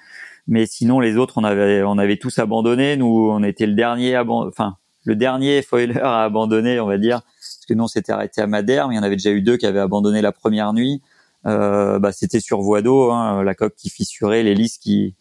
Mais 0.47 0.65
sinon, 0.67 0.99
les 0.99 1.17
autres, 1.17 1.37
on 1.37 1.43
avait, 1.43 1.83
on 1.83 1.97
avait 1.97 2.17
tous 2.17 2.39
abandonné. 2.39 2.95
Nous, 2.97 3.29
on 3.31 3.43
était 3.43 3.65
le 3.65 3.73
dernier, 3.73 4.17
enfin, 4.17 4.77
le 5.03 5.15
dernier 5.15 5.61
foiler 5.61 5.99
à 5.99 6.23
abandonner, 6.23 6.79
on 6.79 6.87
va 6.87 6.97
dire, 6.97 7.21
parce 7.23 7.65
que 7.67 7.73
nous, 7.73 7.83
on 7.83 7.87
s'était 7.87 8.11
arrêté 8.13 8.41
à 8.41 8.47
Madère, 8.47 8.87
mais 8.87 8.95
il 8.95 8.97
y 8.97 8.99
en 8.99 9.03
avait 9.03 9.15
déjà 9.15 9.31
eu 9.31 9.41
deux 9.41 9.57
qui 9.57 9.65
avaient 9.65 9.79
abandonné 9.79 10.21
la 10.21 10.31
première 10.31 10.71
nuit. 10.73 11.01
Euh, 11.45 11.99
bah, 11.99 12.11
c'était 12.11 12.39
sur 12.39 12.61
voie 12.61 12.81
d'eau, 12.81 13.11
hein, 13.11 13.43
la 13.43 13.53
coque 13.53 13.75
qui 13.75 13.89
fissurait, 13.89 14.43
l'hélice 14.43 14.77
qui, 14.77 15.15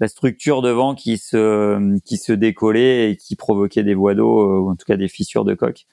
la 0.00 0.08
structure 0.08 0.62
devant 0.62 0.94
qui 0.94 1.18
se 1.18 1.98
qui 2.00 2.16
se 2.18 2.32
décollait 2.32 3.10
et 3.10 3.16
qui 3.16 3.36
provoquait 3.36 3.82
des 3.82 3.94
voies 3.94 4.14
d'eau, 4.14 4.40
euh, 4.40 4.58
ou 4.60 4.70
en 4.70 4.76
tout 4.76 4.84
cas 4.86 4.96
des 4.96 5.08
fissures 5.08 5.44
de 5.44 5.54
coque 5.54 5.86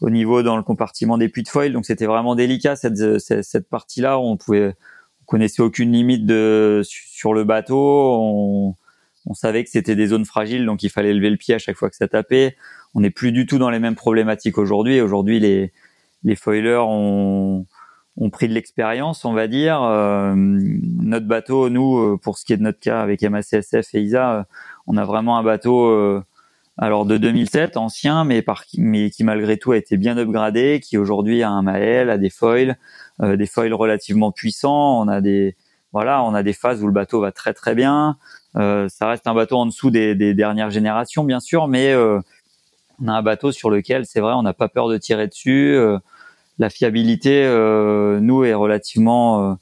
au 0.00 0.08
niveau 0.10 0.42
dans 0.42 0.56
le 0.56 0.62
compartiment 0.62 1.18
des 1.18 1.28
puits 1.28 1.42
de 1.42 1.48
foil. 1.48 1.72
Donc 1.72 1.84
c'était 1.84 2.06
vraiment 2.06 2.34
délicat 2.34 2.76
cette 2.76 3.18
cette, 3.20 3.44
cette 3.44 3.68
partie-là. 3.68 4.18
On 4.18 4.36
pouvait 4.36 4.74
on 5.22 5.24
connaissait 5.26 5.62
aucune 5.62 5.92
limite 5.92 6.26
de 6.26 6.82
sur 6.84 7.34
le 7.34 7.44
bateau. 7.44 7.76
On, 7.76 8.74
on 9.26 9.34
savait 9.34 9.64
que 9.64 9.70
c'était 9.70 9.96
des 9.96 10.08
zones 10.08 10.24
fragiles, 10.24 10.64
donc 10.64 10.82
il 10.82 10.90
fallait 10.90 11.12
lever 11.12 11.30
le 11.30 11.36
pied 11.36 11.54
à 11.54 11.58
chaque 11.58 11.76
fois 11.76 11.90
que 11.90 11.96
ça 11.96 12.08
tapait. 12.08 12.56
On 12.94 13.00
n'est 13.00 13.10
plus 13.10 13.32
du 13.32 13.46
tout 13.46 13.58
dans 13.58 13.70
les 13.70 13.78
mêmes 13.78 13.94
problématiques 13.94 14.58
aujourd'hui. 14.58 15.00
Aujourd'hui, 15.00 15.40
les 15.40 15.72
les 16.22 16.36
foilers 16.36 16.82
ont 16.82 17.66
ont 18.16 18.30
pris 18.30 18.48
de 18.48 18.54
l'expérience, 18.54 19.24
on 19.24 19.32
va 19.32 19.46
dire. 19.46 19.82
Euh, 19.82 20.34
notre 20.36 21.26
bateau, 21.26 21.68
nous, 21.70 21.98
euh, 21.98 22.18
pour 22.20 22.38
ce 22.38 22.44
qui 22.44 22.52
est 22.52 22.56
de 22.56 22.62
notre 22.62 22.80
cas 22.80 23.00
avec 23.00 23.22
MACSF 23.22 23.94
et 23.94 24.02
ISA, 24.02 24.32
euh, 24.32 24.42
on 24.86 24.96
a 24.96 25.04
vraiment 25.04 25.38
un 25.38 25.42
bateau 25.42 26.22
alors 26.78 27.04
de 27.04 27.18
2007, 27.18 27.76
ancien, 27.76 28.24
mais, 28.24 28.42
par, 28.42 28.64
mais 28.78 29.10
qui 29.10 29.22
malgré 29.22 29.58
tout 29.58 29.72
a 29.72 29.76
été 29.76 29.96
bien 29.96 30.16
upgradé, 30.16 30.80
qui 30.82 30.96
aujourd'hui 30.96 31.42
a 31.42 31.50
un 31.50 31.62
Mael, 31.62 32.10
a 32.10 32.18
des 32.18 32.30
foils, 32.30 32.76
des 33.20 33.46
foils 33.46 33.74
relativement 33.74 34.32
puissants. 34.32 35.00
On 35.00 35.06
a 35.06 35.20
des 35.20 35.56
voilà, 35.92 36.22
on 36.24 36.34
a 36.34 36.42
des 36.42 36.52
phases 36.52 36.82
où 36.82 36.86
le 36.86 36.92
bateau 36.92 37.20
va 37.20 37.30
très 37.30 37.52
très 37.52 37.74
bien. 37.74 38.16
ça 38.54 39.08
reste 39.08 39.26
un 39.26 39.34
bateau 39.34 39.58
en 39.58 39.66
dessous 39.66 39.90
des, 39.90 40.14
des 40.14 40.34
dernières 40.34 40.70
générations, 40.70 41.22
bien 41.22 41.40
sûr, 41.40 41.68
mais 41.68 41.94
on 41.94 43.08
a 43.08 43.12
un 43.12 43.22
bateau 43.22 43.52
sur 43.52 43.70
lequel, 43.70 44.06
c'est 44.06 44.20
vrai, 44.20 44.32
on 44.32 44.42
n'a 44.42 44.54
pas 44.54 44.68
peur 44.68 44.88
de 44.88 44.96
tirer 44.96 45.28
dessus 45.28 45.78
la 46.60 46.68
fiabilité, 46.68 47.42
euh, 47.46 48.20
nous, 48.20 48.44
est 48.44 48.52
relativement, 48.52 49.52
euh, 49.52 49.54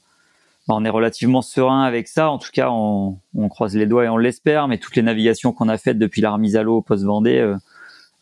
bah, 0.67 0.75
on 0.77 0.83
est 0.83 0.89
relativement 0.89 1.41
serein 1.41 1.83
avec 1.83 2.09
ça. 2.09 2.29
En 2.29 2.37
tout 2.37 2.49
cas, 2.53 2.69
on, 2.71 3.17
croise 3.49 3.75
les 3.75 3.85
doigts 3.87 4.05
et 4.05 4.09
on 4.09 4.17
l'espère. 4.17 4.67
Mais 4.67 4.77
toutes 4.77 4.97
les 4.97 5.01
navigations 5.01 5.53
qu'on 5.53 5.69
a 5.69 5.77
faites 5.77 5.97
depuis 5.97 6.21
la 6.21 6.31
remise 6.31 6.57
à 6.57 6.63
l'eau 6.63 6.77
au 6.77 6.81
post 6.81 7.05
Vendée, 7.05 7.55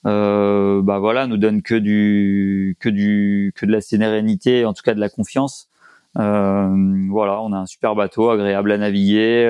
euh, 0.05 0.81
bah 0.83 0.99
voilà, 0.99 1.25
nous 1.25 1.37
donnent 1.37 1.63
que 1.63 1.73
du, 1.73 2.77
que 2.79 2.87
du, 2.87 3.51
que 3.55 3.65
de 3.65 3.71
la 3.71 3.81
sérénité, 3.81 4.63
en 4.63 4.73
tout 4.73 4.83
cas 4.83 4.93
de 4.93 4.99
la 4.99 5.09
confiance. 5.09 5.69
voilà, 6.13 7.41
on 7.41 7.51
a 7.53 7.57
un 7.57 7.65
super 7.65 7.95
bateau, 7.95 8.29
agréable 8.29 8.71
à 8.71 8.77
naviguer, 8.77 9.47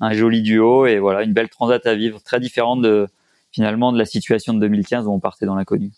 un 0.00 0.12
joli 0.12 0.42
duo 0.42 0.86
et 0.86 1.00
voilà, 1.00 1.24
une 1.24 1.32
belle 1.32 1.48
transat 1.48 1.84
à 1.86 1.94
vivre, 1.96 2.22
très 2.22 2.38
différente 2.38 2.82
de 2.82 3.08
finalement 3.50 3.92
de 3.92 3.98
la 3.98 4.04
situation 4.04 4.54
de 4.54 4.60
2015 4.60 5.06
où 5.08 5.12
on 5.12 5.18
partait 5.20 5.46
dans 5.46 5.56
l'inconnu. 5.56 5.90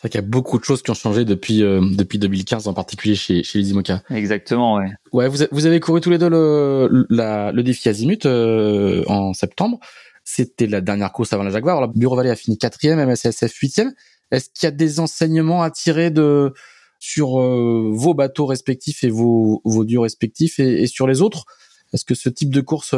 C'est 0.00 0.08
vrai 0.08 0.12
qu'il 0.12 0.20
y 0.22 0.24
a 0.24 0.28
beaucoup 0.28 0.58
de 0.58 0.64
choses 0.64 0.80
qui 0.80 0.90
ont 0.90 0.94
changé 0.94 1.26
depuis 1.26 1.62
euh, 1.62 1.82
depuis 1.92 2.18
2015, 2.18 2.68
en 2.68 2.72
particulier 2.72 3.14
chez 3.14 3.42
chez 3.42 3.58
les 3.58 3.70
Imoca. 3.72 4.02
Exactement, 4.08 4.76
ouais. 4.76 4.88
Ouais, 5.12 5.28
vous, 5.28 5.44
vous 5.52 5.66
avez 5.66 5.78
couru 5.78 6.00
tous 6.00 6.08
les 6.08 6.16
deux 6.16 6.30
le 6.30 7.06
la, 7.10 7.52
le 7.52 7.62
défi 7.62 7.86
Azimut 7.86 8.24
euh, 8.24 9.04
en 9.08 9.34
septembre. 9.34 9.78
C'était 10.24 10.66
la 10.66 10.80
dernière 10.80 11.12
course 11.12 11.34
avant 11.34 11.42
la 11.42 11.50
Jaguar. 11.50 11.76
Alors, 11.76 11.90
Bureau 11.90 12.16
Valley 12.16 12.30
a 12.30 12.36
fini 12.36 12.56
quatrième, 12.56 12.98
MSSF 12.98 13.52
huitième. 13.56 13.92
Est-ce 14.30 14.48
qu'il 14.54 14.66
y 14.66 14.68
a 14.68 14.70
des 14.70 15.00
enseignements 15.00 15.62
à 15.62 15.70
tirer 15.70 16.10
de 16.10 16.54
sur 16.98 17.38
euh, 17.38 17.90
vos 17.92 18.14
bateaux 18.14 18.46
respectifs 18.46 19.04
et 19.04 19.10
vos 19.10 19.60
vos 19.66 19.84
dieux 19.84 20.00
respectifs 20.00 20.58
et, 20.60 20.82
et 20.82 20.86
sur 20.86 21.06
les 21.08 21.20
autres? 21.20 21.44
Est-ce 21.92 22.06
que 22.06 22.14
ce 22.14 22.30
type 22.30 22.54
de 22.54 22.62
course 22.62 22.94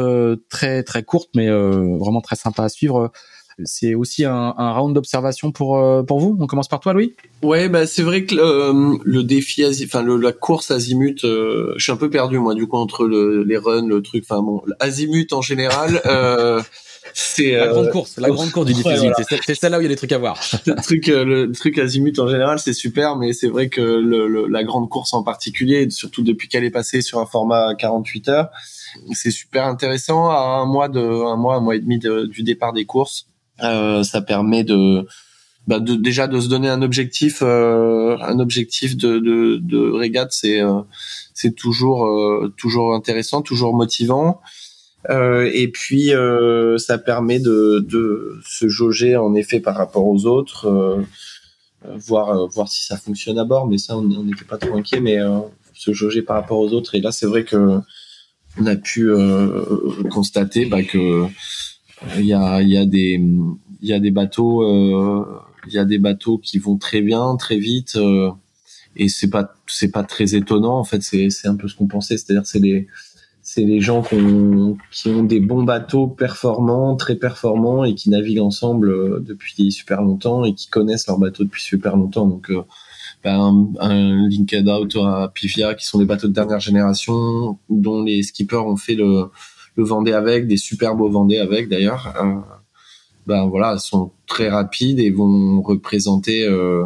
très 0.49 0.83
très 0.83 1.03
courte 1.03 1.31
mais 1.35 1.49
vraiment 1.49 2.21
très 2.21 2.37
sympa 2.37 2.63
à 2.63 2.69
suivre 2.69 3.11
c'est 3.63 3.93
aussi 3.93 4.25
un, 4.25 4.53
un 4.57 4.71
round 4.73 4.95
d'observation 4.95 5.51
pour 5.51 5.77
euh, 5.77 6.03
pour 6.03 6.19
vous? 6.19 6.37
On 6.39 6.47
commence 6.47 6.67
par 6.67 6.79
toi, 6.79 6.93
Louis? 6.93 7.13
Ouais, 7.41 7.69
bah 7.69 7.85
c'est 7.85 8.03
vrai 8.03 8.25
que 8.25 8.35
euh, 8.35 8.97
le 9.03 9.23
défi, 9.23 9.63
enfin 9.83 10.03
la 10.03 10.31
course 10.31 10.71
azimut, 10.71 11.23
euh, 11.23 11.73
je 11.77 11.83
suis 11.83 11.91
un 11.91 11.97
peu 11.97 12.09
perdu 12.09 12.39
moi 12.39 12.55
du 12.55 12.67
coup 12.67 12.77
entre 12.77 13.05
le, 13.05 13.43
les 13.43 13.57
runs, 13.57 13.87
le 13.87 14.01
truc, 14.01 14.25
enfin 14.27 14.41
bon, 14.41 14.61
azimut 14.79 15.31
en 15.33 15.41
général. 15.41 16.01
c'est 17.13 17.51
la 17.51 17.67
grande 17.67 17.91
course, 17.91 18.17
la 18.17 18.29
grande 18.29 18.51
course 18.51 18.65
du 18.65 18.73
défi 18.73 18.89
azimut. 18.89 19.13
C'est 19.45 19.55
celle-là 19.55 19.77
où 19.77 19.81
il 19.81 19.85
y 19.85 19.87
a 19.87 19.89
des 19.89 19.95
trucs 19.95 20.11
à 20.13 20.17
voir. 20.17 20.39
le 20.65 20.75
truc, 20.81 21.07
le 21.07 21.51
truc 21.51 21.77
azimut 21.77 22.17
en 22.17 22.27
général, 22.27 22.59
c'est 22.59 22.73
super, 22.73 23.17
mais 23.17 23.33
c'est 23.33 23.49
vrai 23.49 23.69
que 23.69 23.81
le, 23.81 24.47
la 24.47 24.63
grande 24.63 24.89
course 24.89 25.13
en 25.13 25.23
particulier, 25.23 25.89
surtout 25.89 26.23
depuis 26.23 26.47
qu'elle 26.47 26.63
est 26.63 26.71
passée 26.71 27.01
sur 27.01 27.19
un 27.19 27.25
format 27.25 27.75
48 27.75 28.29
heures, 28.29 28.49
c'est 29.13 29.31
super 29.31 29.65
intéressant. 29.65 30.29
À 30.29 30.59
un 30.61 30.65
mois 30.65 30.89
de, 30.89 30.99
un 30.99 31.35
mois, 31.35 31.55
un 31.55 31.59
mois 31.59 31.75
et 31.75 31.79
demi 31.79 31.99
du 31.99 32.43
départ 32.43 32.73
des 32.73 32.85
courses, 32.85 33.27
euh, 33.27 33.32
ça 33.59 34.21
permet 34.21 34.63
de, 34.63 35.05
bah 35.67 35.79
de, 35.79 35.95
déjà 35.95 36.27
de 36.27 36.39
se 36.39 36.49
donner 36.49 36.69
un 36.69 36.81
objectif, 36.81 37.39
euh, 37.41 38.17
un 38.21 38.39
objectif 38.39 38.97
de, 38.97 39.19
de, 39.19 39.57
de 39.57 39.91
régate, 39.91 40.31
c'est 40.31 40.61
euh, 40.61 40.81
c'est 41.33 41.55
toujours 41.55 42.07
toujours 42.57 42.93
intéressant, 42.93 43.41
toujours 43.41 43.75
motivant. 43.75 44.41
Euh, 45.09 45.49
et 45.53 45.67
puis 45.67 46.13
euh, 46.13 46.77
ça 46.77 46.97
permet 46.97 47.39
de, 47.39 47.85
de 47.89 48.39
se 48.45 48.69
jauger 48.69 49.17
en 49.17 49.35
effet 49.35 49.59
par 49.59 49.75
rapport 49.75 50.07
aux 50.07 50.25
autres, 50.25 50.67
euh, 50.67 51.03
voir 51.97 52.47
voir 52.47 52.69
si 52.69 52.85
ça 52.85 52.97
fonctionne 52.97 53.37
à 53.37 53.43
bord. 53.43 53.67
Mais 53.67 53.77
ça, 53.77 53.97
on 53.97 54.03
n'était 54.03 54.45
pas 54.45 54.57
trop 54.57 54.77
inquiet, 54.77 55.01
mais 55.01 55.17
se 55.73 55.91
jauger 55.91 56.21
par 56.21 56.37
rapport 56.37 56.59
aux 56.59 56.71
autres. 56.71 56.95
Et 56.95 57.01
là, 57.01 57.11
c'est 57.11 57.25
vrai 57.25 57.43
que 57.43 57.79
on 58.59 58.65
a 58.67 58.75
pu 58.75 59.11
constater 60.11 60.65
bah, 60.65 60.83
que 60.83 61.25
il 62.17 62.25
y 62.25 62.33
a, 62.33 62.61
y 62.61 62.77
a 62.77 62.85
des 62.85 63.21
il 63.81 63.89
y 63.89 63.93
a 63.93 63.99
des 63.99 64.11
bateaux 64.11 64.63
euh, 64.63 65.25
il 65.67 65.73
y 65.73 65.77
a 65.77 65.85
des 65.85 65.99
bateaux 65.99 66.37
qui 66.37 66.57
vont 66.57 66.77
très 66.77 67.01
bien 67.01 67.35
très 67.35 67.57
vite 67.57 67.95
euh, 67.95 68.31
et 68.95 69.09
c'est 69.09 69.29
pas 69.29 69.53
c'est 69.67 69.91
pas 69.91 70.03
très 70.03 70.35
étonnant 70.35 70.77
en 70.77 70.83
fait 70.83 71.01
c'est 71.01 71.29
c'est 71.29 71.47
un 71.47 71.55
peu 71.55 71.67
ce 71.67 71.75
qu'on 71.75 71.87
pensait 71.87 72.17
c'est-à-dire 72.17 72.45
c'est 72.45 72.59
les 72.59 72.87
c'est 73.45 73.63
les 73.65 73.81
gens 73.81 74.01
qui 74.01 74.15
ont, 74.15 74.77
qui 74.89 75.09
ont 75.09 75.23
des 75.23 75.41
bons 75.41 75.63
bateaux 75.63 76.07
performants, 76.07 76.95
très 76.95 77.17
performants 77.17 77.83
et 77.83 77.93
qui 77.93 78.09
naviguent 78.09 78.39
ensemble 78.39 78.89
euh, 78.89 79.19
depuis 79.19 79.69
super 79.69 80.01
longtemps 80.01 80.45
et 80.45 80.53
qui 80.53 80.69
connaissent 80.69 81.07
leur 81.07 81.19
bateau 81.19 81.43
depuis 81.43 81.61
super 81.61 81.97
longtemps. 81.97 82.25
Donc, 82.25 82.49
ben, 83.21 83.37
un, 83.37 83.67
un 83.81 84.29
Linked 84.29 84.69
Out 84.69 84.95
à 84.95 85.29
Pivia, 85.33 85.75
qui 85.75 85.85
sont 85.85 85.99
des 85.99 86.05
bateaux 86.05 86.29
de 86.29 86.33
dernière 86.33 86.61
génération, 86.61 87.57
dont 87.69 88.01
les 88.01 88.23
skippers 88.23 88.65
ont 88.65 88.77
fait 88.77 88.95
le, 88.95 89.25
le 89.75 89.83
Vendée 89.83 90.13
avec, 90.13 90.47
des 90.47 90.57
super 90.57 90.95
beaux 90.95 91.09
Vendée 91.09 91.37
avec 91.37 91.69
d'ailleurs, 91.69 92.13
euh, 92.21 92.35
ben 93.25 93.47
voilà, 93.47 93.77
sont 93.77 94.11
très 94.27 94.49
rapides 94.49 94.99
et 94.99 95.09
vont 95.09 95.61
représenter, 95.61 96.45
euh, 96.45 96.83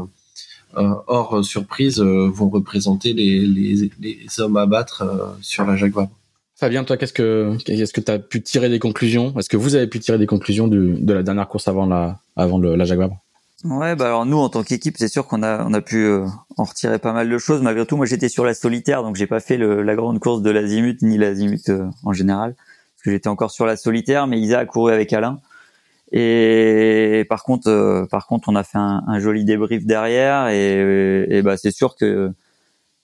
euh 0.77 0.93
hors 1.07 1.43
surprise, 1.43 1.99
euh, 1.99 2.29
vont 2.29 2.49
représenter 2.49 3.13
les, 3.13 3.41
les, 3.41 3.91
les, 3.99 4.39
hommes 4.39 4.57
à 4.57 4.65
battre 4.65 5.35
sur 5.41 5.65
la 5.65 5.75
Jacques 5.75 5.93
Vabre. 5.93 6.11
Fabien, 6.55 6.83
toi, 6.83 6.97
qu'est-ce 6.97 7.13
que 7.13 7.55
est-ce 7.67 7.93
que 7.93 8.01
tu 8.01 8.11
as 8.11 8.19
pu 8.19 8.41
tirer 8.41 8.69
des 8.69 8.79
conclusions? 8.79 9.37
Est-ce 9.37 9.49
que 9.49 9.57
vous 9.57 9.75
avez 9.75 9.87
pu 9.87 9.99
tirer 9.99 10.17
des 10.17 10.25
conclusions 10.25 10.67
du, 10.67 10.95
de 10.99 11.13
la 11.13 11.21
dernière 11.21 11.47
course 11.47 11.67
avant 11.67 11.85
la 11.85 12.19
avant 12.35 12.57
le, 12.57 12.75
la 12.75 12.85
Jacques 12.85 12.99
Vabre 12.99 13.17
Ouais, 13.63 13.95
bah 13.95 14.05
alors 14.05 14.25
nous 14.25 14.37
en 14.37 14.49
tant 14.49 14.63
qu'équipe, 14.63 14.95
c'est 14.97 15.07
sûr 15.07 15.27
qu'on 15.27 15.41
a 15.43 15.65
on 15.65 15.73
a 15.73 15.81
pu 15.81 16.07
en 16.57 16.63
retirer 16.63 16.99
pas 16.99 17.13
mal 17.13 17.29
de 17.29 17.37
choses. 17.37 17.61
Malgré 17.61 17.85
tout, 17.85 17.97
moi 17.97 18.05
j'étais 18.05 18.29
sur 18.29 18.45
la 18.45 18.53
solitaire, 18.53 19.01
donc 19.03 19.15
j'ai 19.15 19.27
pas 19.27 19.39
fait 19.39 19.57
le, 19.57 19.81
la 19.81 19.95
grande 19.95 20.19
course 20.19 20.41
de 20.41 20.51
l'azimut 20.51 21.01
ni 21.01 21.17
l'azimut 21.17 21.71
en 22.03 22.13
général 22.13 22.55
j'étais 23.11 23.29
encore 23.29 23.51
sur 23.51 23.65
la 23.65 23.77
solitaire, 23.77 24.27
mais 24.27 24.39
Isa 24.39 24.59
a 24.59 24.65
couru 24.65 24.91
avec 24.91 25.13
Alain. 25.13 25.39
Et 26.11 27.25
par 27.29 27.43
contre, 27.43 27.69
euh, 27.69 28.05
par 28.05 28.27
contre, 28.27 28.49
on 28.49 28.55
a 28.55 28.63
fait 28.63 28.77
un, 28.77 29.19
joli 29.19 29.45
débrief 29.45 29.85
derrière, 29.85 30.47
et, 30.47 31.25
et 31.29 31.41
bah 31.41 31.57
c'est 31.57 31.71
sûr 31.71 31.95
que 31.95 32.31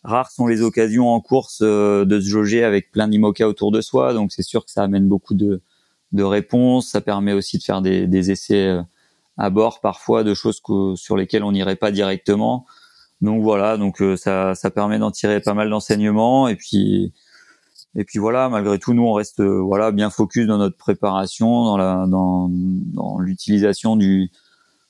rares 0.04 0.32
sont 0.32 0.48
les 0.48 0.62
occasions 0.62 1.10
en 1.10 1.22
course 1.22 1.60
euh, 1.62 2.06
de 2.06 2.20
se 2.20 2.28
jauger 2.28 2.64
avec 2.64 2.92
plein 2.92 3.08
d'IMOCA 3.08 3.48
autour 3.48 3.72
de 3.72 3.82
soi, 3.82 4.14
donc 4.14 4.32
c'est 4.32 4.44
sûr 4.44 4.66
que 4.66 4.72
ça 4.72 4.84
amène 4.84 5.08
beaucoup 5.08 5.34
de, 5.34 5.62
de 6.12 6.24
réponses, 6.24 6.90
ça 6.90 7.02
permet 7.02 7.34
aussi 7.34 7.58
de 7.58 7.64
faire 7.64 7.82
des, 7.82 8.08
des 8.08 8.32
essais 8.32 8.68
euh, 8.68 8.82
à 9.38 9.50
bord 9.50 9.82
parfois 9.82 10.24
de 10.24 10.34
choses 10.34 10.62
sur 10.96 11.18
lesquelles 11.18 11.44
on 11.44 11.52
n'irait 11.52 11.76
pas 11.76 11.92
directement. 11.92 12.66
Donc 13.22 13.42
voilà, 13.42 13.78
donc 13.78 14.02
euh, 14.02 14.18
ça, 14.18 14.56
ça 14.56 14.70
permet 14.70 15.00
d'en 15.00 15.12
tirer 15.12 15.40
pas 15.40 15.54
mal 15.54 15.70
d'enseignements 15.70 16.48
et 16.48 16.56
puis 16.56 17.14
et 17.96 18.04
puis 18.06 18.20
voilà, 18.20 18.50
malgré 18.50 18.80
tout, 18.80 18.94
nous 18.94 19.04
on 19.04 19.14
reste 19.14 19.40
euh, 19.40 19.60
voilà 19.62 19.92
bien 19.92 20.10
focus 20.10 20.48
dans 20.48 20.58
notre 20.58 20.78
préparation, 20.78 21.66
dans 21.66 21.78
la 21.78 22.06
dans, 22.08 22.50
dans 22.50 23.20
l'utilisation 23.20 23.96
du 23.96 24.32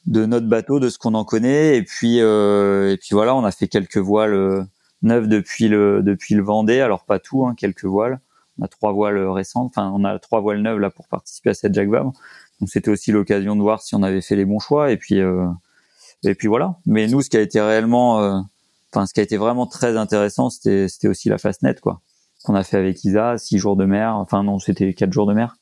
de 0.06 0.26
notre 0.26 0.48
bateau, 0.48 0.80
de 0.80 0.90
ce 0.90 0.98
qu'on 0.98 1.14
en 1.14 1.26
connaît 1.26 1.78
et 1.78 1.84
puis 1.84 2.22
euh, 2.22 2.92
et 2.92 2.98
puis 2.98 3.10
voilà, 3.12 3.36
on 3.36 3.44
a 3.44 3.52
fait 3.52 3.68
quelques 3.68 3.98
voiles 3.98 4.68
neuves 5.02 5.28
depuis 5.28 5.68
le 5.68 6.02
depuis 6.04 6.36
le 6.36 6.44
Vendée, 6.44 6.80
alors 6.82 7.06
pas 7.06 7.20
tout, 7.20 7.46
hein, 7.46 7.56
quelques 7.58 7.86
voiles. 7.86 8.20
On 8.60 8.66
a 8.66 8.68
trois 8.68 8.94
voiles 8.94 9.18
récentes, 9.30 9.74
enfin 9.76 9.92
on 9.96 10.04
a 10.04 10.20
trois 10.20 10.42
voiles 10.42 10.62
neuves 10.62 10.80
là 10.80 10.90
pour 10.90 11.08
participer 11.08 11.52
à 11.52 11.54
cette 11.54 11.74
Jacques 11.74 11.90
Vabre. 11.90 12.14
Donc 12.60 12.70
c'était 12.70 12.92
aussi 12.92 13.12
l'occasion 13.12 13.56
de 13.56 13.62
voir 13.62 13.82
si 13.82 13.96
on 13.96 14.04
avait 14.04 14.22
fait 14.22 14.36
les 14.36 14.46
bons 14.46 14.60
choix 14.60 14.92
et 14.92 14.98
puis 14.98 15.20
euh, 15.20 15.48
et 16.24 16.36
puis 16.36 16.48
voilà. 16.48 16.78
Mais 16.86 17.08
nous, 17.08 17.22
ce 17.22 17.30
qui 17.30 17.38
a 17.38 17.42
été 17.42 17.60
réellement, 17.62 18.22
euh, 18.22 18.40
enfin, 18.92 19.06
ce 19.06 19.14
qui 19.14 19.20
a 19.20 19.24
été 19.24 19.38
vraiment 19.38 19.68
très 19.68 19.98
intéressant, 19.98 20.50
c'était, 20.50 20.88
c'était 20.88 21.08
aussi 21.08 21.30
la 21.30 21.38
Fastnet, 21.38 21.76
quoi. 21.76 22.02
Qu'on 22.44 22.56
a 22.56 22.64
fait 22.64 22.78
avec 22.78 23.04
Isa, 23.04 23.38
six 23.38 23.58
jours 23.58 23.76
de 23.76 23.86
mer. 23.86 24.16
Enfin, 24.16 24.44
non, 24.44 24.60
c'était 24.60 24.94
quatre 24.94 25.14
jours 25.14 25.26
de 25.26 25.34
mer. 25.34 25.56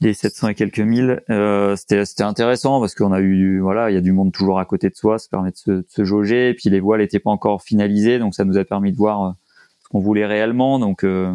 Les 0.00 0.14
700 0.14 0.48
et 0.48 0.54
quelques 0.54 0.78
mille. 0.78 1.22
Euh, 1.28 1.74
c'était, 1.74 2.04
c'était 2.04 2.22
intéressant 2.22 2.78
parce 2.80 2.94
qu'on 2.94 3.12
a 3.12 3.20
eu, 3.20 3.58
voilà, 3.58 3.90
il 3.90 3.94
y 3.94 3.96
a 3.96 4.00
du 4.00 4.12
monde 4.12 4.32
toujours 4.32 4.60
à 4.60 4.64
côté 4.64 4.90
de 4.90 4.94
soi. 4.94 5.18
Ça 5.18 5.26
permet 5.28 5.50
de 5.50 5.84
se, 5.88 6.04
jauger. 6.04 6.50
Et 6.50 6.54
puis 6.54 6.70
les 6.70 6.78
voiles 6.78 7.00
n'étaient 7.00 7.18
pas 7.18 7.30
encore 7.30 7.62
finalisées, 7.62 8.20
donc 8.20 8.34
ça 8.34 8.44
nous 8.44 8.56
a 8.58 8.64
permis 8.64 8.92
de 8.92 8.96
voir 8.96 9.24
euh, 9.24 9.32
ce 9.80 9.88
qu'on 9.88 9.98
voulait 9.98 10.26
réellement. 10.26 10.78
Donc, 10.78 11.02
euh, 11.02 11.34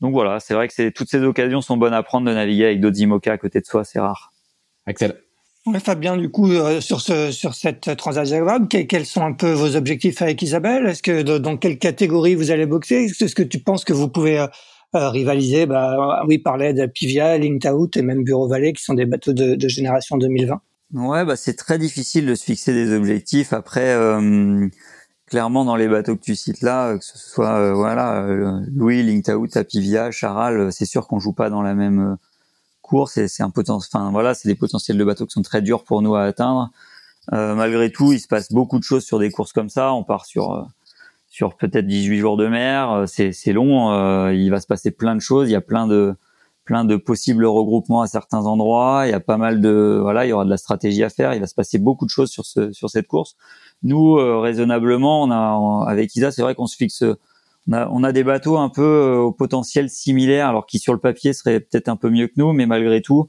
donc 0.00 0.12
voilà, 0.12 0.40
c'est 0.40 0.54
vrai 0.54 0.68
que 0.68 0.74
c'est, 0.74 0.90
toutes 0.90 1.10
ces 1.10 1.22
occasions 1.22 1.60
sont 1.60 1.76
bonnes 1.76 1.94
à 1.94 2.02
prendre 2.02 2.26
de 2.26 2.34
naviguer 2.34 2.64
avec 2.64 2.80
d'autres 2.80 2.98
IMOCA 2.98 3.32
à 3.32 3.38
côté 3.38 3.60
de 3.60 3.66
soi, 3.66 3.84
c'est 3.84 4.00
rare. 4.00 4.32
Excellent. 4.86 5.14
Ouais, 5.66 5.80
Fabien, 5.80 6.18
du 6.18 6.30
coup, 6.30 6.52
euh, 6.52 6.82
sur 6.82 7.00
ce 7.00 7.30
sur 7.30 7.54
cette 7.54 7.96
transaction, 7.96 8.44
quels 8.68 9.06
sont 9.06 9.22
un 9.22 9.32
peu 9.32 9.50
vos 9.50 9.76
objectifs 9.76 10.20
avec 10.20 10.42
Isabelle? 10.42 10.86
Est-ce 10.86 11.02
que 11.02 11.22
dans 11.38 11.56
quelle 11.56 11.78
catégorie 11.78 12.34
vous 12.34 12.50
allez 12.50 12.66
boxer? 12.66 13.06
Est-ce 13.06 13.34
que 13.34 13.42
tu 13.42 13.60
penses 13.60 13.84
que 13.84 13.94
vous 13.94 14.08
pouvez 14.08 14.38
euh, 14.38 14.46
euh, 14.94 15.08
rivaliser 15.08 15.64
Bah 15.64 16.22
oui, 16.28 16.36
parler 16.36 16.74
de 16.74 16.84
Pivia, 16.84 17.38
Linked 17.38 17.96
et 17.96 18.02
même 18.02 18.24
Bureau 18.24 18.46
Valley, 18.46 18.74
qui 18.74 18.84
sont 18.84 18.92
des 18.92 19.06
bateaux 19.06 19.32
de, 19.32 19.54
de 19.54 19.68
génération 19.68 20.18
2020. 20.18 20.60
Ouais, 20.92 21.24
bah 21.24 21.34
c'est 21.34 21.54
très 21.54 21.78
difficile 21.78 22.26
de 22.26 22.34
se 22.34 22.44
fixer 22.44 22.74
des 22.74 22.92
objectifs. 22.94 23.54
Après, 23.54 23.94
euh, 23.94 24.68
clairement, 25.26 25.64
dans 25.64 25.76
les 25.76 25.88
bateaux 25.88 26.14
que 26.14 26.24
tu 26.24 26.36
cites 26.36 26.60
là, 26.60 26.98
que 26.98 27.04
ce 27.04 27.16
soit 27.16 27.72
voilà 27.72 28.26
Louis, 28.76 29.02
Linked 29.02 29.34
Apivia, 29.54 30.10
Charal, 30.10 30.70
c'est 30.72 30.84
sûr 30.84 31.08
qu'on 31.08 31.20
joue 31.20 31.32
pas 31.32 31.48
dans 31.48 31.62
la 31.62 31.74
même 31.74 32.18
course 32.84 33.26
c'est 33.26 33.42
un 33.42 33.50
potentiel 33.50 33.88
enfin 33.92 34.10
voilà 34.12 34.34
c'est 34.34 34.48
des 34.48 34.54
potentiels 34.54 34.98
de 34.98 35.04
bateaux 35.04 35.26
qui 35.26 35.32
sont 35.32 35.42
très 35.42 35.62
durs 35.62 35.84
pour 35.84 36.02
nous 36.02 36.14
à 36.14 36.24
atteindre. 36.24 36.70
Euh, 37.32 37.54
malgré 37.54 37.90
tout 37.90 38.12
il 38.12 38.20
se 38.20 38.28
passe 38.28 38.52
beaucoup 38.52 38.78
de 38.78 38.84
choses 38.84 39.04
sur 39.04 39.18
des 39.18 39.30
courses 39.30 39.52
comme 39.52 39.70
ça. 39.70 39.92
On 39.94 40.04
part 40.04 40.26
sur 40.26 40.52
euh, 40.52 40.62
sur 41.28 41.56
peut-être 41.56 41.86
18 41.86 42.18
jours 42.18 42.36
de 42.36 42.46
mer. 42.46 42.90
Euh, 42.92 43.06
c'est 43.06 43.52
long 43.52 43.92
euh, 43.92 44.34
il 44.34 44.50
va 44.50 44.60
se 44.60 44.66
passer 44.66 44.90
plein 44.90 45.14
de 45.14 45.20
choses. 45.20 45.48
Il 45.48 45.52
y 45.52 45.56
a 45.56 45.62
plein 45.62 45.86
de 45.86 46.14
plein 46.64 46.84
de 46.84 46.96
possibles 46.96 47.46
regroupements 47.46 48.02
à 48.02 48.06
certains 48.06 48.44
endroits. 48.46 49.04
Il 49.06 49.10
y 49.10 49.14
a 49.14 49.20
pas 49.20 49.38
mal 49.38 49.60
de 49.60 49.98
voilà 50.02 50.26
il 50.26 50.28
y 50.28 50.32
aura 50.32 50.44
de 50.44 50.50
la 50.50 50.58
stratégie 50.58 51.02
à 51.02 51.08
faire. 51.08 51.32
Il 51.34 51.40
va 51.40 51.46
se 51.46 51.54
passer 51.54 51.78
beaucoup 51.78 52.04
de 52.04 52.10
choses 52.10 52.30
sur 52.30 52.44
ce 52.44 52.72
sur 52.72 52.90
cette 52.90 53.06
course. 53.08 53.36
Nous 53.82 54.14
raisonnablement 54.40 55.22
on 55.22 55.30
a 55.30 55.90
avec 55.90 56.14
Isa 56.16 56.30
c'est 56.30 56.42
vrai 56.42 56.54
qu'on 56.54 56.66
se 56.66 56.76
fixe 56.76 57.02
on 57.68 57.72
a, 57.72 57.88
on 57.88 58.04
a 58.04 58.12
des 58.12 58.24
bateaux 58.24 58.58
un 58.58 58.68
peu 58.68 58.82
euh, 58.82 59.16
au 59.16 59.32
potentiel 59.32 59.88
similaire, 59.90 60.48
alors 60.48 60.66
qui 60.66 60.78
sur 60.78 60.92
le 60.92 60.98
papier 60.98 61.32
seraient 61.32 61.60
peut-être 61.60 61.88
un 61.88 61.96
peu 61.96 62.10
mieux 62.10 62.28
que 62.28 62.34
nous, 62.36 62.52
mais 62.52 62.66
malgré 62.66 63.00
tout, 63.00 63.28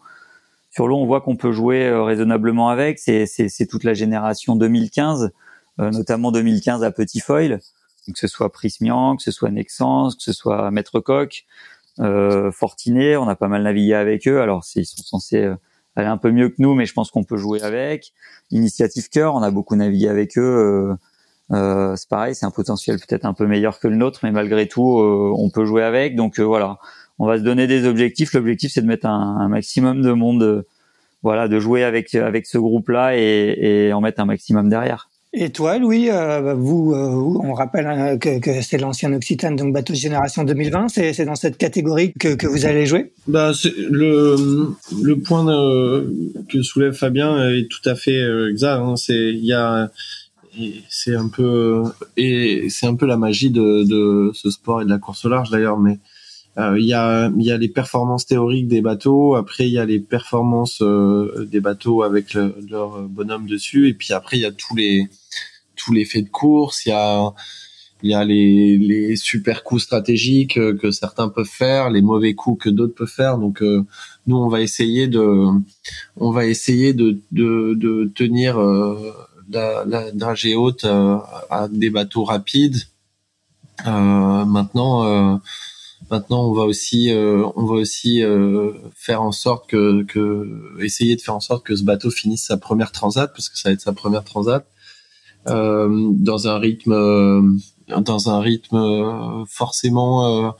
sur 0.76 0.88
l'eau, 0.88 0.98
on 0.98 1.06
voit 1.06 1.22
qu'on 1.22 1.38
peut 1.38 1.54
jouer 1.54 1.86
euh, 1.86 2.04
raisonnablement 2.04 2.70
avec. 2.70 3.00
C'est, 3.00 3.68
toute 3.70 3.86
la 3.86 3.94
génération 3.94 4.58
2015, 4.58 5.32
euh, 5.80 5.90
notamment 5.90 6.34
2015 6.34 6.84
à 6.84 6.92
petit 6.92 7.22
foil, 7.22 7.62
que 8.06 8.20
ce 8.20 8.28
soit 8.28 8.52
Prismian, 8.52 9.16
que 9.16 9.24
ce 9.24 9.32
soit 9.32 9.52
Nexans, 9.52 10.10
que 10.10 10.24
ce 10.24 10.34
soit 10.34 10.70
Maître 10.72 11.00
Coq, 11.00 11.46
euh, 12.00 12.52
Fortinet, 12.52 13.16
on 13.16 13.30
a 13.30 13.36
pas 13.36 13.48
mal 13.48 13.64
navigué 13.64 13.94
avec 13.94 14.28
eux. 14.28 14.42
Alors, 14.42 14.66
ils 14.76 14.86
sont 14.86 15.02
censés 15.02 15.50
aller 15.96 16.08
un 16.08 16.18
peu 16.18 16.32
mieux 16.32 16.50
que 16.50 16.56
nous, 16.60 16.76
mais 16.76 16.86
je 16.86 16.94
pense 16.94 17.12
qu'on 17.12 17.24
peut 17.24 17.38
jouer 17.38 17.62
avec. 17.62 18.14
Initiative 18.52 19.10
Cœur, 19.10 19.36
on 19.36 19.42
a 19.42 19.52
beaucoup 19.52 19.76
navigué 19.76 20.08
avec 20.08 20.38
eux. 20.38 20.42
Euh, 20.42 20.96
c'est 21.50 22.10
pareil, 22.10 22.36
c'est 22.36 22.46
un 22.46 22.52
potentiel 22.52 22.98
peut-être 22.98 23.26
un 23.26 23.34
peu 23.34 23.46
meilleur 23.46 23.80
que 23.80 23.88
le 23.88 23.96
nôtre, 23.96 24.22
mais 24.24 24.32
malgré 24.32 24.68
tout, 24.68 25.00
euh, 25.00 25.34
on 25.38 25.50
peut 25.50 25.66
jouer 25.66 25.84
avec. 25.84 26.16
Donc 26.16 26.40
euh, 26.40 26.44
voilà, 26.44 26.78
on 27.20 27.28
va 27.28 27.38
se 27.38 27.44
donner 27.44 27.68
des 27.68 27.86
objectifs. 27.86 28.34
L'objectif, 28.34 28.72
c'est 28.74 28.82
de 28.82 28.88
mettre 28.88 29.06
un, 29.06 29.38
un, 29.40 29.48
maximum 29.48 30.02
de 30.02 30.12
monde, 30.12 30.66
voilà, 31.24 31.48
de 31.48 31.60
jouer 31.60 31.84
avec 31.84 32.14
avec 32.16 32.46
ce 32.46 32.58
groupe-là 32.58 33.18
et, 33.18 33.88
et 33.88 33.94
en 33.94 34.02
mettre 34.02 34.22
un 34.22 34.26
maximum 34.26 34.70
derrière. 34.70 35.10
Et 35.38 35.50
toi, 35.50 35.78
Louis, 35.78 36.10
vous, 36.56 36.94
on 36.96 37.52
rappelle 37.52 37.88
hein, 37.88 38.18
que, 38.18 38.40
que 38.40 38.62
c'est 38.62 38.78
l'ancien 38.78 39.12
Occitane, 39.12 39.58
donc 39.58 39.74
bateau 39.74 39.92
de 39.92 39.98
génération 39.98 40.46
2020. 40.46 40.88
C'est 40.88 41.26
dans 41.26 41.36
cette 41.36 41.58
catégorie 41.58 42.14
que, 42.18 42.36
que 42.36 42.48
vous 42.48 42.66
allez 42.66 42.86
jouer? 42.86 43.12
Bah, 43.28 43.52
le, 43.92 44.74
le 45.04 45.20
point 45.20 45.44
que 46.48 46.62
soulève 46.62 46.94
Fabien 46.94 47.50
est 47.50 47.70
tout 47.70 47.82
à 47.84 47.96
fait 47.96 48.22
exact. 48.50 48.80
Hein. 48.80 48.96
C'est 48.96 49.14
il 49.14 49.44
y 49.44 49.52
a 49.52 49.92
c'est 50.90 51.16
un 51.16 51.28
peu 51.28 51.84
et 52.18 52.68
c'est 52.70 52.88
un 52.88 52.96
peu 52.96 53.06
la 53.06 53.18
magie 53.18 53.52
de, 53.52 53.84
de 53.84 54.32
ce 54.34 54.50
sport 54.50 54.82
et 54.82 54.86
de 54.86 54.90
la 54.90 54.98
course 54.98 55.26
au 55.26 55.30
large 55.30 55.50
d'ailleurs 55.50 55.80
mais 55.80 56.00
euh, 56.58 56.80
il 56.80 56.86
y 56.86 56.94
a 56.94 57.32
il 57.38 57.46
y 57.46 57.52
a 57.52 57.58
les 57.58 57.68
performances 57.68 58.26
théoriques 58.26 58.68
des 58.68 58.82
bateaux 58.82 59.36
après 59.36 59.68
il 59.68 59.74
y 59.74 59.80
a 59.80 59.86
les 59.86 60.00
performances 60.00 60.82
euh, 60.82 61.48
des 61.52 61.60
bateaux 61.60 62.04
avec 62.04 62.34
leur 62.34 63.02
bonhomme 63.04 63.48
dessus 63.48 63.90
et 63.90 63.94
puis 63.94 64.14
après 64.14 64.38
il 64.38 64.42
y 64.42 64.46
a 64.46 64.52
tous 64.52 64.76
les 64.76 65.08
tous 65.76 65.94
les 65.94 66.06
faits 66.06 66.26
de 66.26 66.30
course 66.30 66.86
il 66.86 66.90
y 66.90 66.94
a 66.94 67.34
il 68.04 68.12
y 68.12 68.14
a 68.14 68.24
les, 68.24 68.78
les 68.78 69.16
super 69.16 69.64
coups 69.64 69.84
stratégiques 69.84 70.60
que 70.78 70.92
certains 70.92 71.30
peuvent 71.30 71.48
faire, 71.48 71.90
les 71.90 72.02
mauvais 72.02 72.36
coups 72.36 72.66
que 72.66 72.70
d'autres 72.70 72.94
peuvent 72.94 73.08
faire. 73.08 73.38
Donc 73.40 73.64
euh, 73.64 73.84
nous 74.28 74.36
on 74.36 74.48
va 74.48 74.62
essayer 74.62 75.08
de 75.08 75.48
on 76.18 76.30
va 76.30 76.46
essayer 76.46 76.94
de 76.94 77.20
de, 77.32 77.74
de 77.74 78.12
tenir 78.14 78.60
dragée 78.60 79.35
haute 80.56 80.86
euh, 80.86 81.18
à 81.50 81.68
des 81.70 81.90
bateaux 81.90 82.24
rapides. 82.24 82.78
Euh, 83.86 84.46
maintenant, 84.46 85.06
euh, 85.06 85.38
maintenant, 86.10 86.50
on 86.50 86.54
va 86.54 86.64
aussi, 86.64 87.12
on 87.14 87.66
va 87.66 87.74
aussi 87.76 88.24
faire 88.96 89.22
en 89.22 89.32
sorte 89.32 89.70
que, 89.70 90.04
que, 90.04 90.82
essayer 90.82 91.16
de 91.16 91.22
faire 91.22 91.36
en 91.36 91.40
sorte 91.40 91.66
que 91.66 91.76
ce 91.76 91.84
bateau 91.84 92.10
finisse 92.10 92.46
sa 92.46 92.58
première 92.58 92.92
transat, 92.92 93.32
parce 93.32 93.50
que 93.50 93.58
ça 93.58 93.70
va 93.70 93.74
être 93.74 93.82
sa 93.82 93.94
première 93.94 94.24
transat, 94.24 94.66
dans 95.46 96.48
un 96.48 96.58
rythme, 96.58 97.60
dans 97.88 98.30
un 98.30 98.40
rythme 98.40 99.46
forcément 99.48 100.56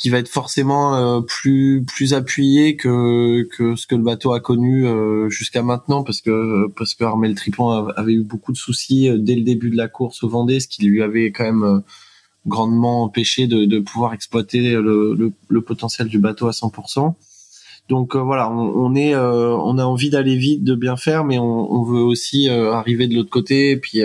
qui 0.00 0.08
va 0.08 0.18
être 0.18 0.28
forcément 0.28 0.96
euh, 0.96 1.20
plus 1.20 1.84
plus 1.86 2.14
appuyé 2.14 2.74
que 2.74 3.42
que 3.42 3.76
ce 3.76 3.86
que 3.86 3.94
le 3.94 4.02
bateau 4.02 4.32
a 4.32 4.40
connu 4.40 4.86
euh, 4.86 5.28
jusqu'à 5.28 5.62
maintenant 5.62 6.02
parce 6.02 6.22
que 6.22 6.68
parce 6.74 6.94
que 6.94 7.04
Armel 7.04 7.34
Tripon 7.34 7.70
avait 7.70 8.14
eu 8.14 8.24
beaucoup 8.24 8.52
de 8.52 8.56
soucis 8.56 9.10
euh, 9.10 9.18
dès 9.18 9.36
le 9.36 9.42
début 9.42 9.68
de 9.68 9.76
la 9.76 9.88
course 9.88 10.24
au 10.24 10.28
Vendée 10.30 10.58
ce 10.58 10.68
qui 10.68 10.86
lui 10.86 11.02
avait 11.02 11.30
quand 11.32 11.44
même 11.44 11.82
grandement 12.46 13.02
empêché 13.02 13.46
de, 13.46 13.66
de 13.66 13.78
pouvoir 13.78 14.14
exploiter 14.14 14.72
le, 14.72 15.14
le, 15.14 15.32
le, 15.48 15.60
potentiel 15.60 16.08
du 16.08 16.18
bateau 16.18 16.46
à 16.48 16.52
100%. 16.52 17.14
Donc 17.90 18.16
voilà, 18.16 18.50
on, 18.50 18.94
est, 18.94 19.14
on 19.14 19.76
a 19.76 19.84
envie 19.84 20.08
d'aller 20.08 20.36
vite, 20.36 20.64
de 20.64 20.74
bien 20.74 20.96
faire, 20.96 21.24
mais 21.24 21.38
on, 21.38 21.70
on 21.70 21.82
veut 21.82 22.00
aussi 22.00 22.48
arriver 22.48 23.08
de 23.08 23.14
l'autre 23.14 23.28
côté 23.28 23.72
et 23.72 23.76
puis 23.76 24.00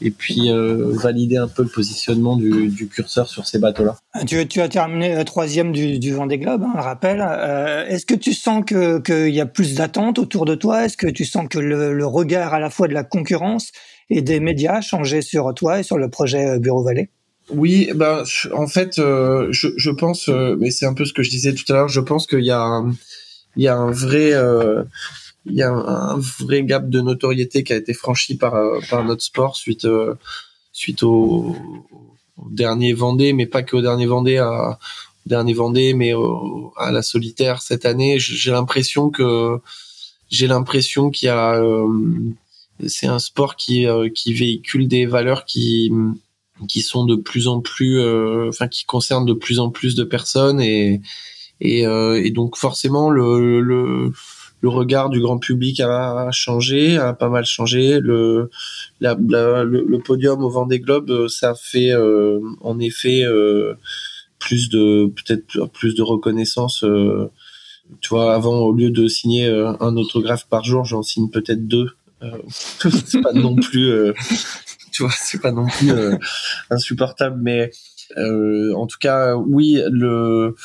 et 0.00 0.10
puis 0.10 0.50
euh, 0.50 0.92
valider 0.92 1.36
un 1.36 1.48
peu 1.48 1.62
le 1.62 1.68
positionnement 1.68 2.36
du, 2.36 2.68
du 2.68 2.88
curseur 2.88 3.28
sur 3.28 3.46
ces 3.46 3.58
bateaux-là. 3.58 3.96
Tu, 4.26 4.46
tu, 4.46 4.60
as 4.60 4.68
terminé 4.68 5.24
troisième 5.24 5.72
du, 5.72 5.98
du 5.98 6.12
Vendée 6.12 6.38
Globe, 6.38 6.62
hein, 6.62 6.80
rappel. 6.80 7.24
Euh, 7.26 7.86
Est-ce 7.86 8.06
que 8.06 8.14
tu 8.14 8.32
sens 8.32 8.64
que 8.64 9.00
qu'il 9.00 9.34
y 9.34 9.40
a 9.40 9.46
plus 9.46 9.74
d'attentes 9.74 10.18
autour 10.18 10.44
de 10.44 10.54
toi? 10.54 10.84
Est-ce 10.84 10.96
que 10.96 11.08
tu 11.08 11.24
sens 11.24 11.48
que 11.48 11.58
le, 11.58 11.92
le, 11.92 12.06
regard 12.06 12.54
à 12.54 12.60
la 12.60 12.70
fois 12.70 12.86
de 12.86 12.94
la 12.94 13.04
concurrence 13.04 13.72
et 14.08 14.22
des 14.22 14.40
médias 14.40 14.76
a 14.76 14.80
changé 14.80 15.20
sur 15.20 15.52
toi 15.54 15.80
et 15.80 15.82
sur 15.82 15.98
le 15.98 16.08
projet 16.08 16.46
euh, 16.46 16.58
Bureau 16.58 16.82
Vallée? 16.82 17.10
Oui, 17.50 17.90
ben 17.94 18.24
en 18.52 18.66
fait, 18.66 18.98
euh, 18.98 19.48
je, 19.50 19.68
je, 19.76 19.90
pense, 19.90 20.28
mais 20.28 20.70
c'est 20.70 20.84
un 20.84 20.92
peu 20.92 21.06
ce 21.06 21.14
que 21.14 21.22
je 21.22 21.30
disais 21.30 21.54
tout 21.54 21.64
à 21.72 21.76
l'heure. 21.76 21.88
Je 21.88 22.00
pense 22.00 22.26
qu'il 22.26 22.44
y 22.44 22.50
a, 22.50 22.84
il 23.56 23.62
y 23.62 23.68
a 23.68 23.74
un 23.74 23.90
vrai, 23.90 24.32
il 25.48 25.56
y 25.56 25.62
a 25.62 25.70
un, 25.70 26.18
vrai 26.18 26.62
gap 26.64 26.88
de 26.88 27.00
notoriété 27.00 27.64
qui 27.64 27.72
a 27.72 27.76
été 27.76 27.94
franchi 27.94 28.36
par 28.36 28.54
euh, 28.54 28.80
par 28.90 29.04
notre 29.04 29.22
sport 29.22 29.56
suite 29.56 29.84
euh, 29.84 30.14
suite 30.72 31.02
au, 31.02 31.56
dernier 32.50 32.92
Vendée, 32.92 33.32
mais 33.32 33.46
pas 33.46 33.62
que 33.62 33.76
au 33.76 33.82
dernier 33.82 34.06
Vendée, 34.06 34.38
à, 34.38 34.78
au 35.26 35.28
dernier 35.28 35.52
Vendée, 35.52 35.94
mais 35.94 36.12
à 36.76 36.92
la 36.92 37.02
solitaire 37.02 37.62
cette 37.62 37.84
année. 37.84 38.18
J'ai 38.18 38.52
l'impression 38.52 39.10
que 39.10 39.58
j'ai 40.30 40.46
l'impression 40.46 41.10
qu'il 41.10 41.26
y 41.26 41.30
a 41.30 41.54
euh, 41.54 41.88
c'est 42.86 43.08
un 43.08 43.18
sport 43.18 43.56
qui 43.56 43.86
qui 44.14 44.32
véhicule 44.32 44.86
des 44.86 45.06
valeurs 45.06 45.44
qui 45.44 45.90
qui 46.68 46.82
sont 46.82 47.04
de 47.04 47.16
plus 47.16 47.48
en 47.48 47.60
plus 47.60 48.00
enfin 48.48 48.68
qui 48.68 48.84
concernent 48.84 49.26
de 49.26 49.32
plus 49.32 49.58
en 49.58 49.70
plus 49.70 49.94
de 49.94 50.04
personnes 50.04 50.60
et 50.60 51.00
et, 51.60 51.82
et 51.82 52.30
donc 52.30 52.56
forcément 52.56 53.10
le, 53.10 53.60
le 53.60 54.12
le 54.60 54.68
regard 54.68 55.08
du 55.10 55.20
grand 55.20 55.38
public 55.38 55.80
a 55.80 56.30
changé, 56.32 56.96
a 56.96 57.12
pas 57.12 57.28
mal 57.28 57.44
changé. 57.44 58.00
Le, 58.00 58.50
la, 59.00 59.14
le, 59.14 59.98
podium 59.98 60.42
au 60.42 60.50
Vendée 60.50 60.80
Globe, 60.80 61.28
ça 61.28 61.54
fait 61.54 61.92
en 62.60 62.78
effet 62.80 63.24
plus 64.38 64.68
de 64.68 65.06
peut-être 65.06 65.66
plus 65.72 65.94
de 65.94 66.02
reconnaissance. 66.02 66.84
tu 68.00 68.08
vois, 68.08 68.34
avant 68.34 68.58
au 68.58 68.72
lieu 68.72 68.90
de 68.90 69.06
signer 69.06 69.48
un 69.48 69.96
autographe 69.96 70.48
par 70.48 70.64
jour, 70.64 70.84
j'en 70.84 71.02
signe 71.02 71.30
peut-être 71.30 71.66
deux. 71.68 71.90
c'est 73.06 73.20
pas 73.20 73.32
non 73.32 73.54
plus, 73.54 73.92
tu 74.90 75.04
vois, 75.04 75.12
c'est 75.16 75.40
pas 75.40 75.52
non 75.52 75.66
plus 75.66 75.92
insupportable, 76.70 77.38
mais 77.40 77.70
en 78.16 78.88
tout 78.88 78.98
cas, 78.98 79.36
oui, 79.36 79.80
le 79.88 80.56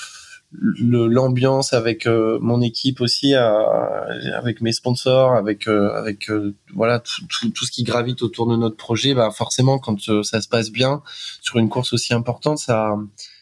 l'ambiance 0.61 1.73
avec 1.73 2.05
euh, 2.05 2.37
mon 2.41 2.61
équipe 2.61 3.01
aussi 3.01 3.33
avec 3.33 4.61
mes 4.61 4.71
sponsors 4.71 5.33
avec 5.33 5.67
euh, 5.67 5.93
avec 5.95 6.29
euh, 6.29 6.55
voilà 6.73 6.99
tout, 6.99 7.25
tout, 7.27 7.49
tout, 7.49 7.65
ce 7.65 7.71
qui 7.71 7.83
gravite 7.83 8.21
autour 8.21 8.47
de 8.47 8.55
notre 8.55 8.77
projet 8.77 9.13
bah 9.13 9.31
forcément 9.31 9.79
quand 9.79 10.23
ça 10.23 10.41
se 10.41 10.47
passe 10.47 10.71
bien 10.71 11.01
sur 11.41 11.57
une 11.57 11.69
course 11.69 11.93
aussi 11.93 12.13
importante 12.13 12.59
ça 12.59 12.95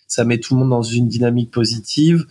ça 0.07 0.23
met 0.23 0.39
tout 0.39 0.53
le 0.53 0.61
monde 0.61 0.69
dans 0.69 0.83
une 0.83 1.07
dynamique 1.07 1.51
positive. 1.51 2.25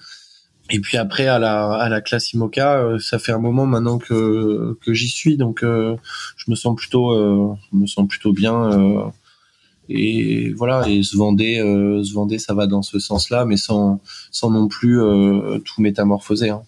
Et 0.73 0.79
puis 0.81 0.99
après 0.99 1.27
à 1.27 1.39
la 1.39 1.73
à 1.73 1.89
la 1.89 2.01
classe 2.01 2.33
IMOCA 2.33 2.97
ça 3.01 3.19
fait 3.19 3.33
un 3.33 3.39
moment 3.39 3.67
maintenant 3.67 3.99
que 3.99 4.79
que 4.83 4.95
j'y 4.95 5.09
suis 5.09 5.37
donc 5.37 5.63
je 5.63 6.45
me 6.47 6.55
sens 6.55 6.77
plutôt 6.77 7.57
je 7.73 7.77
me 7.77 7.87
sens 7.87 8.07
plutôt 8.07 8.33
bien 8.33 9.11
et 9.91 10.53
voilà 10.53 10.89
et 10.89 11.03
se 11.03 11.17
vendait 11.17 11.59
euh, 11.59 12.03
se 12.05 12.15
vendait 12.15 12.39
ça 12.39 12.55
va 12.55 12.67
dans 12.67 12.83
ce 12.83 12.99
sens-là 12.99 13.45
mais 13.45 13.57
sans 13.57 14.01
sans 14.31 14.51
non 14.51 14.69
plus 14.69 15.03
euh, 15.03 15.59
tout 15.59 15.81
métamorphoser 15.83 16.51
hein. 16.51 16.63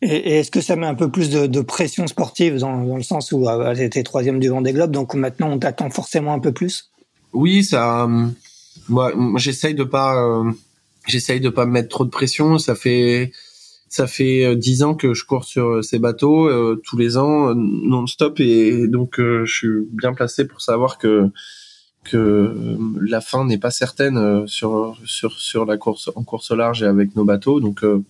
Et, 0.00 0.38
est-ce 0.38 0.52
que 0.52 0.60
ça 0.60 0.76
met 0.76 0.86
un 0.86 0.94
peu 0.94 1.10
plus 1.10 1.28
de, 1.28 1.48
de 1.48 1.60
pression 1.60 2.06
sportive 2.06 2.58
dans, 2.58 2.84
dans, 2.84 2.96
le 2.96 3.02
sens 3.02 3.32
où 3.32 3.48
euh, 3.48 3.72
elle 3.72 3.80
était 3.80 4.04
troisième 4.04 4.38
du 4.38 4.48
Vendée 4.48 4.72
Globe, 4.72 4.92
donc 4.92 5.14
maintenant 5.14 5.50
on 5.50 5.58
t'attend 5.58 5.90
forcément 5.90 6.32
un 6.32 6.38
peu 6.38 6.52
plus? 6.52 6.92
Oui, 7.32 7.64
ça. 7.64 8.08
moi, 8.88 9.12
j'essaye 9.38 9.74
de 9.74 9.82
pas, 9.82 10.44
j'essaye 11.08 11.40
de 11.40 11.48
pas 11.48 11.66
me 11.66 11.72
mettre 11.72 11.88
trop 11.88 12.04
de 12.04 12.10
pression. 12.10 12.58
Ça 12.58 12.76
fait, 12.76 13.32
ça 13.88 14.06
fait 14.06 14.54
dix 14.54 14.84
ans 14.84 14.94
que 14.94 15.14
je 15.14 15.24
cours 15.24 15.44
sur 15.44 15.84
ces 15.84 15.98
bateaux 15.98 16.48
tous 16.76 16.96
les 16.96 17.16
ans 17.16 17.52
non-stop 17.56 18.38
et 18.38 18.86
donc 18.86 19.16
je 19.18 19.52
suis 19.52 19.88
bien 19.92 20.14
placé 20.14 20.46
pour 20.46 20.60
savoir 20.60 20.96
que 20.96 21.28
que 22.08 22.16
euh, 22.16 22.76
la 23.00 23.20
fin 23.20 23.44
n'est 23.44 23.58
pas 23.58 23.70
certaine 23.70 24.16
euh, 24.16 24.46
sur 24.46 24.96
sur 25.04 25.38
sur 25.38 25.64
la 25.64 25.76
course 25.76 26.10
en 26.14 26.24
course 26.24 26.50
au 26.50 26.56
large 26.56 26.82
et 26.82 26.86
avec 26.86 27.14
nos 27.16 27.24
bateaux. 27.24 27.60
Donc 27.60 27.84
euh, 27.84 28.02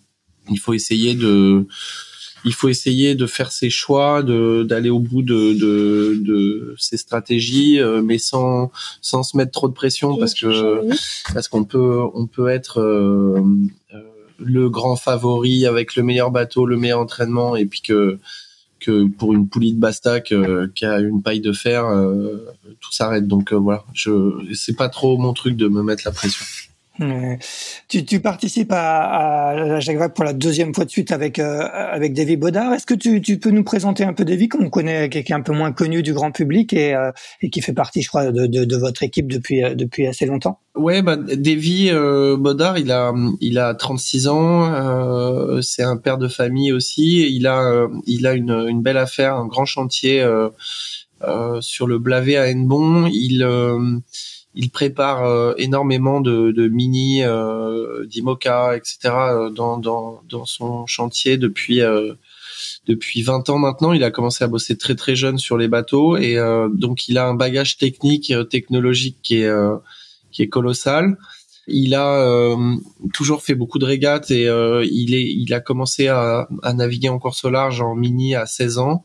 il 0.51 0.59
faut 0.59 0.73
essayer 0.73 1.15
de 1.15 1.67
il 2.45 2.55
faut 2.55 2.69
essayer 2.69 3.15
de 3.17 3.27
faire 3.27 3.51
ses 3.51 3.71
choix, 3.71 4.23
de 4.23 4.63
d'aller 4.63 4.91
au 4.91 5.01
bout 5.01 5.23
de, 5.23 5.55
de, 5.55 6.23
de 6.23 6.75
ses 6.79 6.97
stratégies, 6.97 7.81
mais 8.05 8.19
sans 8.19 8.71
sans 9.01 9.23
se 9.25 9.37
mettre 9.37 9.51
trop 9.51 9.69
de 9.69 9.75
pression 9.75 10.17
parce 10.17 10.35
que 10.35 10.89
parce 11.35 11.49
qu'on 11.49 11.65
peut 11.65 12.01
on 12.15 12.27
peut 12.27 12.49
être 12.49 12.81
le 14.39 14.71
grand 14.71 14.95
favori 14.95 15.67
avec 15.67 15.97
le 15.97 16.05
meilleur 16.05 16.31
bateau, 16.31 16.65
le 16.65 16.77
meilleur 16.77 17.01
entraînement 17.01 17.57
et 17.57 17.67
puis 17.67 17.81
que 17.81 18.19
que 18.81 19.09
pour 19.09 19.35
une 19.35 19.49
poulie 19.49 19.75
de 19.75 19.81
Bastac 19.81 20.33
euh, 20.33 20.69
qui 20.75 20.85
a 20.85 21.01
une 21.01 21.23
paille 21.23 21.41
de 21.41 21.53
fer, 21.53 21.85
euh, 21.87 22.47
tout 22.81 22.93
s'arrête. 22.93 23.27
Donc 23.27 23.53
euh, 23.53 23.57
voilà, 23.57 23.85
je 23.93 24.11
c'est 24.55 24.77
pas 24.77 24.89
trop 24.89 25.19
mon 25.19 25.33
truc 25.33 25.57
de 25.57 25.69
me 25.69 25.83
mettre 25.83 26.03
la 26.05 26.13
pression. 26.13 26.45
Tu, 27.89 28.05
tu, 28.05 28.21
participes 28.21 28.73
à, 28.73 29.51
à 29.51 29.55
la 29.55 29.81
Jacques 29.81 29.99
Vabre 29.99 30.15
pour 30.15 30.25
la 30.25 30.33
deuxième 30.33 30.75
fois 30.75 30.85
de 30.85 30.91
suite 30.91 31.13
avec 31.13 31.39
euh, 31.39 31.69
avec 31.73 32.13
Davy 32.13 32.37
Baudard. 32.37 32.75
Est-ce 32.75 32.87
que 32.87 32.95
tu, 32.95 33.23
tu, 33.23 33.39
peux 33.39 33.51
nous 33.51 33.63
présenter 33.63 34.05
un 34.05 34.13
peu 34.13 34.25
Davy, 34.25 34.49
qu'on 34.49 34.69
connaît, 34.69 35.09
qui 35.09 35.19
est 35.19 35.33
un 35.33 35.41
peu 35.41 35.53
moins 35.53 35.71
connu 35.73 36.03
du 36.03 36.13
grand 36.13 36.33
public 36.33 36.73
et, 36.73 36.95
euh, 36.95 37.13
et 37.41 37.51
qui 37.51 37.61
fait 37.61 37.73
partie, 37.73 38.03
je 38.03 38.09
crois, 38.09 38.33
de, 38.33 38.47
de, 38.47 38.65
de 38.65 38.77
votre 38.77 39.05
équipe 39.05 39.31
depuis 39.31 39.63
euh, 39.63 39.75
depuis 39.75 40.09
assez 40.09 40.27
longtemps? 40.27 40.59
Ouais, 40.75 41.03
bah, 41.03 41.17
Davy 41.17 41.91
euh, 41.91 42.37
Baudard, 42.37 42.79
il 42.79 42.91
a 42.91 43.13
il 43.41 43.59
a 43.59 43.75
36 43.75 44.29
ans. 44.29 45.63
c'est 45.63 45.85
un 45.85 45.97
père 45.97 46.19
de 46.19 46.29
famille 46.29 46.73
aussi. 46.73 47.33
Il 47.33 47.47
a 47.47 47.87
il 48.07 48.27
a 48.27 48.33
une, 48.33 48.67
une 48.69 48.83
belle 48.83 48.99
affaire, 48.99 49.37
un 49.37 49.47
grand 49.47 49.67
chantier 49.67 50.27
sur 51.61 51.87
le 51.87 51.99
Blavet 51.99 52.37
à 52.37 52.49
Hennebon. 52.49 53.07
Il 53.13 53.45
il 54.55 54.71
prépare 54.71 55.25
euh, 55.25 55.55
énormément 55.59 56.21
de, 56.21 56.51
de 56.53 56.69
mini, 56.69 57.23
euh, 57.23 58.05
d'IMOCA, 58.07 58.77
etc. 58.77 58.99
Euh, 59.05 59.51
dans, 59.51 59.79
dans, 59.79 60.23
dans 60.29 60.47
son 60.47 60.87
chantier 60.87 61.37
depuis 61.37 61.83
euh, 61.83 62.15
depuis 62.87 63.23
20 63.23 63.51
ans 63.51 63.59
maintenant. 63.59 63.93
Il 63.93 64.03
a 64.03 64.11
commencé 64.11 64.43
à 64.43 64.49
bosser 64.49 64.77
très 64.77 64.95
très 64.95 65.15
jeune 65.17 65.39
sur 65.39 65.59
les 65.59 65.69
bateaux 65.69 66.17
et 66.17 66.37
donc 66.73 67.07
il 67.07 67.19
a 67.19 67.27
un 67.27 67.35
bagage 67.35 67.77
technique, 67.77 68.33
technologique 68.51 69.19
qui 69.23 69.43
est 69.43 69.51
qui 70.33 70.43
est 70.43 70.49
colossal. 70.49 71.19
Il 71.69 71.95
a 71.95 72.57
toujours 73.13 73.43
fait 73.43 73.55
beaucoup 73.55 73.79
de 73.79 73.85
régates 73.85 74.31
et 74.31 74.45
il 74.45 75.15
est 75.15 75.31
il 75.31 75.53
a 75.53 75.61
commencé 75.61 76.09
à, 76.09 76.49
à 76.63 76.73
naviguer 76.73 77.11
en 77.11 77.19
course 77.19 77.45
au 77.45 77.51
large 77.51 77.81
en 77.83 77.95
mini 77.95 78.35
à 78.35 78.47
16 78.47 78.79
ans. 78.79 79.05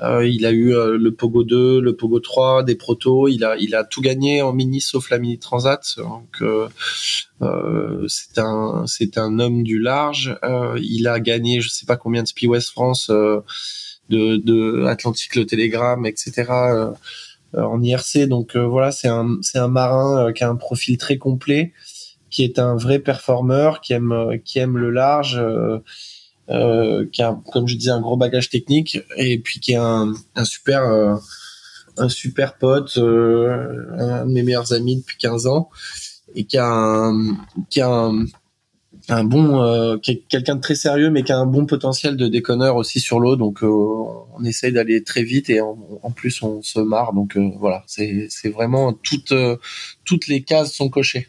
Euh, 0.00 0.26
il 0.26 0.44
a 0.44 0.50
eu 0.50 0.74
euh, 0.74 0.98
le 0.98 1.14
Pogo 1.14 1.44
2, 1.44 1.80
le 1.80 1.96
Pogo 1.96 2.18
3, 2.18 2.64
des 2.64 2.74
protos. 2.74 3.28
Il 3.28 3.44
a, 3.44 3.56
il 3.56 3.74
a 3.74 3.84
tout 3.84 4.00
gagné 4.00 4.42
en 4.42 4.52
mini 4.52 4.80
sauf 4.80 5.10
la 5.10 5.18
mini 5.18 5.38
transat. 5.38 5.82
Donc 5.98 6.42
euh, 6.42 6.68
euh 7.42 8.04
c'est 8.08 8.38
un, 8.38 8.84
c'est 8.86 9.18
un 9.18 9.38
homme 9.38 9.62
du 9.62 9.78
large. 9.78 10.36
il 10.80 11.06
a 11.08 11.20
gagné, 11.20 11.60
je 11.60 11.68
sais 11.68 11.86
pas 11.86 11.96
combien 11.96 12.22
de 12.22 12.28
Speed 12.28 12.48
West 12.50 12.70
France, 12.70 13.08
de, 13.10 13.42
de 14.10 14.84
Atlantique 14.86 15.36
le 15.36 15.46
Télégramme, 15.46 16.06
etc. 16.06 16.44
en 17.54 17.82
IRC. 17.82 18.26
Donc 18.28 18.56
voilà, 18.56 18.90
c'est 18.90 19.08
un, 19.08 19.38
c'est 19.42 19.58
un 19.58 19.68
marin 19.68 20.32
qui 20.32 20.44
a 20.44 20.50
un 20.50 20.56
profil 20.56 20.98
très 20.98 21.18
complet, 21.18 21.72
qui 22.30 22.44
est 22.44 22.58
un 22.58 22.76
vrai 22.76 22.98
performeur, 22.98 23.80
qui 23.80 23.92
aime, 23.92 24.40
qui 24.44 24.58
aime 24.58 24.76
le 24.76 24.90
large 24.90 25.40
euh, 26.50 27.06
qui 27.10 27.22
a, 27.22 27.38
comme 27.52 27.66
je 27.66 27.76
disais, 27.76 27.90
un 27.90 28.00
gros 28.00 28.16
bagage 28.16 28.50
technique 28.50 28.98
et 29.16 29.38
puis 29.38 29.60
qui 29.60 29.72
est 29.72 29.76
un, 29.76 30.12
un 30.34 30.44
super 30.44 30.82
euh, 30.82 31.16
un 31.96 32.08
super 32.08 32.58
pote, 32.58 32.98
euh, 32.98 33.86
un 33.98 34.26
de 34.26 34.32
mes 34.32 34.42
meilleurs 34.42 34.72
amis 34.72 34.96
depuis 34.96 35.16
15 35.16 35.46
ans 35.46 35.70
et 36.34 36.44
qui 36.44 36.58
a 36.58 36.66
un, 36.66 37.36
qui 37.70 37.80
a 37.80 37.88
un, 37.88 38.26
un 39.08 39.24
bon 39.24 39.62
euh, 39.62 39.96
quelqu'un 39.96 40.56
de 40.56 40.60
très 40.60 40.74
sérieux 40.74 41.10
mais 41.10 41.22
qui 41.22 41.30
a 41.30 41.38
un 41.38 41.46
bon 41.46 41.66
potentiel 41.66 42.16
de 42.16 42.26
déconneur 42.26 42.76
aussi 42.76 43.00
sur 43.00 43.20
l'eau. 43.20 43.36
Donc 43.36 43.62
on 43.62 44.44
essaye 44.44 44.72
d'aller 44.72 45.02
très 45.04 45.22
vite 45.22 45.48
et 45.48 45.60
en, 45.60 45.78
en, 46.02 46.10
plus 46.10 46.42
on 46.42 46.60
se 46.62 46.80
marre. 46.80 47.12
Donc 47.14 47.38
voilà 47.58 47.84
c'est 47.86 48.26
c'est 48.28 48.50
vraiment 48.50 48.92
toutes 48.92 49.32
toutes 50.04 50.26
les 50.26 50.42
cases 50.42 50.74
sont 50.74 50.88
cochées. 50.88 51.28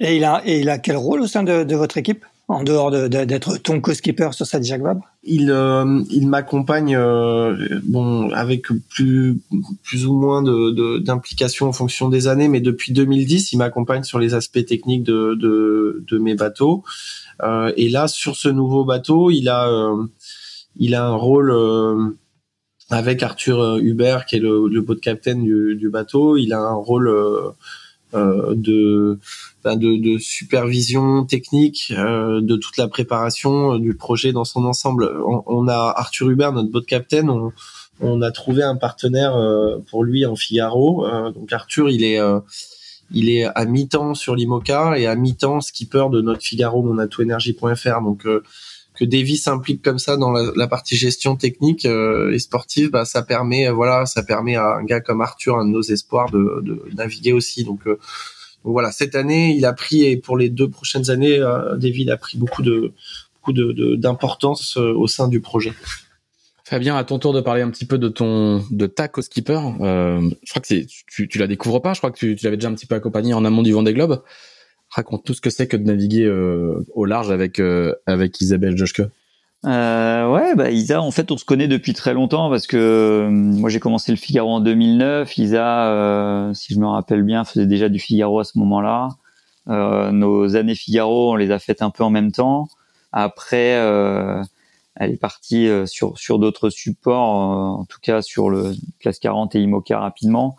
Et 0.00 0.16
il 0.16 0.24
a 0.24 0.42
et 0.46 0.60
il 0.60 0.70
a 0.70 0.78
quel 0.78 0.96
rôle 0.96 1.20
au 1.20 1.26
sein 1.26 1.42
de, 1.42 1.64
de 1.64 1.76
votre 1.76 1.98
équipe? 1.98 2.24
En 2.48 2.62
dehors 2.62 2.90
d'être 2.90 3.58
ton 3.58 3.80
co-skipper 3.80 4.30
sur 4.32 4.46
cette 4.46 4.64
Jacques 4.64 4.82
Vabre? 4.82 5.02
Il, 5.22 5.50
euh, 5.50 6.02
il 6.10 6.28
m'accompagne 6.28 6.96
euh, 6.96 7.54
bon 7.84 8.30
avec 8.30 8.66
plus 8.88 9.38
plus 9.82 10.06
ou 10.06 10.14
moins 10.14 10.42
de 10.42 10.98
d'implication 10.98 11.68
en 11.68 11.72
fonction 11.72 12.08
des 12.08 12.26
années, 12.26 12.48
mais 12.48 12.60
depuis 12.60 12.92
2010, 12.92 13.52
il 13.52 13.58
m'accompagne 13.58 14.02
sur 14.02 14.18
les 14.18 14.32
aspects 14.32 14.64
techniques 14.64 15.04
de 15.04 15.34
de, 15.34 16.04
de 16.08 16.18
mes 16.18 16.34
bateaux. 16.34 16.84
Euh, 17.42 17.72
et 17.76 17.90
là, 17.90 18.08
sur 18.08 18.34
ce 18.34 18.48
nouveau 18.48 18.84
bateau, 18.84 19.30
il 19.30 19.48
a 19.48 19.68
euh, 19.68 20.06
il 20.76 20.94
a 20.94 21.04
un 21.06 21.14
rôle 21.14 21.52
avec 22.90 23.22
Arthur 23.22 23.76
Hubert, 23.76 24.24
qui 24.24 24.36
est 24.36 24.40
le, 24.40 24.68
le 24.68 24.80
boat 24.80 24.96
captain 24.96 25.36
du, 25.36 25.76
du 25.76 25.90
bateau. 25.90 26.36
Il 26.36 26.52
a 26.52 26.60
un 26.60 26.74
rôle 26.74 27.08
euh, 27.08 27.50
de, 28.14 29.18
ben 29.64 29.76
de, 29.76 29.96
de 29.96 30.18
supervision 30.18 31.24
technique 31.24 31.92
euh, 31.96 32.40
de 32.40 32.56
toute 32.56 32.76
la 32.76 32.88
préparation 32.88 33.74
euh, 33.74 33.78
du 33.78 33.94
projet 33.94 34.32
dans 34.32 34.44
son 34.44 34.64
ensemble. 34.64 35.10
On, 35.24 35.68
a 35.68 35.94
Arthur 35.96 36.30
Hubert, 36.30 36.52
notre 36.52 36.70
boat 36.70 36.82
captain. 36.86 37.28
On, 37.28 37.52
on 38.00 38.22
a 38.22 38.30
trouvé 38.30 38.62
un 38.62 38.76
partenaire 38.76 39.36
pour 39.90 40.04
lui 40.04 40.24
en 40.24 40.36
Figaro. 40.36 41.04
donc 41.32 41.52
Arthur, 41.52 41.90
il 41.90 42.04
est 42.04 42.20
il 43.10 43.30
est 43.30 43.44
à 43.44 43.64
mi-temps 43.64 44.14
sur 44.14 44.36
l'IMOCA 44.36 44.98
et 44.98 45.06
à 45.06 45.16
mi-temps 45.16 45.60
skipper 45.60 46.06
de 46.12 46.20
notre 46.20 46.42
Figaro 46.42 46.82
monatoenergie.fr. 46.82 48.02
Donc 48.02 48.24
que 48.98 49.04
Davy 49.04 49.36
s'implique 49.36 49.80
comme 49.80 50.00
ça 50.00 50.16
dans 50.16 50.32
la, 50.32 50.66
partie 50.66 50.96
gestion 50.96 51.36
technique 51.36 51.84
euh, 51.84 52.32
et 52.32 52.38
sportive, 52.40 52.90
bah, 52.90 53.04
ça 53.04 53.22
permet, 53.22 53.68
euh, 53.68 53.72
voilà, 53.72 54.06
ça 54.06 54.24
permet 54.24 54.56
à 54.56 54.74
un 54.74 54.84
gars 54.84 55.00
comme 55.00 55.20
Arthur, 55.20 55.56
un 55.56 55.64
de 55.64 55.70
nos 55.70 55.82
espoirs, 55.82 56.30
de, 56.30 56.82
naviguer 56.96 57.32
aussi. 57.32 57.62
Donc, 57.62 57.86
euh, 57.86 57.98
donc, 58.64 58.72
voilà, 58.72 58.90
cette 58.90 59.14
année, 59.14 59.54
il 59.56 59.64
a 59.64 59.72
pris 59.72 60.04
et 60.04 60.16
pour 60.16 60.36
les 60.36 60.48
deux 60.48 60.68
prochaines 60.68 61.10
années, 61.10 61.38
Davy 61.76 62.02
il 62.02 62.10
a 62.10 62.16
pris 62.16 62.38
beaucoup 62.38 62.62
de 62.62 62.92
beaucoup 63.36 63.52
de 63.52 63.94
d'importance 63.94 64.76
au 64.76 65.06
sein 65.06 65.28
du 65.28 65.40
projet. 65.40 65.72
Fabien, 66.64 66.96
à 66.96 67.04
ton 67.04 67.20
tour 67.20 67.32
de 67.32 67.40
parler 67.40 67.62
un 67.62 67.70
petit 67.70 67.86
peu 67.86 67.98
de 67.98 68.08
ton 68.08 68.64
de 68.72 68.86
ta 68.86 69.06
co-skipper. 69.06 69.60
je 69.78 70.50
crois 70.50 70.60
que 70.60 70.84
tu, 71.06 71.28
tu 71.28 71.38
la 71.38 71.46
découvres 71.46 71.80
pas. 71.80 71.94
Je 71.94 72.00
crois 72.00 72.10
que 72.10 72.18
tu, 72.18 72.34
tu 72.34 72.44
l'avais 72.44 72.56
déjà 72.56 72.68
un 72.68 72.74
petit 72.74 72.86
peu 72.86 72.96
accompagné 72.96 73.32
en 73.32 73.44
amont 73.44 73.62
du 73.62 73.72
Vendée 73.72 73.94
Globe 73.94 74.22
raconte 74.90 75.24
tout 75.24 75.34
ce 75.34 75.40
que 75.40 75.50
c'est 75.50 75.66
que 75.68 75.76
de 75.76 75.84
naviguer 75.84 76.24
euh, 76.24 76.84
au 76.94 77.04
large 77.04 77.30
avec 77.30 77.58
euh, 77.60 77.94
avec 78.06 78.40
Isabelle 78.40 78.76
Joschke. 78.76 79.02
euh, 79.64 80.30
ouais, 80.32 80.54
bah 80.54 80.70
Isa, 80.70 81.02
en 81.02 81.10
fait, 81.10 81.32
on 81.32 81.36
se 81.36 81.44
connaît 81.44 81.66
depuis 81.66 81.92
très 81.92 82.14
longtemps 82.14 82.48
parce 82.48 82.66
que 82.68 82.76
euh, 82.76 83.28
moi 83.28 83.70
j'ai 83.70 83.80
commencé 83.80 84.12
le 84.12 84.16
Figaro 84.18 84.50
en 84.50 84.60
2009. 84.60 85.36
Isa, 85.38 85.88
euh, 85.88 86.54
si 86.54 86.74
je 86.74 86.78
me 86.80 86.86
rappelle 86.86 87.22
bien, 87.24 87.44
faisait 87.44 87.66
déjà 87.66 87.88
du 87.88 87.98
Figaro 87.98 88.38
à 88.38 88.44
ce 88.44 88.56
moment-là. 88.58 89.08
Euh, 89.68 90.12
nos 90.12 90.54
années 90.56 90.76
Figaro, 90.76 91.32
on 91.32 91.36
les 91.36 91.50
a 91.50 91.58
faites 91.58 91.82
un 91.82 91.90
peu 91.90 92.04
en 92.04 92.10
même 92.10 92.30
temps. 92.30 92.68
Après, 93.12 93.76
euh, 93.78 94.42
elle 94.94 95.10
est 95.12 95.16
partie 95.16 95.68
sur 95.86 96.16
sur 96.18 96.38
d'autres 96.38 96.70
supports, 96.70 97.20
en 97.80 97.84
tout 97.84 97.98
cas 98.00 98.22
sur 98.22 98.50
le 98.50 98.72
Classe 99.00 99.18
40 99.18 99.56
et 99.56 99.60
Imoca 99.60 99.98
rapidement. 99.98 100.56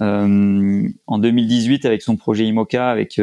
en 0.00 1.18
2018, 1.18 1.84
avec 1.84 2.02
son 2.02 2.16
projet 2.16 2.44
Imoca, 2.46 2.88
avec 2.90 3.20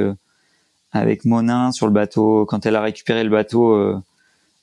avec 0.93 1.25
Monin 1.25 1.71
sur 1.71 1.87
le 1.87 1.93
bateau, 1.93 2.45
quand 2.45 2.65
elle 2.65 2.75
a 2.75 2.81
récupéré 2.81 3.23
le 3.23 3.29
bateau 3.29 4.01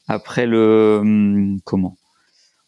après 0.08 0.46
le 0.46 0.98
hum, 1.00 1.60
comment? 1.64 1.96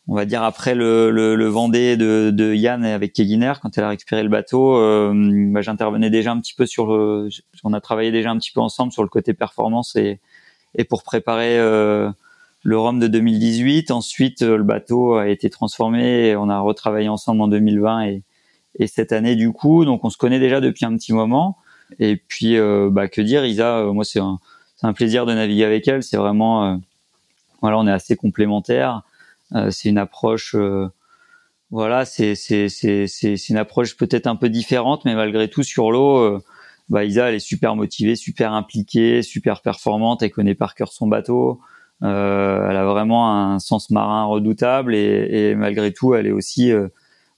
On 0.08 0.14
va 0.16 0.24
dire 0.24 0.42
après 0.42 0.74
le, 0.74 1.10
le, 1.10 1.36
le 1.36 1.46
Vendée 1.46 1.96
de, 1.96 2.30
de, 2.34 2.54
Yann 2.54 2.84
avec 2.84 3.12
Keguiner 3.12 3.52
quand 3.62 3.78
elle 3.78 3.84
a 3.84 3.88
récupéré 3.88 4.24
le 4.24 4.28
bateau 4.28 4.76
euh, 4.76 5.12
bah, 5.52 5.60
j'intervenais 5.60 6.10
déjà 6.10 6.32
un 6.32 6.40
petit 6.40 6.54
peu 6.54 6.66
sur 6.66 6.86
le, 6.86 7.28
on 7.62 7.72
a 7.72 7.80
travaillé 7.80 8.10
déjà 8.10 8.30
un 8.30 8.38
petit 8.38 8.50
peu 8.50 8.60
ensemble 8.60 8.92
sur 8.92 9.04
le 9.04 9.08
côté 9.08 9.32
performance 9.32 9.94
et, 9.94 10.18
et 10.74 10.82
pour 10.82 11.04
préparer 11.04 11.56
euh, 11.56 12.10
le 12.64 12.78
Rhum 12.78 12.98
de 12.98 13.06
2018 13.06 13.92
ensuite 13.92 14.42
euh, 14.42 14.56
le 14.56 14.64
bateau 14.64 15.14
a 15.14 15.28
été 15.28 15.50
transformé 15.50 16.26
et 16.26 16.36
on 16.36 16.48
a 16.48 16.58
retravaillé 16.58 17.08
ensemble 17.08 17.40
en 17.40 17.48
2020 17.48 18.06
et, 18.06 18.22
et 18.80 18.88
cette 18.88 19.12
année 19.12 19.36
du 19.36 19.52
coup. 19.52 19.84
Donc 19.84 20.04
on 20.04 20.10
se 20.10 20.18
connaît 20.18 20.40
déjà 20.40 20.60
depuis 20.60 20.84
un 20.84 20.96
petit 20.96 21.12
moment 21.12 21.58
et 21.98 22.16
puis 22.16 22.56
euh, 22.58 22.88
bah 22.90 23.08
que 23.08 23.20
dire 23.20 23.44
Isa 23.44 23.84
moi 23.92 24.04
c'est 24.04 24.20
un, 24.20 24.38
un 24.82 24.92
plaisir 24.92 25.26
de 25.26 25.34
naviguer 25.34 25.64
avec 25.64 25.86
elle 25.88 26.02
c'est 26.02 26.16
vraiment 26.16 26.80
voilà, 27.62 27.78
on 27.78 27.86
est 27.86 27.92
assez 27.92 28.16
complémentaires. 28.16 29.02
Euh, 29.54 29.70
c'est 29.70 29.88
une 29.88 29.98
approche, 29.98 30.54
euh, 30.54 30.88
voilà, 31.70 32.04
c'est 32.04 32.34
c'est 32.34 33.48
une 33.48 33.56
approche 33.56 33.96
peut-être 33.96 34.26
un 34.26 34.36
peu 34.36 34.48
différente, 34.50 35.04
mais 35.04 35.14
malgré 35.14 35.48
tout 35.48 35.62
sur 35.62 35.90
l'eau, 35.92 36.18
euh, 36.18 36.42
bah 36.88 37.04
Isa 37.04 37.28
elle 37.28 37.36
est 37.36 37.38
super 37.38 37.76
motivée, 37.76 38.16
super 38.16 38.52
impliquée, 38.52 39.22
super 39.22 39.62
performante. 39.62 40.22
Elle 40.22 40.32
connaît 40.32 40.54
par 40.56 40.74
cœur 40.74 40.92
son 40.92 41.06
bateau. 41.06 41.60
Euh, 42.02 42.68
elle 42.68 42.76
a 42.76 42.84
vraiment 42.84 43.32
un 43.32 43.60
sens 43.60 43.90
marin 43.90 44.24
redoutable 44.24 44.94
et, 44.94 45.50
et 45.50 45.54
malgré 45.54 45.92
tout, 45.92 46.14
elle 46.14 46.26
est 46.26 46.32
aussi, 46.32 46.72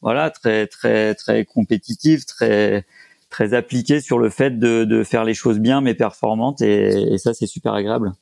voilà, 0.01 0.31
très 0.31 0.67
très 0.67 1.15
très 1.15 1.45
compétitive, 1.45 2.25
très 2.25 2.87
très 3.35 3.53
appliquée 3.53 4.01
sur 4.01 4.21
le 4.21 4.31
fait 4.31 4.61
de, 4.61 5.03
faire 5.03 5.25
les 5.25 5.35
choses 5.35 5.59
bien 5.59 5.81
mais 5.81 5.95
performantes 5.95 6.63
et, 6.63 7.19
ça 7.19 7.35
c'est 7.35 7.49
super 7.49 7.73
agréable 7.73 8.13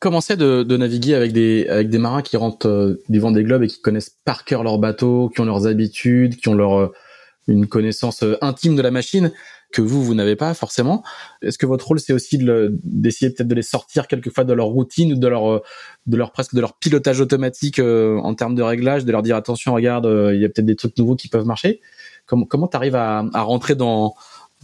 comment 0.00 0.22
c'est 0.22 0.38
de, 0.38 0.62
de, 0.62 0.76
naviguer 0.78 1.14
avec 1.14 1.32
des 1.32 1.68
avec 1.68 1.90
des 1.90 1.98
marins 1.98 2.22
qui 2.22 2.38
rentrent 2.38 2.68
euh, 2.68 3.02
du 3.10 3.20
vent 3.20 3.32
des 3.32 3.44
globes 3.44 3.64
et 3.64 3.66
qui 3.66 3.82
connaissent 3.82 4.16
par 4.24 4.44
cœur 4.44 4.62
leur 4.62 4.78
bateau, 4.78 5.28
qui 5.28 5.42
ont 5.42 5.44
leurs 5.44 5.66
habitudes, 5.66 6.36
qui 6.36 6.48
ont 6.48 6.54
leur 6.54 6.72
euh, 6.78 6.92
une 7.48 7.66
connaissance 7.66 8.22
euh, 8.22 8.38
intime 8.40 8.74
de 8.74 8.82
la 8.82 8.90
machine 8.90 9.30
que 9.72 9.82
vous 9.82 10.02
vous 10.02 10.14
n'avez 10.14 10.36
pas 10.36 10.54
forcément? 10.54 11.04
Est-ce 11.42 11.58
que 11.58 11.66
votre 11.66 11.86
rôle 11.86 12.00
c'est 12.00 12.14
aussi 12.14 12.38
d'essayer 12.82 13.30
peut-être 13.30 13.48
de 13.48 13.54
les 13.54 13.62
sortir 13.62 14.08
quelquefois 14.08 14.44
de 14.44 14.54
leur 14.54 14.68
routine 14.68 15.12
ou 15.12 15.16
de 15.16 15.28
leur 15.28 15.60
de 16.06 16.16
leur 16.16 16.32
presque 16.32 16.54
de 16.54 16.60
leur 16.60 16.72
pilotage 16.78 17.20
automatique 17.20 17.78
en 17.78 18.34
termes 18.34 18.54
de 18.54 18.62
réglage, 18.62 19.04
de 19.04 19.12
leur 19.12 19.22
dire 19.22 19.36
attention 19.36 19.74
regarde 19.74 20.06
il 20.34 20.40
y 20.40 20.44
a 20.44 20.48
peut-être 20.48 20.66
des 20.66 20.76
trucs 20.76 20.96
nouveaux 20.98 21.16
qui 21.16 21.28
peuvent 21.28 21.46
marcher? 21.46 21.80
Comment 22.26 22.46
comment 22.46 22.66
t'arrives 22.66 22.96
à, 22.96 23.24
à 23.32 23.42
rentrer 23.42 23.74
dans 23.74 24.14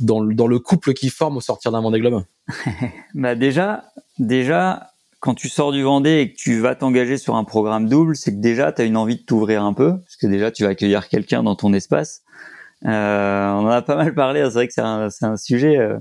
dans, 0.01 0.23
dans 0.23 0.47
le 0.47 0.59
couple 0.59 0.95
qui 0.95 1.11
forme 1.11 1.37
au 1.37 1.41
sortir 1.41 1.73
d'un 1.73 1.81
Vendée 1.81 2.01
Globe 2.01 2.25
Bah 3.15 3.35
déjà 3.35 3.85
déjà 4.19 4.91
quand 5.21 5.35
tu 5.35 5.49
sors 5.49 5.73
du 5.73 5.83
Vendée 5.83 6.21
et 6.21 6.33
que 6.33 6.37
tu 6.37 6.61
vas 6.61 6.75
t'engager 6.75 7.17
sur 7.17 7.35
un 7.35 7.45
programme 7.45 7.89
double, 7.89 8.15
c'est 8.17 8.33
que 8.33 8.41
déjà 8.41 8.73
tu 8.73 8.83
as 8.83 8.85
une 8.85 8.97
envie 8.97 9.17
de 9.17 9.23
t'ouvrir 9.23 9.65
un 9.65 9.73
peu, 9.73 9.99
parce 9.99 10.17
que 10.17 10.27
déjà 10.27 10.51
tu 10.51 10.63
vas 10.63 10.71
accueillir 10.71 11.09
quelqu'un 11.09 11.43
dans 11.43 11.57
ton 11.57 11.73
espace. 11.73 12.23
Euh, 12.85 13.51
on 13.51 13.67
en 13.67 13.71
a 13.71 13.83
pas 13.83 13.97
mal 13.97 14.15
parlé, 14.15 14.45
c'est 14.45 14.51
vrai 14.51 14.69
que 14.69 14.73
c'est 14.73 14.81
un, 14.81 15.09
un, 15.23 15.37
sujet 15.37 15.77
euh, 15.77 15.99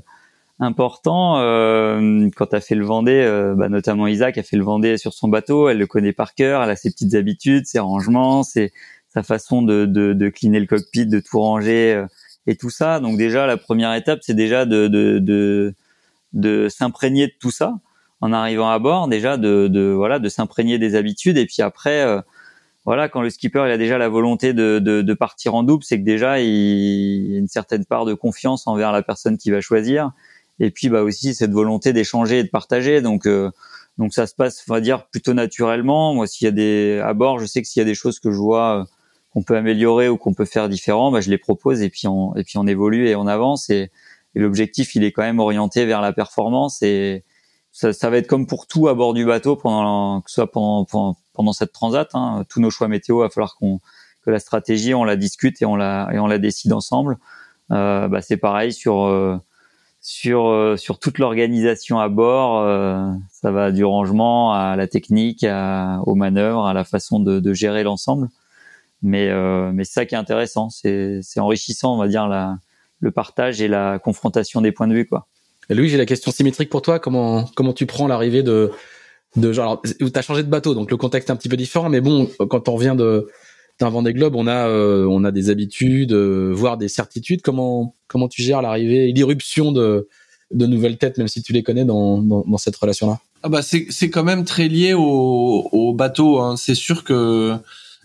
important. 0.59 1.37
Euh, 1.39 2.29
quand 2.35 2.47
tu 2.47 2.55
as 2.55 2.61
fait 2.61 2.75
le 2.75 2.85
Vendée, 2.85 3.23
euh, 3.23 3.55
bah, 3.55 3.69
notamment 3.69 4.05
Isaac 4.05 4.37
a 4.37 4.43
fait 4.43 4.57
le 4.57 4.63
Vendée 4.63 4.97
sur 4.97 5.13
son 5.13 5.27
bateau, 5.27 5.69
elle 5.69 5.79
le 5.79 5.87
connaît 5.87 6.13
par 6.13 6.35
cœur, 6.35 6.61
elle 6.63 6.69
a 6.69 6.75
ses 6.75 6.91
petites 6.91 7.15
habitudes, 7.15 7.65
ses 7.65 7.79
rangements, 7.79 8.43
ses, 8.43 8.71
sa 9.09 9.23
façon 9.23 9.61
de, 9.61 9.85
de, 9.85 10.13
de 10.13 10.29
cleaner 10.29 10.59
le 10.59 10.67
cockpit, 10.67 11.07
de 11.07 11.19
tout 11.19 11.39
ranger 11.39 11.93
euh, 11.93 12.05
et 12.47 12.55
tout 12.55 12.69
ça. 12.69 12.99
Donc 12.99 13.17
déjà, 13.17 13.45
la 13.45 13.57
première 13.57 13.93
étape, 13.93 14.19
c'est 14.23 14.33
déjà 14.33 14.65
de, 14.65 14.87
de, 14.87 15.19
de, 15.19 15.75
de 16.33 16.69
s'imprégner 16.69 17.27
de 17.27 17.33
tout 17.39 17.51
ça 17.51 17.75
en 18.21 18.33
arrivant 18.33 18.69
à 18.69 18.79
bord 18.79 19.07
déjà 19.07 19.37
de, 19.37 19.67
de 19.67 19.91
voilà 19.91 20.19
de 20.19 20.29
s'imprégner 20.29 20.79
des 20.79 20.95
habitudes. 20.95 21.37
Et 21.37 21.45
puis 21.45 21.61
après 21.61 22.01
euh, 22.01 22.21
voilà 22.85 23.09
quand 23.09 23.21
le 23.21 23.29
skipper 23.29 23.63
il 23.67 23.71
a 23.71 23.77
déjà 23.77 23.97
la 23.97 24.09
volonté 24.09 24.53
de, 24.53 24.79
de, 24.79 25.01
de 25.01 25.13
partir 25.13 25.55
en 25.55 25.63
double 25.63 25.83
c'est 25.83 25.99
que 25.99 26.05
déjà 26.05 26.39
il, 26.39 27.31
y 27.31 27.35
a 27.35 27.37
une 27.37 27.47
certaine 27.47 27.85
part 27.85 28.05
de 28.05 28.13
confiance 28.13 28.67
envers 28.67 28.91
la 28.91 29.03
personne 29.03 29.37
qui 29.37 29.51
va 29.51 29.61
choisir. 29.61 30.11
Et 30.59 30.71
puis 30.71 30.89
bah 30.89 31.03
aussi 31.03 31.35
cette 31.35 31.51
volonté 31.51 31.93
d'échanger 31.93 32.39
et 32.39 32.43
de 32.43 32.49
partager. 32.49 33.01
Donc 33.01 33.27
euh, 33.27 33.51
donc 33.97 34.13
ça 34.13 34.25
se 34.25 34.33
passe 34.33 34.63
on 34.67 34.73
va 34.73 34.81
dire 34.81 35.05
plutôt 35.07 35.33
naturellement. 35.33 36.13
Moi 36.15 36.27
s'il 36.27 36.45
y 36.45 36.49
a 36.49 36.51
des 36.51 36.99
à 37.03 37.13
bord 37.13 37.39
je 37.39 37.45
sais 37.45 37.61
que 37.61 37.67
s'il 37.67 37.81
y 37.81 37.85
a 37.85 37.85
des 37.85 37.95
choses 37.95 38.19
que 38.19 38.31
je 38.31 38.37
vois 38.37 38.81
euh, 38.81 38.83
qu'on 39.37 39.43
peut 39.43 39.55
améliorer 39.55 40.09
ou 40.09 40.17
qu'on 40.17 40.33
peut 40.33 40.45
faire 40.45 40.67
différent 40.67 41.11
bah 41.11 41.21
je 41.21 41.29
les 41.29 41.37
propose 41.37 41.83
et 41.83 41.91
puis 41.91 42.07
on 42.07 42.35
et 42.35 42.43
puis 42.43 42.57
on 42.57 42.65
évolue 42.65 43.07
et 43.07 43.15
on 43.15 43.27
avance 43.27 43.69
et, 43.69 43.91
et 44.33 44.39
l'objectif 44.39 44.95
il 44.95 45.03
est 45.03 45.11
quand 45.11 45.21
même 45.21 45.37
orienté 45.37 45.85
vers 45.85 46.01
la 46.01 46.11
performance 46.11 46.81
et 46.81 47.23
ça, 47.71 47.93
ça, 47.93 48.09
va 48.09 48.17
être 48.17 48.25
comme 48.25 48.47
pour 48.47 48.65
tout 48.65 48.87
à 48.87 48.95
bord 48.95 49.13
du 49.13 49.23
bateau 49.23 49.55
pendant 49.55 50.21
que 50.21 50.31
ce 50.31 50.35
soit 50.35 50.51
pendant, 50.51 50.85
pendant, 50.85 51.15
pendant 51.33 51.53
cette 51.53 51.71
transat. 51.71 52.09
Hein, 52.15 52.43
tous 52.49 52.59
nos 52.59 52.71
choix 52.71 52.87
météo, 52.87 53.19
il 53.19 53.25
va 53.25 53.29
falloir 53.29 53.55
qu'on 53.55 53.79
que 54.23 54.31
la 54.31 54.39
stratégie, 54.39 54.95
on 54.95 55.03
la 55.03 55.15
discute 55.15 55.61
et 55.61 55.65
on 55.65 55.75
la 55.75 56.09
et 56.11 56.17
on 56.17 56.25
la 56.25 56.39
décide 56.39 56.73
ensemble. 56.73 57.19
Euh, 57.69 58.07
bah, 58.07 58.23
c'est 58.23 58.37
pareil 58.37 58.73
sur 58.73 59.03
euh, 59.03 59.37
sur 60.01 60.47
euh, 60.47 60.75
sur 60.75 60.97
toute 60.97 61.19
l'organisation 61.19 61.99
à 61.99 62.09
bord. 62.09 62.61
Euh, 62.61 63.11
ça 63.29 63.51
va 63.51 63.71
du 63.71 63.85
rangement 63.85 64.53
à 64.53 64.75
la 64.75 64.87
technique, 64.87 65.43
à, 65.43 66.01
aux 66.07 66.15
manœuvres, 66.15 66.65
à 66.65 66.73
la 66.73 66.83
façon 66.83 67.19
de, 67.19 67.39
de 67.39 67.53
gérer 67.53 67.83
l'ensemble. 67.83 68.29
Mais 69.01 69.31
mais 69.71 69.83
c'est 69.83 69.93
ça 69.93 70.05
qui 70.05 70.15
est 70.15 70.17
intéressant. 70.17 70.69
C'est 70.69 71.19
c'est 71.21 71.39
enrichissant, 71.39 71.95
on 71.95 71.97
va 71.97 72.07
dire 72.07 72.27
la 72.27 72.57
le 72.99 73.11
partage 73.11 73.61
et 73.61 73.67
la 73.67 73.99
confrontation 73.99 74.61
des 74.61 74.71
points 74.71 74.87
de 74.87 74.93
vue, 74.93 75.05
quoi. 75.05 75.27
Louis, 75.69 75.89
j'ai 75.89 75.97
la 75.97 76.05
question 76.05 76.31
symétrique 76.31 76.69
pour 76.69 76.81
toi. 76.81 76.99
Comment 76.99 77.45
comment 77.55 77.73
tu 77.73 77.85
prends 77.85 78.07
l'arrivée 78.07 78.43
de 78.43 78.71
de 79.35 79.53
genre 79.53 79.81
t'as 80.13 80.21
changé 80.21 80.43
de 80.43 80.49
bateau, 80.49 80.73
donc 80.73 80.89
le 80.89 80.97
contexte 80.97 81.29
est 81.29 81.31
un 81.31 81.35
petit 81.35 81.49
peu 81.49 81.57
différent, 81.57 81.89
mais 81.89 82.01
bon, 82.01 82.29
quand 82.49 82.69
on 82.69 82.75
revient 82.75 82.95
de 82.97 83.27
d'un 83.79 83.89
Vendée 83.89 84.13
Globe, 84.13 84.35
on 84.35 84.47
a 84.47 84.67
euh, 84.67 85.05
on 85.05 85.23
a 85.23 85.31
des 85.31 85.49
habitudes, 85.49 86.13
euh, 86.13 86.51
voire 86.51 86.77
des 86.77 86.87
certitudes. 86.87 87.41
Comment 87.41 87.95
comment 88.07 88.27
tu 88.27 88.41
gères 88.41 88.61
l'arrivée 88.61 89.09
et 89.09 89.11
l'irruption 89.11 89.71
de 89.71 90.07
de 90.51 90.65
nouvelles 90.65 90.97
têtes, 90.97 91.17
même 91.17 91.27
si 91.27 91.43
tu 91.43 91.53
les 91.53 91.61
connais 91.61 91.85
dans 91.85 92.19
dans, 92.19 92.43
dans 92.47 92.57
cette 92.57 92.75
relation-là? 92.75 93.19
Ah 93.43 93.49
bah 93.49 93.61
c'est 93.61 93.85
c'est 93.89 94.09
quand 94.09 94.23
même 94.23 94.45
très 94.45 94.67
lié 94.67 94.93
au 94.93 95.69
au 95.71 95.93
bateau. 95.93 96.39
Hein. 96.39 96.55
C'est 96.57 96.75
sûr 96.75 97.03
que 97.03 97.55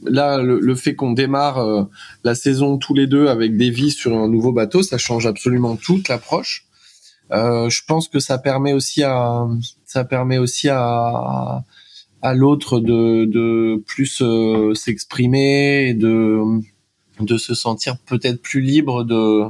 là, 0.04 0.38
le, 0.38 0.60
le 0.60 0.74
fait 0.74 0.94
qu'on 0.94 1.12
démarre 1.12 1.58
euh, 1.58 1.84
la 2.24 2.34
saison 2.34 2.78
tous 2.78 2.94
les 2.94 3.06
deux 3.06 3.28
avec 3.28 3.56
des 3.56 3.70
vies 3.70 3.90
sur 3.90 4.16
un 4.16 4.28
nouveau 4.28 4.52
bateau, 4.52 4.82
ça 4.82 4.98
change 4.98 5.26
absolument 5.26 5.76
toute 5.76 6.08
l'approche. 6.08 6.66
Euh, 7.32 7.70
je 7.70 7.82
pense 7.86 8.08
que 8.08 8.20
ça 8.20 8.38
permet 8.38 8.72
aussi 8.72 9.02
à 9.02 9.46
ça 9.86 10.04
permet 10.04 10.38
aussi 10.38 10.68
à 10.68 11.64
à 12.20 12.34
l'autre 12.34 12.78
de 12.78 13.24
de 13.24 13.82
plus 13.86 14.20
euh, 14.20 14.74
s'exprimer 14.74 15.88
et 15.88 15.94
de 15.94 16.42
de 17.20 17.36
se 17.38 17.54
sentir 17.54 17.96
peut-être 18.06 18.42
plus 18.42 18.60
libre 18.60 19.04
de 19.04 19.44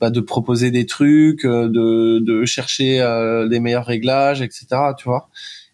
bah, 0.00 0.10
de 0.10 0.20
proposer 0.20 0.70
des 0.70 0.86
trucs, 0.86 1.44
euh, 1.44 1.68
de 1.68 2.20
de 2.20 2.44
chercher 2.44 2.98
les 3.48 3.60
meilleurs 3.60 3.86
réglages, 3.86 4.40
etc. 4.42 4.66
Tu 4.96 5.04
vois. 5.04 5.28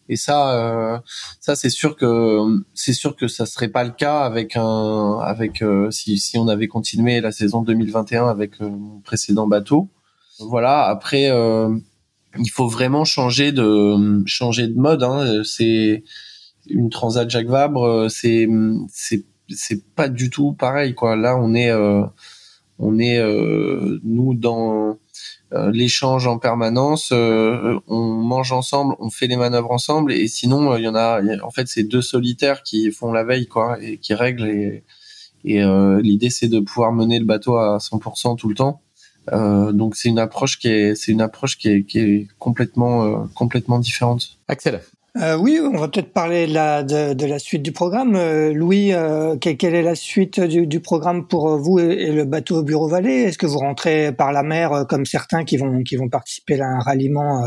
Et 0.09 0.17
ça, 0.17 1.03
ça 1.41 1.55
c'est 1.55 1.71
sûr 1.71 1.97
que 1.97 2.41
c'est 2.75 2.93
sûr 2.93 3.15
que 3.17 3.29
ça 3.29 3.47
serait 3.47 3.69
pas 3.69 3.85
le 3.85 3.91
cas 3.91 4.21
avec 4.21 4.57
un 4.57 5.19
avec 5.21 5.63
si 5.91 6.19
si 6.19 6.39
on 6.39 6.49
avait 6.49 6.69
continué 6.69 7.21
la 7.21 7.33
saison 7.33 7.63
2021 7.63 8.27
avec 8.29 8.61
mon 8.61 9.01
précédent 9.01 9.47
bateau. 9.47 9.91
Voilà. 10.39 10.85
Après, 10.87 11.31
euh, 11.31 11.77
il 12.39 12.51
faut 12.51 12.69
vraiment 12.69 13.05
changer 13.05 13.53
de 13.53 14.23
changer 14.27 14.69
de 14.69 14.79
mode. 14.79 15.03
Hein. 15.03 15.43
C'est 15.45 16.05
une 16.69 16.91
Transat 16.91 17.29
Jacques 17.29 17.49
Vabre. 17.49 17.85
Euh, 17.85 18.09
c'est 18.09 18.49
c'est 18.89 19.25
c'est 19.49 19.85
pas 19.95 20.09
du 20.09 20.31
tout 20.31 20.53
pareil. 20.53 20.95
Quoi. 20.95 21.17
Là, 21.17 21.37
on 21.37 21.55
est 21.55 21.71
euh, 21.71 22.05
on 22.79 22.99
est 22.99 23.21
nous 24.05 24.35
dans 24.35 24.99
l'échange 25.73 26.27
en 26.27 26.39
permanence. 26.39 27.11
on 27.13 27.83
mange 27.89 28.53
ensemble, 28.53 28.95
on 28.99 29.11
fait 29.11 29.27
les 29.27 29.37
manœuvres 29.37 29.71
ensemble. 29.71 30.13
Et 30.13 30.29
sinon, 30.29 30.77
il 30.77 30.85
y 30.85 30.89
en 30.89 30.95
a. 30.95 31.21
En 31.43 31.51
fait, 31.51 31.69
c'est 31.69 31.85
deux 31.85 32.03
solitaires 32.03 32.63
qui 32.63 32.91
font 32.91 33.13
la 33.13 33.25
veille, 33.25 33.47
quoi, 33.47 33.79
et 33.83 33.99
qui 33.99 34.15
règlent. 34.15 34.47
Et, 34.47 34.85
et 35.45 35.63
l'idée, 36.03 36.31
c'est 36.31 36.49
de 36.49 36.61
pouvoir 36.61 36.93
mener 36.93 37.19
le 37.19 37.25
bateau 37.25 37.57
à 37.57 37.79
100% 37.79 38.37
tout 38.37 38.49
le 38.49 38.55
temps. 38.55 38.83
Euh, 39.33 39.73
donc 39.73 39.97
c'est 39.97 40.09
une 40.09 40.19
approche 40.19 40.59
qui 40.59 40.69
est 40.69 40.95
c'est 40.95 41.13
une 41.13 41.21
approche 41.21 41.59
qui 41.59 41.69
est, 41.69 41.83
qui 41.85 41.99
est 41.99 42.29
complètement 42.39 43.05
euh, 43.05 43.27
complètement 43.35 43.79
différente. 43.79 44.39
Axel, 44.49 44.81
Euh, 45.17 45.37
oui, 45.37 45.59
on 45.61 45.77
va 45.77 45.89
peut-être 45.89 46.13
parler 46.13 46.47
de 46.47 47.27
la, 47.27 47.39
suite 47.39 47.63
du 47.63 47.73
programme. 47.73 48.15
Euh, 48.15 48.53
Louis, 48.53 48.93
euh, 48.93 49.37
quelle, 49.37 49.75
est 49.75 49.83
la 49.83 49.95
suite 49.95 50.39
du, 50.39 50.81
programme 50.81 51.27
pour 51.27 51.57
vous 51.57 51.79
et, 51.79 52.13
le 52.13 52.25
bateau 52.25 52.63
Bureau 52.63 52.89
Vallée? 52.89 53.23
Est-ce 53.23 53.39
que 53.39 53.47
vous 53.47 53.59
rentrez 53.59 54.13
par 54.13 54.33
la 54.33 54.43
mer 54.43 54.85
comme 54.89 55.07
certains 55.07 55.45
qui 55.45 55.57
vont, 55.57 55.83
participer 56.11 56.61
à 56.61 56.67
un 56.67 56.81
ralliement 56.81 57.43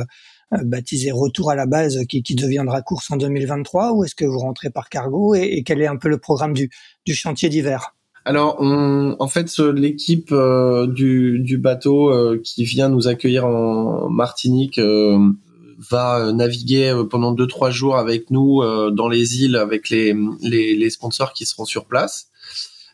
baptisé 0.64 1.12
Retour 1.12 1.51
à 1.51 1.55
la 1.55 1.66
base 1.66 1.99
qui, 2.09 2.36
deviendra 2.36 2.82
course 2.82 3.09
en 3.12 3.18
2023 3.18 3.93
ou 3.93 4.03
est-ce 4.03 4.16
que 4.16 4.26
vous 4.26 4.39
rentrez 4.39 4.70
par 4.70 4.89
cargo? 4.89 5.36
Et, 5.36 5.64
quel 5.64 5.82
est 5.82 5.88
un 5.88 5.97
peu 5.97 6.09
le 6.09 6.18
programme 6.18 6.53
du, 6.53 6.70
chantier 7.14 7.47
d'hiver? 7.47 7.95
Alors, 8.26 8.57
en 8.59 9.28
fait, 9.28 9.55
l'équipe 9.59 10.34
du, 10.34 11.57
bateau 11.57 12.12
qui 12.43 12.66
vient 12.66 12.89
nous 12.89 13.07
accueillir 13.07 13.45
en 13.45 14.09
Martinique 14.09 14.80
va 15.89 16.19
euh, 16.19 16.32
naviguer 16.32 16.89
euh, 16.89 17.03
pendant 17.03 17.32
deux 17.32 17.47
trois 17.47 17.71
jours 17.71 17.97
avec 17.97 18.29
nous 18.29 18.61
euh, 18.61 18.91
dans 18.91 19.09
les 19.09 19.43
îles 19.43 19.55
avec 19.55 19.89
les, 19.89 20.15
les, 20.41 20.75
les 20.75 20.89
sponsors 20.89 21.34
qui 21.34 21.45
seront 21.45 21.65
sur 21.65 21.86
place. 21.86 22.27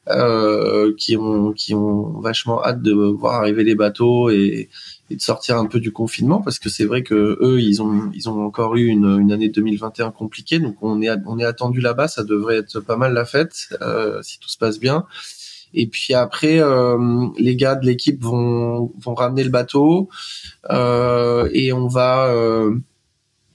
Euh, 0.09 0.93
qui 0.97 1.17
ont 1.17 1.51
qui 1.51 1.73
ont 1.73 2.21
vachement 2.21 2.63
hâte 2.63 2.81
de 2.81 2.93
voir 2.93 3.33
arriver 3.35 3.65
les 3.65 3.75
bateaux 3.75 4.29
et, 4.29 4.69
et 5.09 5.15
de 5.17 5.21
sortir 5.21 5.57
un 5.57 5.65
peu 5.65 5.81
du 5.81 5.91
confinement 5.91 6.41
parce 6.41 6.59
que 6.59 6.69
c'est 6.69 6.85
vrai 6.85 7.03
que 7.03 7.37
eux 7.41 7.59
ils 7.59 7.81
ont 7.81 8.09
ils 8.13 8.29
ont 8.29 8.45
encore 8.45 8.77
eu 8.77 8.85
une, 8.85 9.19
une 9.19 9.33
année 9.33 9.49
2021 9.49 10.11
compliquée 10.11 10.59
donc 10.59 10.77
on 10.81 11.01
est 11.01 11.09
on 11.25 11.39
est 11.39 11.43
attendu 11.43 11.81
là-bas 11.81 12.07
ça 12.07 12.23
devrait 12.23 12.55
être 12.55 12.79
pas 12.79 12.95
mal 12.95 13.13
la 13.13 13.25
fête 13.25 13.67
euh, 13.81 14.21
si 14.21 14.39
tout 14.39 14.47
se 14.47 14.57
passe 14.57 14.79
bien 14.79 15.05
et 15.73 15.87
puis 15.87 16.13
après, 16.13 16.59
euh, 16.59 17.27
les 17.37 17.55
gars 17.55 17.75
de 17.75 17.85
l'équipe 17.85 18.21
vont, 18.23 18.91
vont 18.99 19.13
ramener 19.13 19.43
le 19.43 19.49
bateau 19.49 20.09
euh, 20.69 21.49
et 21.53 21.73
on 21.73 21.87
va 21.87 22.27
euh, 22.27 22.75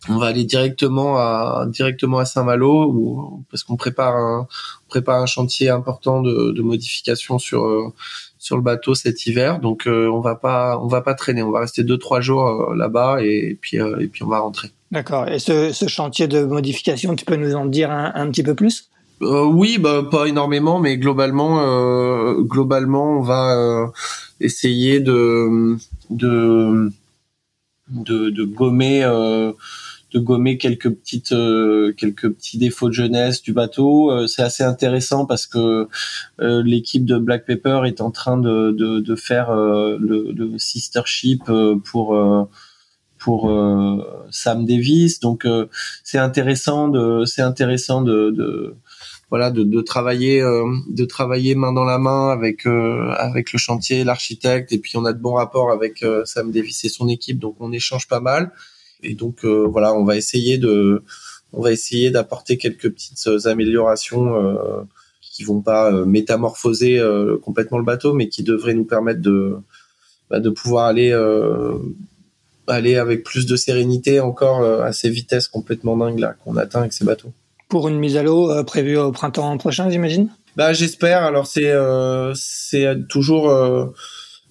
on 0.09 0.19
va 0.19 0.27
aller 0.27 0.45
directement 0.45 1.17
à 1.17 1.67
directement 1.69 2.19
à 2.19 2.25
Saint-Malo 2.25 3.45
parce 3.51 3.63
qu'on 3.63 3.77
prépare 3.77 4.17
un 4.17 4.49
prépare 4.89 5.21
un 5.23 5.27
chantier 5.27 5.69
important 5.69 6.23
de, 6.23 6.53
de 6.53 6.63
modification 6.63 7.39
sur 7.39 7.93
sur 8.37 8.57
le 8.57 8.63
bateau 8.63 8.95
cet 8.97 9.27
hiver. 9.27 9.61
Donc 9.61 9.85
on 9.87 10.21
va 10.21 10.35
pas 10.35 10.79
on 10.83 10.89
va 10.89 11.03
pas 11.03 11.15
traîner, 11.15 11.43
on 11.43 11.53
va 11.53 11.61
rester 11.61 11.85
deux 11.85 11.99
trois 11.99 12.21
jours 12.21 12.75
là-bas 12.75 13.19
et, 13.23 13.57
puis 13.61 13.77
et 13.77 14.09
puis 14.09 14.25
on 14.25 14.29
va 14.29 14.41
rentrer. 14.41 14.71
D'accord. 14.91 15.29
Et 15.29 15.39
ce, 15.39 15.73
ce 15.73 15.87
chantier 15.87 16.27
de 16.27 16.45
modification, 16.45 17.15
tu 17.17 17.25
peux 17.25 17.37
nous 17.37 17.55
en 17.55 17.65
dire 17.65 17.91
un, 17.91 18.13
un 18.15 18.29
petit 18.31 18.43
peu 18.43 18.55
plus? 18.55 18.91
Euh, 19.23 19.45
oui, 19.45 19.79
bah, 19.79 20.03
pas 20.11 20.27
énormément, 20.27 20.81
mais 20.81 20.99
globalement, 20.99 21.61
euh, 21.63 22.43
globalement, 22.43 23.19
on 23.19 23.23
va 23.23 23.57
euh, 23.57 23.87
essayer 24.41 25.01
de 25.01 25.77
de 26.11 26.91
de, 27.89 28.45
gommer 28.45 29.03
de 29.03 30.19
gommer 30.19 30.59
quelques 30.59 30.91
petites 30.91 31.35
quelques 31.97 32.31
petits 32.31 32.59
défauts 32.59 32.89
de 32.89 32.95
jeunesse 32.95 33.43
du 33.43 33.53
bateau. 33.53 34.27
c'est 34.27 34.43
assez 34.43 34.65
intéressant 34.65 35.27
parce 35.27 35.47
que 35.47 35.89
l'équipe 36.39 37.05
de 37.05 37.19
Black 37.19 37.45
Pepper 37.47 37.83
est 37.87 38.01
en 38.01 38.11
train 38.11 38.39
de 38.39 38.73
de, 38.73 39.01
de 39.01 39.15
faire 39.15 39.55
le, 39.55 40.33
le, 40.33 40.59
sister 40.59 41.03
ship 41.05 41.45
pour 41.85 42.49
pour 43.19 43.53
Sam 44.31 44.67
Davis. 44.67 45.21
Donc 45.21 45.47
c'est 46.03 46.19
intéressant 46.19 46.89
de 46.89 47.25
c'est 47.27 47.43
intéressant 47.43 48.03
de, 48.03 48.31
de 48.31 48.77
voilà 49.33 49.51
de, 49.51 49.63
de 49.63 49.81
travailler 49.81 50.43
euh, 50.43 50.67
de 50.91 51.07
travailler 51.07 51.55
main 51.55 51.73
dans 51.73 51.85
la 51.85 51.97
main 51.99 52.29
avec 52.29 52.67
euh, 52.67 53.09
avec 53.17 53.55
le 53.55 53.59
chantier 53.59 54.05
l'architecte. 54.05 54.73
Et 54.73 54.79
puis 54.79 54.99
on 54.99 55.07
a 55.07 55.15
de 55.15 55.19
bons 55.19 55.33
rapports 55.33 55.71
avec 55.71 56.03
euh, 56.03 56.23
Sam 56.27 56.53
Davis 56.53 56.85
et 56.85 56.91
son 56.91 57.09
équipe. 57.09 57.39
Donc 57.39 57.57
on 57.59 57.73
échange 57.73 58.07
pas 58.09 58.21
mal. 58.21 58.53
Et 59.03 59.15
donc 59.15 59.45
voilà 59.45 59.95
on 59.95 60.05
va 60.05 60.17
essayer 60.17 60.59
de 60.59 61.03
on 61.55 61.63
va 61.63 61.73
essayer 61.73 62.11
d'apporter 62.11 62.59
quelques 62.59 62.91
petites 62.91 63.27
améliorations 63.47 64.27
qui 65.21 65.43
vont 65.45 65.61
pas 65.61 65.91
métamorphoser 65.91 67.03
complètement 67.43 67.79
le 67.79 67.85
bateau 67.85 68.13
mais 68.13 68.29
qui 68.29 68.45
devraient 68.45 68.75
nous 68.75 68.85
permettre 68.85 69.21
de 69.21 69.57
bah, 70.31 70.39
de 70.39 70.51
pouvoir 70.51 70.87
aller 70.87 71.11
aller 72.69 72.95
avec 72.95 73.25
plus 73.25 73.47
de 73.47 73.57
sérénité 73.57 74.21
encore 74.21 74.63
à 74.63 74.93
ces 74.93 75.11
vitesses 75.11 75.49
complètement 75.49 75.97
dingues 75.97 76.21
là 76.21 76.37
qu'on 76.45 76.57
atteint 76.57 76.83
avec 76.83 76.93
ces 76.93 77.05
bateaux 77.05 77.33
pour 77.73 77.89
une 77.89 77.99
mise 77.99 78.19
à 78.19 78.23
l'eau 78.23 78.51
euh, 78.51 78.65
prévue 78.65 78.99
au 78.99 79.13
printemps 79.13 79.57
prochain, 79.57 79.89
j'imagine? 79.89 80.29
Bah 80.57 80.75
j'espère. 80.75 81.23
Alors 81.23 81.47
c'est 81.47 81.71
euh, 81.71 82.35
c'est 82.35 83.09
toujours 83.09 83.49
euh, 83.49 83.87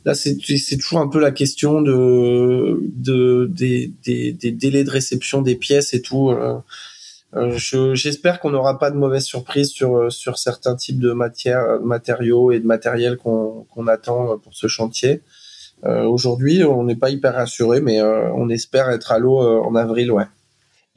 là 0.05 0.15
c'est 0.15 0.38
toujours 0.80 1.01
un 1.01 1.07
peu 1.07 1.19
la 1.19 1.30
question 1.30 1.84
de 1.84 2.80
de 2.82 3.45
des, 3.45 3.93
des, 4.03 4.34
délais 4.34 4.84
de 4.84 4.89
réception 4.89 5.43
des 5.43 5.53
pièces 5.53 5.93
et 5.93 6.01
tout. 6.01 6.34
j'espère 7.93 8.39
qu'on 8.39 8.49
n'aura 8.49 8.80
pas 8.80 8.89
de 8.89 8.97
mauvaises 8.97 9.26
surprises 9.26 9.69
sur 9.69 10.11
sur 10.11 10.39
certains 10.39 10.76
types 10.76 10.99
de 10.99 11.11
matières, 11.11 11.80
matériaux 11.84 12.51
et 12.51 12.59
de 12.59 12.65
matériel 12.65 13.17
qu'on 13.17 13.67
qu'on 13.69 13.86
attend 13.86 14.39
pour 14.39 14.55
ce 14.55 14.65
chantier. 14.65 15.22
Aujourd'hui, 15.84 16.63
on 16.63 16.84
n'est 16.86 16.95
pas 16.95 17.11
hyper 17.11 17.36
rassuré, 17.36 17.82
mais 17.82 18.01
on 18.01 18.49
espère 18.49 18.89
être 18.89 19.11
à 19.11 19.19
l'eau 19.19 19.38
en 19.38 19.76
avril, 19.76 20.11
ouais. 20.11 20.26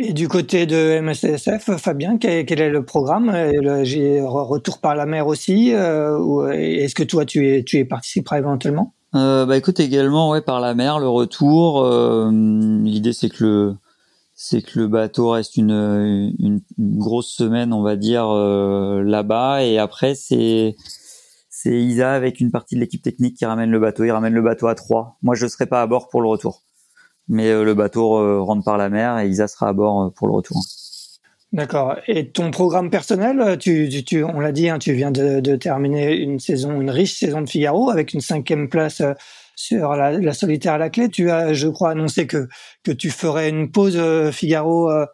Et 0.01 0.13
du 0.13 0.27
côté 0.27 0.67
de 0.67 0.99
MSSF, 1.01 1.77
Fabien, 1.77 2.19
quel, 2.19 2.61
est 2.61 2.69
le 2.69 2.85
programme? 2.85 3.33
J'ai 3.85 4.21
retour 4.21 4.81
par 4.81 4.97
la 4.97 5.07
mer 5.07 5.29
aussi. 5.29 5.73
Euh, 5.73 6.51
est-ce 6.51 6.97
que 6.97 7.05
toi, 7.05 7.25
tu 7.25 7.49
es, 7.49 7.63
tu 7.63 7.79
es 7.79 7.85
participera 7.85 8.39
éventuellement? 8.39 8.93
Euh, 9.15 9.47
Bah 9.47 9.57
écoute, 9.57 9.79
également, 9.79 10.31
ouais, 10.31 10.41
par 10.41 10.59
la 10.59 10.75
mer, 10.75 10.99
le 10.99 11.09
retour. 11.09 11.85
Euh, 11.85 12.29
L'idée, 12.83 13.13
c'est 13.13 13.29
que 13.29 13.45
le 13.45 13.77
c'est 14.37 14.63
que 14.63 14.81
le 14.81 14.89
bateau 14.89 15.31
reste 15.31 15.57
une, 15.57 16.35
une, 16.41 16.61
grosse 16.77 17.33
semaine, 17.33 17.73
on 17.73 17.83
va 17.83 17.95
dire, 17.95 18.27
là-bas. 18.27 19.63
Et 19.63 19.79
après, 19.79 20.17
c'est 20.17 20.75
c'est 21.49 21.71
Isa 21.71 22.13
avec 22.13 22.41
une 22.41 22.51
partie 22.51 22.75
de 22.75 22.81
l'équipe 22.81 23.01
technique 23.01 23.37
qui 23.37 23.45
ramène 23.45 23.71
le 23.71 23.79
bateau. 23.79 24.03
Il 24.03 24.11
ramène 24.11 24.35
le 24.35 24.43
bateau 24.43 24.67
à 24.67 24.75
trois. 24.75 25.19
Moi, 25.23 25.37
je 25.37 25.47
serai 25.47 25.67
pas 25.67 25.83
à 25.83 25.87
bord 25.87 26.09
pour 26.09 26.21
le 26.21 26.27
retour 26.27 26.64
mais 27.29 27.51
euh, 27.51 27.65
le 27.65 27.75
bateau 27.75 28.45
rentre 28.45 28.65
par 28.65 28.77
la 28.77 28.89
mer 28.89 29.19
et 29.19 29.29
Isa 29.29 29.49
sera 29.49 29.69
à 29.69 29.73
bord 29.73 30.03
euh, 30.03 30.11
pour 30.11 30.27
le 30.27 30.35
retour. 30.35 30.61
D'accord. 31.53 31.97
Et 32.09 32.31
ton 32.31 32.51
programme 32.51 32.91
personnel, 32.91 33.57
tu, 33.59 33.89
tu, 34.05 34.25
on 34.25 34.41
l'a 34.41 34.51
dit, 34.51 34.69
hein, 34.69 34.81
tu 34.81 34.93
viens 34.93 35.13
de, 35.13 35.55
terminer 35.55 36.17
une 36.17 36.41
saison, 36.41 36.81
une 36.81 36.91
riche 36.91 37.15
saison 37.15 37.43
de 37.43 37.49
Figaro 37.49 37.91
avec 37.91 38.13
une 38.13 38.21
cinquième 38.21 38.69
place 38.69 39.01
euh, 39.01 39.13
sur 39.55 39.93
la, 39.95 40.33
solitaire 40.33 40.73
à 40.75 40.79
la 40.79 40.91
clé. 40.91 41.09
Tu 41.09 41.31
as, 41.31 41.53
je 41.53 41.69
crois, 41.69 41.91
annoncé 41.91 42.27
que 42.27 42.49
que 42.83 42.91
tu 42.91 43.11
ferais 43.11 43.51
une 43.51 43.71
pause 43.71 44.01
Figaro 44.33 44.91
euh, 44.91 45.07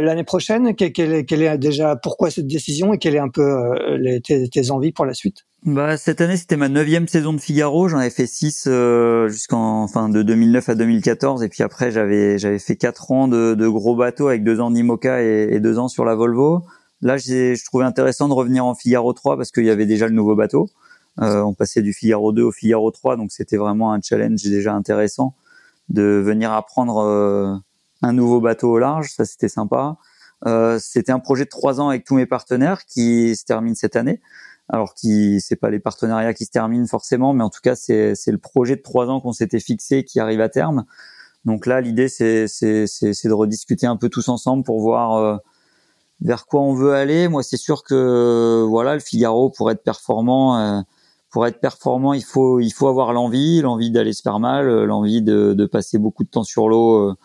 l'année 0.00 0.24
prochaine. 0.24 0.74
Quelle, 0.74 1.12
est 1.12 1.58
déjà 1.58 1.96
pourquoi 1.96 2.30
cette 2.30 2.46
décision 2.46 2.92
et 2.92 2.98
quelle 2.98 3.14
est 3.14 3.20
un 3.20 3.28
peu 3.28 3.44
tes, 4.24 4.48
tes 4.48 4.70
envies 4.70 4.92
pour 4.92 5.06
la 5.06 5.14
suite? 5.14 5.44
Bah, 5.64 5.98
cette 5.98 6.22
année, 6.22 6.38
c'était 6.38 6.56
ma 6.56 6.70
neuvième 6.70 7.06
saison 7.06 7.34
de 7.34 7.40
Figaro. 7.40 7.86
J'en 7.86 7.98
avais 7.98 8.08
fait 8.08 8.26
six 8.26 8.64
euh, 8.66 9.28
jusqu'en 9.28 9.86
fin 9.88 10.08
de 10.08 10.22
2009 10.22 10.70
à 10.70 10.74
2014, 10.74 11.42
et 11.42 11.48
puis 11.50 11.62
après, 11.62 11.90
j'avais 11.90 12.38
j'avais 12.38 12.58
fait 12.58 12.76
quatre 12.76 13.10
ans 13.10 13.28
de, 13.28 13.54
de, 13.54 13.68
gros 13.68 13.94
bateaux 13.94 14.28
avec 14.28 14.42
deux 14.42 14.60
ans 14.60 14.70
d'Imoca 14.70 15.22
et, 15.22 15.48
et, 15.52 15.60
deux 15.60 15.78
ans 15.78 15.88
sur 15.88 16.06
la 16.06 16.14
Volvo. 16.14 16.64
Là, 17.02 17.18
je 17.18 17.62
trouvais 17.66 17.84
intéressant 17.84 18.28
de 18.28 18.32
revenir 18.32 18.64
en 18.64 18.74
Figaro 18.74 19.12
3 19.12 19.36
parce 19.36 19.50
qu'il 19.50 19.66
y 19.66 19.70
avait 19.70 19.84
déjà 19.84 20.06
le 20.06 20.14
nouveau 20.14 20.34
bateau. 20.34 20.70
Euh, 21.20 21.42
on 21.42 21.52
passait 21.52 21.82
du 21.82 21.92
Figaro 21.92 22.32
2 22.32 22.42
au 22.42 22.52
Figaro 22.52 22.90
3, 22.90 23.16
donc 23.16 23.30
c'était 23.30 23.58
vraiment 23.58 23.92
un 23.92 24.00
challenge 24.00 24.42
déjà 24.42 24.74
intéressant 24.74 25.34
de 25.90 26.22
venir 26.24 26.52
apprendre 26.52 26.98
euh, 26.98 27.54
un 28.02 28.12
nouveau 28.12 28.40
bateau 28.40 28.70
au 28.72 28.78
large. 28.78 29.12
Ça, 29.12 29.24
c'était 29.24 29.48
sympa. 29.48 29.96
Euh, 30.46 30.78
c'était 30.80 31.12
un 31.12 31.18
projet 31.18 31.44
de 31.44 31.50
trois 31.50 31.80
ans 31.80 31.88
avec 31.88 32.04
tous 32.04 32.14
mes 32.14 32.26
partenaires 32.26 32.86
qui 32.86 33.36
se 33.36 33.44
termine 33.44 33.74
cette 33.74 33.94
année 33.94 34.20
alors 34.70 34.94
qui 34.94 35.40
c'est 35.40 35.56
pas 35.56 35.70
les 35.70 35.80
partenariats 35.80 36.32
qui 36.32 36.44
se 36.44 36.50
terminent 36.50 36.86
forcément, 36.86 37.32
mais 37.32 37.42
en 37.42 37.50
tout 37.50 37.60
cas 37.62 37.74
c'est 37.74 38.14
le 38.26 38.38
projet 38.38 38.76
de 38.76 38.82
trois 38.82 39.08
ans 39.08 39.20
qu'on 39.20 39.32
s'était 39.32 39.60
fixé 39.60 40.04
qui 40.04 40.20
arrive 40.20 40.40
à 40.40 40.48
terme. 40.48 40.84
Donc 41.44 41.66
là 41.66 41.80
l'idée 41.80 42.08
c'est 42.08 42.44
de 42.44 43.32
rediscuter 43.32 43.86
un 43.86 43.96
peu 43.96 44.08
tous 44.08 44.28
ensemble 44.28 44.62
pour 44.62 44.80
voir 44.80 45.16
euh, 45.16 45.36
vers 46.20 46.46
quoi 46.46 46.60
on 46.60 46.74
veut 46.74 46.94
aller. 46.94 47.28
Moi 47.28 47.42
c'est 47.42 47.56
sûr 47.56 47.82
que 47.82 48.64
voilà 48.68 48.94
le 48.94 49.00
Figaro 49.00 49.50
pour 49.50 49.70
être 49.70 49.82
performant 49.82 50.56
euh, 50.58 50.80
pour 51.30 51.46
être 51.46 51.60
performant, 51.60 52.12
il 52.12 52.24
faut 52.24 52.60
il 52.60 52.70
faut 52.70 52.88
avoir 52.88 53.12
l'envie, 53.12 53.60
l'envie 53.62 53.90
d'aller 53.90 54.12
se 54.12 54.22
faire 54.22 54.40
mal, 54.40 54.84
l'envie 54.84 55.22
de, 55.22 55.54
de 55.54 55.66
passer 55.66 55.98
beaucoup 55.98 56.24
de 56.24 56.28
temps 56.28 56.44
sur 56.44 56.68
l'eau 56.68 57.10
euh, 57.10 57.16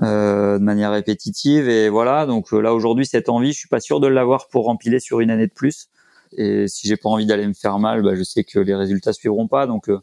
de 0.00 0.58
manière 0.58 0.92
répétitive 0.92 1.68
et 1.68 1.88
voilà. 1.88 2.26
Donc 2.26 2.52
là 2.52 2.74
aujourd'hui 2.74 3.06
cette 3.06 3.28
envie, 3.28 3.52
je 3.52 3.58
suis 3.58 3.68
pas 3.68 3.80
sûr 3.80 4.00
de 4.00 4.06
l'avoir 4.06 4.48
pour 4.48 4.64
rempiler 4.64 5.00
sur 5.00 5.20
une 5.20 5.30
année 5.30 5.46
de 5.46 5.52
plus. 5.52 5.88
Et 6.36 6.68
si 6.68 6.86
j'ai 6.88 6.96
pas 6.96 7.08
envie 7.08 7.26
d'aller 7.26 7.46
me 7.46 7.54
faire 7.54 7.78
mal, 7.78 8.02
bah, 8.02 8.14
je 8.14 8.22
sais 8.22 8.44
que 8.44 8.58
les 8.58 8.74
résultats 8.74 9.12
suivront 9.12 9.48
pas. 9.48 9.66
Donc, 9.66 9.88
euh, 9.88 10.00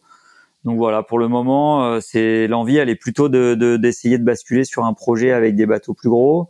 donc 0.65 0.77
voilà, 0.77 1.03
pour 1.03 1.19
le 1.19 1.27
moment, 1.27 1.85
euh, 1.85 1.99
c'est 2.01 2.47
l'envie, 2.47 2.77
elle 2.77 2.89
est 2.89 2.95
plutôt 2.95 3.29
de 3.29 3.77
d'essayer 3.77 4.17
de, 4.17 4.23
basculer 4.23 4.65
sur 4.65 4.85
un 4.85 4.93
projet 4.93 5.31
avec 5.31 5.55
des 5.55 5.65
bateaux 5.65 5.93
plus 5.93 6.09
gros, 6.09 6.49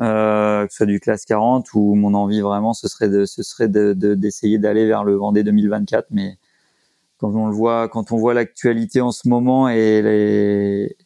euh, 0.00 0.66
que 0.66 0.72
ce 0.72 0.78
soit 0.78 0.86
du 0.86 1.00
classe 1.00 1.24
40 1.24 1.72
ou 1.74 1.94
mon 1.94 2.14
envie 2.14 2.40
vraiment, 2.40 2.74
ce 2.74 2.88
serait 2.88 3.08
de, 3.08 3.24
ce 3.24 3.42
serait 3.42 3.68
d'essayer 3.68 4.58
d'aller 4.58 4.86
vers 4.86 5.04
le 5.04 5.14
Vendée 5.14 5.44
2024. 5.44 6.08
Mais 6.10 6.38
quand 7.18 7.34
on 7.34 7.46
le 7.46 7.54
voit, 7.54 7.88
quand 7.88 8.12
on 8.12 8.18
voit 8.18 8.34
l'actualité 8.34 9.00
en 9.00 9.12
ce 9.12 9.28
moment 9.28 9.68
et 9.68 10.02
les 10.02 10.96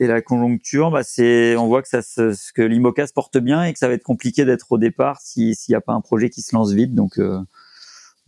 Et 0.00 0.06
la 0.06 0.22
conjoncture, 0.22 0.92
bah, 0.92 1.02
c'est, 1.02 1.56
on 1.56 1.66
voit 1.66 1.82
que 1.82 1.88
ça, 1.88 2.02
se, 2.02 2.52
que 2.52 2.62
l'IMOCA 2.62 3.06
porte 3.12 3.36
bien 3.36 3.64
et 3.64 3.72
que 3.72 3.80
ça 3.80 3.88
va 3.88 3.94
être 3.94 4.04
compliqué 4.04 4.44
d'être 4.44 4.70
au 4.70 4.78
départ 4.78 5.20
s'il 5.20 5.56
n'y 5.68 5.74
a 5.74 5.80
pas 5.80 5.92
un 5.92 6.00
projet 6.00 6.30
qui 6.30 6.40
se 6.40 6.54
lance 6.54 6.70
vite. 6.70 6.94
Donc, 6.94 7.18
euh, 7.18 7.40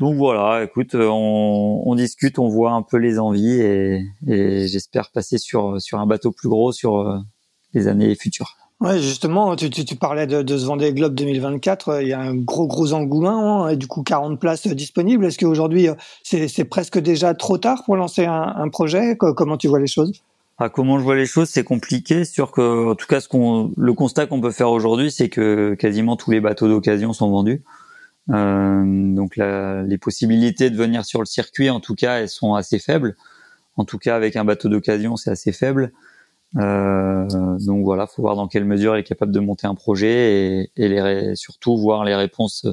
donc 0.01 0.17
voilà, 0.17 0.65
écoute, 0.65 0.97
on, 0.97 1.83
on, 1.87 1.95
discute, 1.95 2.41
on 2.41 2.49
voit 2.49 2.73
un 2.73 2.83
peu 2.83 2.97
les 2.97 3.21
envies 3.21 3.61
et, 3.61 4.03
j'espère 4.27 5.13
passer 5.13 5.39
sur 5.39 5.81
sur 5.81 6.01
un 6.01 6.07
bateau 6.07 6.33
plus 6.33 6.49
gros 6.49 6.73
sur 6.73 7.23
les 7.73 7.87
années 7.87 8.17
futures. 8.17 8.57
Ouais, 8.81 8.99
justement, 8.99 9.55
tu, 9.55 9.71
parlais 9.95 10.27
de, 10.27 10.43
de 10.43 10.57
ce 10.57 10.65
Vendée 10.65 10.93
Globe 10.93 11.15
2024. 11.15 12.01
Il 12.03 12.09
y 12.09 12.13
a 12.15 12.21
un 12.21 12.35
gros, 12.35 12.67
gros 12.67 12.95
engouement, 12.95 13.67
hein, 13.67 13.69
et 13.69 13.77
du 13.77 13.87
coup 13.87 14.03
40 14.03 14.41
places 14.41 14.67
disponibles. 14.67 15.27
Est-ce 15.27 15.39
qu'aujourd'hui, 15.39 15.89
c'est 16.25 16.65
presque 16.65 16.99
déjà 16.99 17.35
trop 17.35 17.59
tard 17.59 17.85
pour 17.85 17.95
lancer 17.95 18.25
un 18.25 18.69
projet? 18.71 19.17
Comment 19.17 19.57
tu 19.57 19.69
vois 19.69 19.79
les 19.81 19.87
choses? 19.87 20.21
Ah, 20.63 20.69
comment 20.69 20.99
je 20.99 21.05
vois 21.05 21.17
les 21.17 21.25
choses, 21.25 21.49
c'est 21.49 21.65
compliqué. 21.65 22.27
Sûr 22.27 22.53
que, 22.53 22.91
en 22.91 22.95
tout 22.95 23.07
cas, 23.07 23.21
ce 23.21 23.29
qu'on, 23.29 23.73
le 23.79 23.95
constat 23.95 24.27
qu'on 24.27 24.43
peut 24.43 24.51
faire 24.51 24.71
aujourd'hui, 24.71 25.11
c'est 25.11 25.31
que 25.31 25.75
quasiment 25.75 26.17
tous 26.17 26.31
les 26.31 26.41
bateaux 26.41 26.69
d'occasion 26.69 27.15
sont 27.15 27.31
vendus. 27.31 27.63
Euh, 28.29 29.15
donc, 29.15 29.37
les 29.37 29.99
possibilités 29.99 30.69
de 30.69 30.77
venir 30.77 31.07
sur 31.07 31.21
le 31.21 31.27
circuit, 31.27 31.71
en 31.71 31.81
tout 31.81 31.95
cas, 31.95 32.21
elles 32.21 32.29
sont 32.29 32.55
assez 32.55 32.79
faibles. 32.79 33.17
En 33.79 33.87
tout 33.87 33.97
cas, 33.97 34.15
avec 34.17 34.37
un 34.37 34.45
bateau 34.45 34.69
d'occasion, 34.69 35.17
c'est 35.17 35.31
assez 35.31 35.53
faible. 35.53 35.93
Euh, 36.57 37.27
donc 37.61 37.83
voilà, 37.85 38.07
faut 38.07 38.21
voir 38.21 38.37
dans 38.37 38.47
quelle 38.47 38.67
mesure 38.67 38.97
il 38.97 39.01
est 39.01 39.05
capable 39.05 39.33
de 39.33 39.41
monter 39.41 39.67
un 39.67 39.75
projet 39.75 40.61
et, 40.67 40.71
et 40.77 40.89
les, 40.89 41.37
surtout 41.37 41.79
voir 41.79 42.05
les 42.05 42.15
réponses 42.15 42.67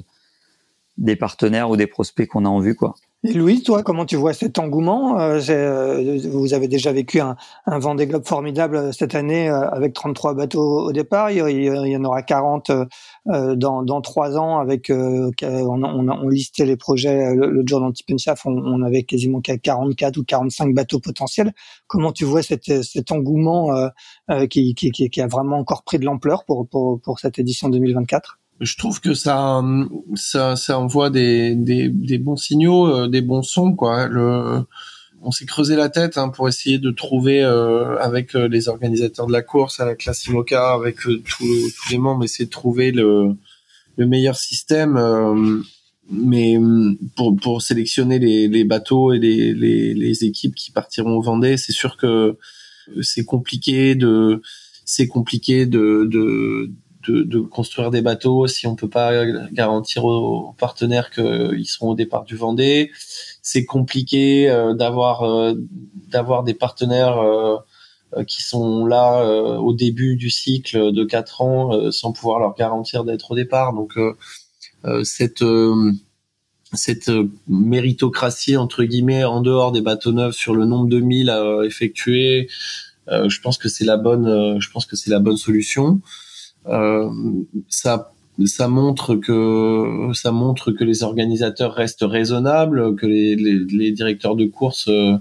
des 0.98 1.16
partenaires 1.16 1.70
ou 1.70 1.78
des 1.78 1.88
prospects 1.88 2.28
qu'on 2.28 2.44
a 2.44 2.50
en 2.50 2.60
vue, 2.60 2.76
quoi. 2.76 2.96
Et 3.24 3.34
Louis, 3.34 3.64
toi, 3.64 3.82
comment 3.82 4.06
tu 4.06 4.16
vois 4.16 4.34
cet 4.34 4.60
engouement 4.60 5.20
euh, 5.20 5.42
euh, 5.50 6.20
Vous 6.32 6.54
avez 6.54 6.68
déjà 6.68 6.92
vécu 6.92 7.20
un, 7.20 7.36
un 7.66 7.80
Vendée 7.80 8.06
Globe 8.06 8.26
formidable 8.28 8.94
cette 8.94 9.16
année 9.16 9.50
euh, 9.50 9.68
avec 9.72 9.94
33 9.94 10.36
bateaux 10.36 10.86
au 10.86 10.92
départ. 10.92 11.32
Il, 11.32 11.64
y 11.64 11.98
en 11.98 12.04
aura 12.04 12.22
40 12.22 12.72
dans, 13.26 13.82
dans 13.82 14.02
3 14.02 14.38
ans. 14.38 14.60
Avec, 14.60 14.92
on, 14.92 15.34
on, 15.42 16.10
on, 16.10 16.30
listait 16.30 16.66
les 16.66 16.78
projets 16.78 17.34
le, 17.34 17.64
jour 17.66 17.80
dans 17.80 17.92
Tipensaf, 17.92 18.46
on, 18.46 18.52
on 18.52 18.84
avait 18.84 19.02
quasiment 19.02 19.42
44 19.42 20.18
ou 20.18 20.24
45 20.24 20.76
bateaux 20.76 21.00
potentiels. 21.00 21.54
Comment 21.88 22.12
tu 22.12 22.24
vois 22.24 22.44
cet, 22.44 22.84
cet 22.84 23.12
engouement 23.12 23.72
qui, 24.52 24.76
qui, 24.76 24.92
qui, 24.92 25.22
a 25.22 25.28
vraiment 25.28 25.58
encore 25.58 25.82
pris 25.84 25.98
de 25.98 26.06
l'ampleur 26.06 26.46
pour, 26.46 26.68
pour, 26.68 27.02
pour 27.02 27.20
cette 27.20 27.40
édition 27.40 27.70
2024 27.70 28.38
je 28.60 28.76
trouve 28.78 29.02
que 29.02 29.14
ça, 29.14 29.62
ça, 30.16 30.56
ça 30.56 30.80
envoie 30.80 31.10
des, 31.10 31.56
des, 31.56 31.90
des 31.90 32.18
bons 32.18 32.38
signaux, 32.38 32.88
euh, 32.88 33.08
des 33.08 33.22
bons 33.22 33.44
sons, 33.44 33.74
quoi. 33.74 34.08
Le, 34.08 34.64
on 35.22 35.32
s'est 35.32 35.46
creusé 35.46 35.76
la 35.76 35.90
tête 35.90 36.18
hein, 36.18 36.30
pour 36.30 36.48
essayer 36.48 36.80
de 36.80 36.92
trouver 36.92 37.44
euh, 37.44 37.98
avec 37.98 38.36
euh, 38.36 38.48
les 38.48 38.68
organisateurs 38.68 39.28
de 39.28 39.32
la 39.32 39.42
course 39.42 39.80
à 39.80 39.86
la 39.86 39.96
classe 39.96 40.26
IMOCA, 40.28 40.74
avec 40.74 40.98
tous 41.00 41.92
les 41.92 41.98
membres, 41.98 42.24
essayer 42.24 42.46
de 42.46 42.52
trouver 42.52 42.92
le, 42.92 43.36
le 43.98 44.06
meilleur 44.06 44.36
système. 44.36 45.64
mais 46.10 46.58
pour, 47.16 47.36
pour 47.36 47.62
sélectionner 47.62 48.20
les, 48.20 48.48
les 48.48 48.64
bateaux 48.64 49.14
et 49.14 49.20
les, 49.20 49.54
les, 49.54 49.94
les 49.94 50.24
équipes 50.24 50.56
qui 50.56 50.72
partiront 50.72 51.18
au 51.18 51.22
Vendée, 51.22 51.58
c'est 51.58 51.74
sûr 51.74 51.98
que 51.98 52.38
c'est 53.02 53.26
compliqué 53.26 53.96
de 53.96 54.42
c'est 54.86 55.08
compliqué 55.08 55.66
de, 55.66 56.08
de 56.10 56.72
de, 57.08 57.24
de, 57.24 57.40
construire 57.40 57.92
des 57.92 58.02
bateaux 58.02 58.48
si 58.48 58.68
on 58.68 58.76
peut 58.76 58.90
pas 58.90 59.26
garantir 59.52 60.06
aux, 60.06 60.54
partenaires 60.58 61.10
qu'ils 61.10 61.68
seront 61.68 61.92
au 61.92 61.96
départ 61.96 62.24
du 62.24 62.36
Vendée. 62.36 62.92
C'est 63.42 63.66
compliqué 63.66 64.50
euh, 64.50 64.74
d'avoir 64.74 65.24
euh, 65.24 65.54
d'avoir 66.10 66.44
des 66.44 66.54
partenaires 66.54 67.18
euh, 67.18 67.58
qui 68.26 68.42
sont 68.42 68.86
là 68.86 69.22
au 69.60 69.74
début 69.74 70.16
du 70.16 70.30
cycle 70.30 70.94
de 70.94 71.04
quatre 71.04 71.42
ans 71.42 71.92
sans 71.92 72.14
pouvoir 72.14 72.40
leur 72.40 72.56
garantir 72.56 73.04
d'être 73.04 73.32
au 73.32 73.36
départ. 73.36 73.74
Donc 73.74 74.00
cette 75.04 75.44
cette 76.74 77.12
méritocratie 77.50 78.56
entre 78.56 78.86
guillemets 78.86 79.26
en 79.26 79.42
dehors 79.42 79.74
des 79.74 79.82
bateaux 79.82 80.14
neufs 80.14 80.36
sur 80.36 80.56
le 80.56 80.64
nombre 80.64 80.88
de 80.88 81.02
milles 81.02 81.30
à 81.30 81.66
effectuer, 81.66 82.48
je 83.10 83.42
pense 83.42 83.58
que 83.58 83.68
c'est 83.68 83.86
la 83.86 83.98
bonne 83.98 84.58
je 84.62 84.70
pense 84.72 84.86
que 84.86 84.96
c'est 84.96 85.12
la 85.12 85.20
bonne 85.20 85.38
solution. 85.38 86.00
Euh, 86.70 87.10
ça 87.70 88.12
ça 88.46 88.68
montre 88.68 89.16
que 89.16 90.12
ça 90.14 90.32
montre 90.32 90.72
que 90.72 90.84
les 90.84 91.04
organisateurs 91.04 91.74
restent 91.74 92.06
raisonnables, 92.06 92.96
que 92.96 93.08
les, 93.08 93.36
les, 93.36 93.60
les 93.72 93.92
directeurs 93.92 94.36
de 94.36 94.46
course 94.46 94.88
euh, 94.90 95.18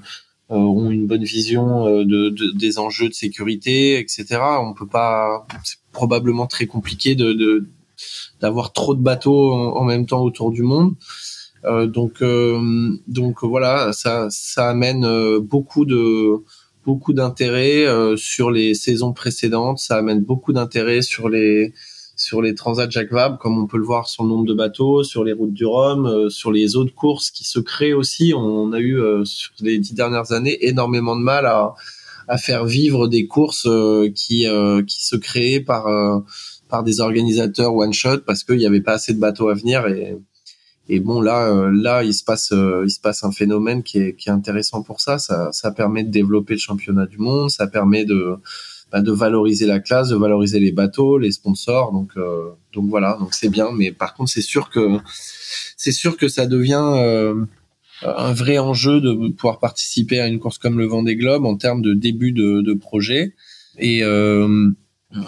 euh 0.50 0.54
ont 0.54 0.90
une 0.90 1.06
bonne 1.06 1.24
vision 1.24 1.86
euh, 1.86 2.04
de, 2.04 2.28
de, 2.28 2.52
des 2.56 2.78
enjeux 2.78 3.08
de 3.08 3.14
sécurité, 3.14 3.98
etc. 3.98 4.38
On 4.60 4.74
peut 4.74 4.86
pas, 4.86 5.46
c'est 5.64 5.78
probablement 5.92 6.46
très 6.46 6.66
compliqué 6.66 7.14
de 7.14 7.66
d'avoir 8.40 8.74
trop 8.74 8.94
de 8.94 9.00
bateaux 9.00 9.54
en, 9.54 9.84
même 9.84 10.04
temps 10.04 10.20
autour 10.20 10.50
du 10.52 10.62
monde. 10.62 10.94
Euh, 11.64 11.86
donc 11.86 12.22
donc 13.08 13.42
voilà, 13.42 13.92
ça 13.94 14.28
ça 14.30 14.68
amène 14.68 15.38
beaucoup 15.38 15.86
de 15.86 16.44
beaucoup 16.86 17.12
d'intérêt 17.12 17.84
euh, 17.84 18.16
sur 18.16 18.50
les 18.50 18.74
saisons 18.74 19.12
précédentes. 19.12 19.78
Ça 19.78 19.96
amène 19.96 20.20
beaucoup 20.20 20.52
d'intérêt 20.52 21.02
sur 21.02 21.28
les 21.28 21.74
sur 22.18 22.40
les 22.40 22.54
transats 22.54 22.88
Jacques 22.88 23.12
Vabre, 23.12 23.36
comme 23.36 23.58
on 23.58 23.66
peut 23.66 23.76
le 23.76 23.84
voir 23.84 24.08
sur 24.08 24.22
le 24.22 24.30
nombre 24.30 24.46
de 24.46 24.54
bateaux, 24.54 25.04
sur 25.04 25.22
les 25.22 25.34
routes 25.34 25.52
du 25.52 25.66
Rhum, 25.66 26.06
euh, 26.06 26.30
sur 26.30 26.50
les 26.50 26.76
autres 26.76 26.94
courses 26.94 27.30
qui 27.30 27.44
se 27.44 27.58
créent 27.58 27.92
aussi. 27.92 28.32
On 28.34 28.72
a 28.72 28.78
eu 28.78 28.98
euh, 28.98 29.24
sur 29.26 29.52
les 29.60 29.78
dix 29.78 29.92
dernières 29.92 30.32
années 30.32 30.56
énormément 30.66 31.16
de 31.16 31.20
mal 31.20 31.44
à, 31.44 31.74
à 32.28 32.38
faire 32.38 32.64
vivre 32.64 33.08
des 33.08 33.26
courses 33.26 33.68
qui 34.14 34.46
qui 34.86 35.04
se 35.04 35.16
créaient 35.16 35.60
par 35.60 35.86
par 36.68 36.82
des 36.82 37.00
organisateurs 37.00 37.74
one 37.74 37.92
shot 37.92 38.18
parce 38.26 38.42
qu'il 38.42 38.56
n'y 38.56 38.66
avait 38.66 38.80
pas 38.80 38.94
assez 38.94 39.12
de 39.14 39.20
bateaux 39.20 39.48
à 39.48 39.54
venir 39.54 39.86
et 39.86 40.16
et 40.88 41.00
bon 41.00 41.20
là, 41.20 41.48
euh, 41.48 41.70
là, 41.72 42.04
il 42.04 42.14
se 42.14 42.22
passe, 42.22 42.52
euh, 42.52 42.84
il 42.84 42.90
se 42.90 43.00
passe 43.00 43.24
un 43.24 43.32
phénomène 43.32 43.82
qui 43.82 43.98
est, 43.98 44.14
qui 44.14 44.28
est 44.28 44.32
intéressant 44.32 44.82
pour 44.82 45.00
ça. 45.00 45.18
ça. 45.18 45.50
Ça 45.52 45.70
permet 45.72 46.04
de 46.04 46.10
développer 46.10 46.54
le 46.54 46.60
championnat 46.60 47.06
du 47.06 47.18
monde, 47.18 47.50
ça 47.50 47.66
permet 47.66 48.04
de, 48.04 48.36
bah, 48.92 49.00
de 49.00 49.12
valoriser 49.12 49.66
la 49.66 49.80
classe, 49.80 50.10
de 50.10 50.16
valoriser 50.16 50.60
les 50.60 50.72
bateaux, 50.72 51.18
les 51.18 51.32
sponsors. 51.32 51.92
Donc, 51.92 52.12
euh, 52.16 52.50
donc 52.72 52.88
voilà, 52.88 53.16
donc 53.18 53.34
c'est 53.34 53.48
bien. 53.48 53.70
Mais 53.72 53.90
par 53.90 54.14
contre, 54.14 54.30
c'est 54.30 54.42
sûr 54.42 54.70
que, 54.70 54.98
c'est 55.76 55.92
sûr 55.92 56.16
que 56.16 56.28
ça 56.28 56.46
devient 56.46 57.34
un 58.02 58.32
vrai 58.32 58.58
enjeu 58.58 59.00
de 59.00 59.30
pouvoir 59.30 59.58
participer 59.58 60.20
à 60.20 60.28
une 60.28 60.38
course 60.38 60.58
comme 60.58 60.78
le 60.78 60.86
Vendée 60.86 61.16
Globe 61.16 61.46
en 61.46 61.56
termes 61.56 61.82
de 61.82 61.94
début 61.94 62.32
de, 62.32 62.60
de 62.60 62.74
projet. 62.74 63.34
Et 63.78 64.02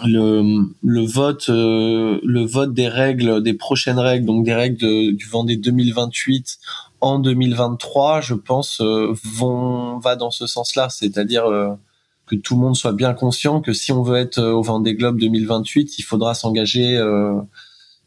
le, 0.05 0.65
le 0.83 1.05
vote 1.05 1.49
euh, 1.49 2.19
le 2.23 2.45
vote 2.45 2.73
des 2.73 2.87
règles 2.87 3.41
des 3.41 3.53
prochaines 3.53 3.99
règles 3.99 4.25
donc 4.25 4.45
des 4.45 4.53
règles 4.53 5.15
du 5.15 5.27
Vendée 5.27 5.57
2028 5.57 6.59
en 7.01 7.19
2023 7.19 8.21
je 8.21 8.33
pense 8.33 8.81
euh, 8.81 9.13
vont 9.23 9.97
va 9.99 10.15
dans 10.15 10.31
ce 10.31 10.47
sens-là. 10.47 10.89
C'est-à-dire 10.89 11.45
euh, 11.45 11.73
que 12.27 12.35
tout 12.35 12.55
le 12.55 12.61
monde 12.61 12.75
soit 12.75 12.93
bien 12.93 13.13
conscient 13.13 13.61
que 13.61 13.73
si 13.73 13.91
on 13.91 14.03
veut 14.03 14.17
être 14.17 14.41
au 14.41 14.61
Vendée 14.61 14.95
Globe 14.95 15.19
2028 15.19 15.97
il 15.97 16.03
faudra 16.03 16.33
s'engager 16.33 17.01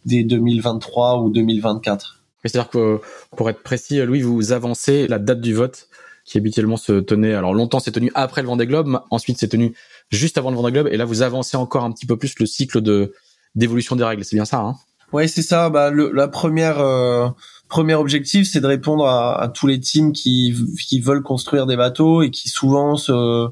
dès 0.04 0.22
2023 0.22 1.22
ou 1.22 1.30
2024 1.30 2.20
c'est-à-dire 2.44 2.70
que 2.70 3.00
pour 3.36 3.50
être 3.50 3.62
précis 3.62 4.00
Louis 4.02 4.22
vous 4.22 4.52
avancez 4.52 5.08
la 5.08 5.18
date 5.18 5.40
du 5.40 5.54
vote 5.54 5.88
qui 6.24 6.38
habituellement 6.38 6.76
se 6.76 7.00
tenait 7.00 7.34
alors 7.34 7.54
longtemps 7.54 7.80
c'est 7.80 7.92
tenu 7.92 8.10
après 8.14 8.42
le 8.42 8.48
Vendée 8.48 8.66
Globe 8.66 9.00
ensuite 9.10 9.38
c'est 9.38 9.48
tenu 9.48 9.74
juste 10.10 10.38
avant 10.38 10.50
le 10.50 10.56
Vendée 10.56 10.72
Globe 10.72 10.88
et 10.90 10.96
là 10.96 11.04
vous 11.04 11.22
avancez 11.22 11.56
encore 11.56 11.84
un 11.84 11.92
petit 11.92 12.06
peu 12.06 12.16
plus 12.16 12.38
le 12.38 12.46
cycle 12.46 12.80
de 12.80 13.12
d'évolution 13.54 13.96
des 13.96 14.04
règles. 14.04 14.24
C'est 14.24 14.36
bien 14.36 14.44
ça 14.44 14.60
hein? 14.60 14.76
Ouais 15.12 15.28
c'est 15.28 15.42
ça. 15.42 15.68
Bah 15.68 15.90
le, 15.90 16.10
la 16.12 16.28
première 16.28 16.80
euh, 16.80 17.28
premier 17.68 17.94
objectif 17.94 18.48
c'est 18.50 18.60
de 18.60 18.66
répondre 18.66 19.06
à, 19.06 19.40
à, 19.40 19.48
tous 19.48 19.66
les 19.66 19.80
teams 19.80 20.12
qui 20.12 20.54
qui 20.88 21.00
veulent 21.00 21.22
construire 21.22 21.66
des 21.66 21.76
bateaux 21.76 22.22
et 22.22 22.30
qui 22.30 22.48
souvent 22.48 22.96
se 22.96 23.48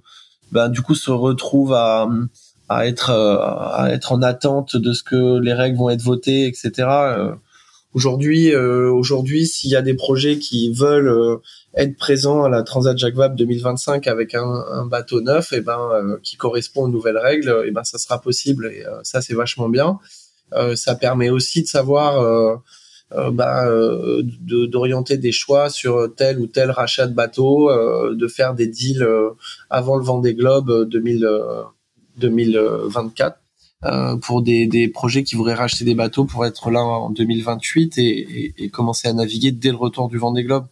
bah, 0.52 0.68
du 0.68 0.82
coup 0.82 0.94
se 0.94 1.10
retrouvent 1.10 1.74
à 1.74 2.08
à 2.68 2.86
être 2.86 3.10
euh, 3.10 3.36
à 3.38 3.90
être 3.92 4.12
en 4.12 4.22
attente 4.22 4.76
de 4.76 4.92
ce 4.92 5.02
que 5.02 5.38
les 5.40 5.52
règles 5.52 5.76
vont 5.76 5.90
être 5.90 6.02
votées 6.02 6.46
etc 6.46 6.72
euh, 6.88 7.34
aujourd'hui 7.94 8.54
euh, 8.54 8.90
aujourd'hui 8.90 9.46
s'il 9.46 9.70
y 9.70 9.76
a 9.76 9.82
des 9.82 9.94
projets 9.94 10.38
qui 10.38 10.72
veulent 10.72 11.40
être 11.74 11.96
présent 11.96 12.44
à 12.44 12.48
la 12.48 12.62
Transat 12.62 12.96
Jacques 12.98 13.14
Vabre 13.14 13.36
2025 13.36 14.06
avec 14.06 14.34
un, 14.34 14.64
un, 14.72 14.86
bateau 14.86 15.20
neuf, 15.20 15.52
et 15.52 15.56
eh 15.56 15.60
ben 15.60 15.78
euh, 15.92 16.18
qui 16.22 16.36
correspond 16.36 16.84
aux 16.84 16.88
nouvelles 16.88 17.18
règles, 17.18 17.48
et 17.64 17.68
eh 17.68 17.70
ben 17.70 17.84
ça 17.84 17.98
sera 17.98 18.20
possible 18.20 18.70
et 18.72 18.84
euh, 18.84 19.00
ça 19.02 19.22
c'est 19.22 19.34
vachement 19.34 19.68
bien. 19.68 19.98
Euh, 20.52 20.74
ça 20.74 20.96
permet 20.96 21.30
aussi 21.30 21.62
de 21.62 21.68
savoir 21.68 22.60
bah, 23.32 23.68
d'orienter 24.22 25.16
des 25.16 25.32
choix 25.32 25.68
sur 25.68 26.12
tel 26.14 26.40
ou 26.40 26.46
tel 26.46 26.70
rachat 26.70 27.06
de 27.06 27.14
bateau, 27.14 27.70
de 28.12 28.28
faire 28.28 28.54
des 28.54 28.66
deals 28.66 29.06
avant 29.68 29.96
le 29.96 30.04
Vendée 30.04 30.34
Globe 30.34 30.88
2000, 30.88 31.28
2024. 32.18 33.38
pour 34.22 34.42
des, 34.42 34.66
des, 34.66 34.88
projets 34.88 35.24
qui 35.24 35.36
voudraient 35.36 35.54
racheter 35.54 35.84
des 35.84 35.94
bateaux 35.94 36.24
pour 36.24 36.44
être 36.46 36.70
là 36.70 36.80
en 36.80 37.10
2028 37.10 37.98
et, 37.98 38.02
et, 38.02 38.54
et 38.58 38.68
commencer 38.70 39.08
à 39.08 39.12
naviguer 39.12 39.52
dès 39.52 39.70
le 39.70 39.76
retour 39.76 40.08
du 40.08 40.18
Vendée 40.18 40.44
Globe. 40.44 40.66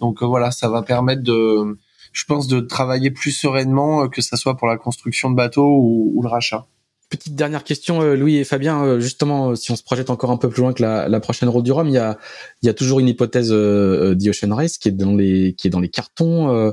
Donc 0.00 0.22
euh, 0.22 0.26
voilà, 0.26 0.50
ça 0.50 0.68
va 0.68 0.82
permettre 0.82 1.22
de 1.22 1.78
je 2.12 2.24
pense, 2.26 2.46
de 2.46 2.60
travailler 2.60 3.10
plus 3.10 3.32
sereinement, 3.32 4.08
que 4.08 4.22
ça 4.22 4.36
soit 4.36 4.56
pour 4.56 4.68
la 4.68 4.76
construction 4.76 5.32
de 5.32 5.34
bateaux 5.34 5.66
ou, 5.66 6.20
le 6.22 6.28
rachat. 6.28 6.64
Petite 7.10 7.34
dernière 7.34 7.64
question, 7.64 8.14
Louis 8.14 8.36
et 8.36 8.44
Fabien. 8.44 9.00
Justement, 9.00 9.56
si 9.56 9.72
on 9.72 9.76
se 9.76 9.82
projette 9.82 10.10
encore 10.10 10.30
un 10.30 10.36
peu 10.36 10.48
plus 10.48 10.62
loin 10.62 10.72
que 10.72 10.80
la, 10.80 11.20
prochaine 11.20 11.48
route 11.48 11.64
du 11.64 11.72
Rhum, 11.72 11.88
il 11.88 11.94
y 11.94 12.68
a, 12.68 12.74
toujours 12.74 13.00
une 13.00 13.08
hypothèse 13.08 13.50
euh, 13.50 14.14
d'Ocean 14.14 14.54
Race 14.54 14.78
qui 14.78 14.90
est 14.90 14.92
dans 14.92 15.10
les, 15.10 15.56
cartons. 15.92 16.72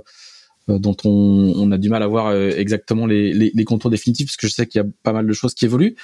dont 0.68 0.98
on, 1.06 1.72
a 1.72 1.78
du 1.80 1.90
mal 1.90 2.04
à 2.04 2.08
voir 2.08 2.36
exactement 2.36 3.08
les, 3.08 3.66
contours 3.66 3.90
définitifs, 3.90 4.28
parce 4.28 4.38
que 4.38 4.48
je 4.48 4.54
sais 4.54 4.68
qu'il 4.68 4.80
y 4.80 4.86
a 4.86 4.88
pas 5.02 5.12
mal 5.12 5.26
de 5.26 5.34
choses 5.34 5.56
qui 5.56 5.66
évoluent. 5.66 5.96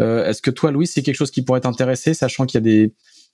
Euh, 0.00 0.26
Est-ce 0.26 0.42
que 0.42 0.50
toi, 0.50 0.70
Louis, 0.70 0.86
c'est 0.86 1.02
quelque 1.02 1.16
chose 1.16 1.30
qui 1.30 1.42
pourrait 1.42 1.60
t'intéresser, 1.60 2.14
sachant 2.14 2.46
qu'il 2.46 2.56
y 2.56 2.62
a 2.62 2.62
des, 2.62 2.92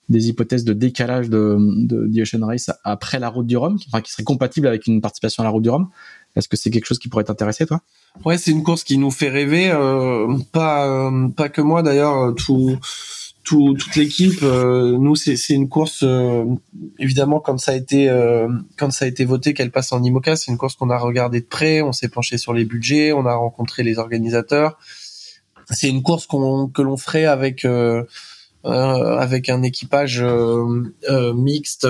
des 0.09 0.29
hypothèses 0.29 0.65
de 0.65 0.73
décalage 0.73 1.29
de, 1.29 1.57
de 1.59 2.07
The 2.07 2.21
Ocean 2.23 2.47
Race 2.47 2.71
après 2.85 3.19
la 3.19 3.29
route 3.29 3.47
du 3.47 3.57
Rhum, 3.57 3.79
enfin, 3.89 4.01
qui 4.01 4.13
serait 4.13 4.25
compatible 4.25 4.67
avec 4.67 4.87
une 4.87 5.01
participation 5.01 5.43
à 5.43 5.45
la 5.45 5.51
route 5.51 5.63
du 5.63 5.71
Rhum. 5.71 5.89
Est-ce 6.37 6.49
que 6.49 6.57
c'est 6.57 6.71
quelque 6.71 6.85
chose 6.85 6.99
qui 6.99 7.09
pourrait 7.09 7.25
t'intéresser, 7.25 7.67
toi? 7.67 7.81
Ouais, 8.25 8.37
c'est 8.39 8.51
une 8.51 8.63
course 8.63 8.85
qui 8.85 8.99
nous 8.99 9.11
fait 9.11 9.31
rêver. 9.31 9.71
Euh, 9.71 10.37
pas 10.53 10.87
euh, 10.87 11.29
pas 11.29 11.49
que 11.49 11.63
moi 11.63 11.83
d'ailleurs. 11.83 12.35
Tout, 12.35 12.79
tout 13.43 13.75
toute 13.75 13.97
l'équipe. 13.97 14.43
Euh, 14.43 14.99
nous, 14.99 15.17
c'est 15.17 15.37
c'est 15.37 15.55
une 15.55 15.69
course 15.69 16.01
euh, 16.03 16.45
évidemment 16.99 17.41
quand 17.41 17.59
ça 17.59 17.73
a 17.73 17.75
été 17.75 18.11
quand 18.77 18.91
ça 18.91 19.07
a 19.07 19.09
été 19.09 19.25
voté 19.25 19.55
qu'elle 19.55 19.71
passe 19.71 19.93
en 19.93 20.03
IMOCA. 20.03 20.37
C'est 20.37 20.51
une 20.51 20.59
course 20.59 20.77
qu'on 20.77 20.91
a 20.91 20.99
regardé 20.99 21.41
de 21.41 21.47
près. 21.47 21.81
On 21.81 21.93
s'est 21.93 22.09
penché 22.09 22.37
sur 22.37 22.53
les 22.53 22.65
budgets. 22.67 23.13
On 23.13 23.25
a 23.25 23.35
rencontré 23.35 23.83
les 23.83 23.99
organisateurs. 23.99 24.79
C'est 25.71 25.89
une 25.89 26.03
course 26.03 26.27
qu'on 26.27 26.69
que 26.69 26.83
l'on 26.83 26.97
ferait 26.97 27.25
avec 27.25 27.65
euh, 27.65 28.05
avec 28.67 29.49
un 29.49 29.63
équipage 29.63 30.21
euh, 30.23 30.83
euh, 31.09 31.33
mixte 31.33 31.87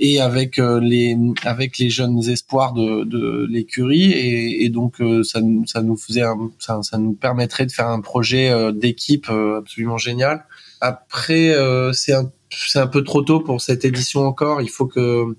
et 0.00 0.20
avec 0.20 0.56
les 0.56 1.14
avec 1.44 1.76
les 1.76 1.90
jeunes 1.90 2.26
espoirs 2.26 2.72
de, 2.72 3.04
de 3.04 3.46
l'écurie 3.50 4.10
et, 4.10 4.64
et, 4.64 4.70
donc 4.70 4.96
ça, 5.24 5.40
ça 5.66 5.82
nous 5.82 5.96
faisait 5.98 6.22
un, 6.22 6.50
ça, 6.58 6.80
ça, 6.82 6.96
nous 6.96 7.12
permettrait 7.12 7.66
de 7.66 7.72
faire 7.72 7.88
un 7.88 8.00
projet 8.00 8.72
d'équipe 8.72 9.28
absolument 9.28 9.98
génial. 9.98 10.46
Après 10.80 11.54
c'est 11.92 12.14
un 12.14 12.32
c'est 12.48 12.78
un 12.78 12.86
peu 12.86 13.04
trop 13.04 13.20
tôt 13.20 13.40
pour 13.40 13.60
cette 13.60 13.84
édition 13.84 14.22
encore. 14.22 14.62
Il 14.62 14.70
faut 14.70 14.86
que 14.86 15.36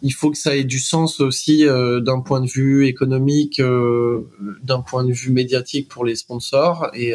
il 0.00 0.14
faut 0.14 0.30
que 0.30 0.38
ça 0.38 0.56
ait 0.56 0.64
du 0.64 0.78
sens 0.78 1.20
aussi 1.20 1.66
d'un 1.66 2.20
point 2.20 2.40
de 2.40 2.48
vue 2.48 2.86
économique, 2.86 3.60
d'un 3.60 4.80
point 4.80 5.04
de 5.04 5.12
vue 5.12 5.30
médiatique 5.30 5.88
pour 5.88 6.06
les 6.06 6.16
sponsors 6.16 6.88
et 6.94 7.12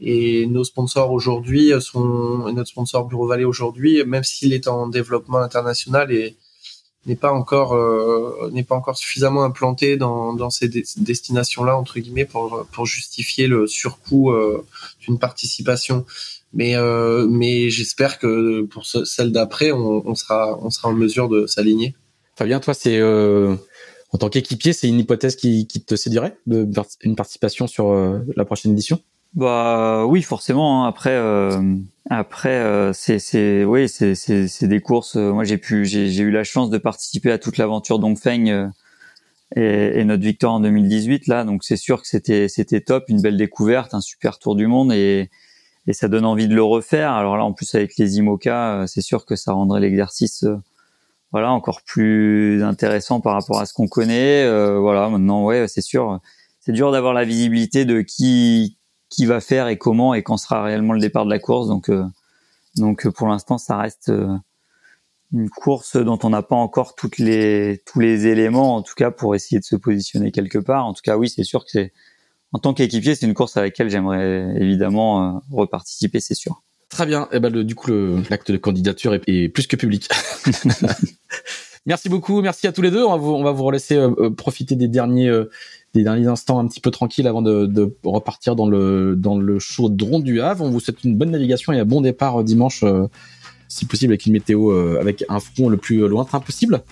et 0.00 0.46
nos 0.46 0.64
sponsors 0.64 1.12
aujourd'hui 1.12 1.72
sont 1.80 2.52
notre 2.52 2.68
sponsor 2.68 3.06
Bureau 3.06 3.26
Vallée 3.26 3.44
aujourd'hui, 3.44 4.04
même 4.04 4.24
s'il 4.24 4.52
est 4.52 4.68
en 4.68 4.88
développement 4.88 5.38
international 5.38 6.12
et 6.12 6.36
n'est 7.06 7.16
pas 7.16 7.32
encore 7.32 7.74
euh, 7.74 8.50
n'est 8.52 8.64
pas 8.64 8.74
encore 8.74 8.96
suffisamment 8.96 9.42
implanté 9.44 9.96
dans, 9.96 10.34
dans 10.34 10.50
ces 10.50 10.68
destinations-là 10.68 11.76
entre 11.76 11.98
guillemets 11.98 12.24
pour 12.24 12.66
pour 12.72 12.86
justifier 12.86 13.46
le 13.46 13.66
surcoût 13.66 14.32
euh, 14.32 14.64
d'une 15.00 15.18
participation. 15.18 16.04
Mais 16.52 16.76
euh, 16.76 17.26
mais 17.28 17.70
j'espère 17.70 18.18
que 18.18 18.62
pour 18.62 18.86
celle 18.86 19.32
d'après, 19.32 19.70
on, 19.72 20.14
sera 20.14 20.58
on 20.62 20.70
sera 20.70 20.88
en 20.88 20.94
mesure 20.94 21.28
de 21.28 21.46
s'aligner. 21.46 21.94
Fabien, 22.36 22.60
toi, 22.60 22.72
c'est 22.72 23.02
en 23.02 24.18
tant 24.18 24.30
qu'équipier, 24.30 24.72
c'est 24.72 24.88
une 24.88 24.98
hypothèse 24.98 25.36
qui, 25.36 25.66
qui 25.66 25.82
te 25.82 25.94
séduirait 25.94 26.38
de 26.46 26.66
une 27.02 27.16
participation 27.16 27.66
sur 27.66 27.92
la 28.34 28.44
prochaine 28.46 28.72
édition? 28.72 28.98
Bah 29.34 30.06
oui, 30.06 30.22
forcément. 30.22 30.84
Hein. 30.84 30.88
Après, 30.88 31.12
euh, 31.12 31.76
après, 32.10 32.56
euh, 32.56 32.92
c'est 32.92 33.18
c'est 33.18 33.64
oui, 33.64 33.88
c'est 33.88 34.14
c'est 34.14 34.48
c'est 34.48 34.68
des 34.68 34.80
courses. 34.80 35.16
Euh, 35.16 35.32
moi, 35.32 35.44
j'ai 35.44 35.58
pu, 35.58 35.84
j'ai 35.84 36.08
j'ai 36.10 36.22
eu 36.22 36.30
la 36.30 36.44
chance 36.44 36.70
de 36.70 36.78
participer 36.78 37.30
à 37.30 37.38
toute 37.38 37.58
l'aventure 37.58 37.98
Dongfeng 37.98 38.70
et, 39.56 40.00
et 40.00 40.04
notre 40.04 40.22
victoire 40.22 40.54
en 40.54 40.60
2018 40.60 41.26
là. 41.26 41.44
Donc 41.44 41.64
c'est 41.64 41.76
sûr 41.76 42.00
que 42.02 42.08
c'était 42.08 42.48
c'était 42.48 42.80
top, 42.80 43.04
une 43.08 43.20
belle 43.20 43.36
découverte, 43.36 43.94
un 43.94 44.00
super 44.00 44.38
tour 44.38 44.56
du 44.56 44.66
monde 44.66 44.92
et 44.92 45.30
et 45.86 45.92
ça 45.94 46.08
donne 46.08 46.24
envie 46.26 46.48
de 46.48 46.54
le 46.54 46.62
refaire. 46.62 47.12
Alors 47.12 47.36
là, 47.36 47.44
en 47.44 47.52
plus 47.52 47.74
avec 47.74 47.96
les 47.98 48.18
IMOCA, 48.18 48.84
c'est 48.86 49.00
sûr 49.02 49.26
que 49.26 49.36
ça 49.36 49.52
rendrait 49.52 49.80
l'exercice 49.80 50.44
voilà 51.32 51.52
encore 51.52 51.82
plus 51.82 52.62
intéressant 52.62 53.20
par 53.20 53.34
rapport 53.34 53.60
à 53.60 53.66
ce 53.66 53.74
qu'on 53.74 53.88
connaît. 53.88 54.48
voilà, 54.78 55.08
maintenant 55.10 55.44
ouais, 55.44 55.68
c'est 55.68 55.82
sûr, 55.82 56.20
c'est 56.60 56.72
dur 56.72 56.92
d'avoir 56.92 57.14
la 57.14 57.24
visibilité 57.24 57.84
de 57.84 58.00
qui 58.02 58.77
qui 59.10 59.26
va 59.26 59.40
faire 59.40 59.68
et 59.68 59.78
comment 59.78 60.14
et 60.14 60.22
quand 60.22 60.36
sera 60.36 60.62
réellement 60.62 60.92
le 60.92 61.00
départ 61.00 61.24
de 61.24 61.30
la 61.30 61.38
course. 61.38 61.68
Donc, 61.68 61.88
euh, 61.88 62.04
donc 62.76 63.06
euh, 63.06 63.10
pour 63.10 63.28
l'instant, 63.28 63.58
ça 63.58 63.76
reste 63.76 64.10
euh, 64.10 64.36
une 65.32 65.48
course 65.48 65.96
dont 65.96 66.18
on 66.22 66.30
n'a 66.30 66.42
pas 66.42 66.56
encore 66.56 66.94
toutes 66.94 67.18
les 67.18 67.82
tous 67.86 68.00
les 68.00 68.26
éléments, 68.26 68.76
en 68.76 68.82
tout 68.82 68.94
cas 68.94 69.10
pour 69.10 69.34
essayer 69.34 69.58
de 69.58 69.64
se 69.64 69.76
positionner 69.76 70.32
quelque 70.32 70.58
part. 70.58 70.86
En 70.86 70.94
tout 70.94 71.02
cas, 71.02 71.16
oui, 71.16 71.28
c'est 71.28 71.44
sûr 71.44 71.64
que 71.64 71.70
c'est 71.70 71.92
en 72.52 72.58
tant 72.58 72.72
qu'équipier, 72.72 73.14
c'est 73.14 73.26
une 73.26 73.34
course 73.34 73.58
à 73.58 73.62
laquelle 73.62 73.90
j'aimerais 73.90 74.54
évidemment 74.56 75.42
reparticiper, 75.50 76.18
c'est 76.18 76.34
sûr. 76.34 76.62
Très 76.88 77.04
bien. 77.04 77.24
Et 77.24 77.36
eh 77.36 77.40
ben, 77.40 77.52
le, 77.52 77.62
du 77.62 77.74
coup, 77.74 77.90
l'acte 78.30 78.50
de 78.50 78.56
candidature 78.56 79.12
est, 79.12 79.22
est, 79.26 79.50
plus 79.50 79.66
que 79.66 79.76
public. 79.76 80.08
merci 81.86 82.08
beaucoup. 82.08 82.40
Merci 82.40 82.66
à 82.66 82.72
tous 82.72 82.80
les 82.80 82.90
deux. 82.90 83.04
On 83.04 83.10
va 83.10 83.16
vous, 83.18 83.32
on 83.32 83.44
va 83.44 83.52
vous 83.52 83.64
relaisser 83.64 84.02
profiter 84.34 84.76
des 84.76 84.88
derniers 84.88 85.30
des 85.94 86.02
derniers 86.02 86.26
instants 86.26 86.58
un 86.58 86.66
petit 86.66 86.80
peu 86.80 86.90
tranquilles 86.90 87.26
avant 87.26 87.42
de, 87.42 87.66
de, 87.66 87.94
repartir 88.04 88.56
dans 88.56 88.68
le 88.68 89.16
dans 89.16 89.38
le 89.38 89.58
chaudron 89.58 90.20
du 90.20 90.40
Havre. 90.40 90.64
On 90.64 90.70
vous 90.70 90.80
souhaite 90.80 91.02
une 91.04 91.16
bonne 91.16 91.30
navigation 91.30 91.72
et 91.72 91.78
un 91.78 91.84
bon 91.84 92.00
départ 92.00 92.40
euh, 92.40 92.44
dimanche, 92.44 92.82
euh, 92.82 93.06
si 93.68 93.86
possible 93.86 94.12
avec 94.12 94.26
une 94.26 94.32
météo 94.32 94.70
euh, 94.70 94.98
avec 95.00 95.24
un 95.28 95.40
front 95.40 95.68
le 95.68 95.76
plus 95.76 96.06
lointain 96.06 96.40
possible. 96.40 96.82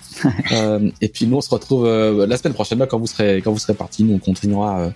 et 1.00 1.08
puis 1.08 1.26
nous 1.26 1.36
on 1.36 1.40
se 1.40 1.50
retrouve 1.50 1.86
la 1.86 2.36
semaine 2.36 2.54
prochaine 2.54 2.84
quand 2.88 2.98
vous 2.98 3.06
serez 3.06 3.42
quand 3.42 3.52
vous 3.52 3.58
serez 3.58 3.74
partis. 3.74 4.04
Nous 4.04 4.14
on 4.14 4.18
continuera 4.18 4.90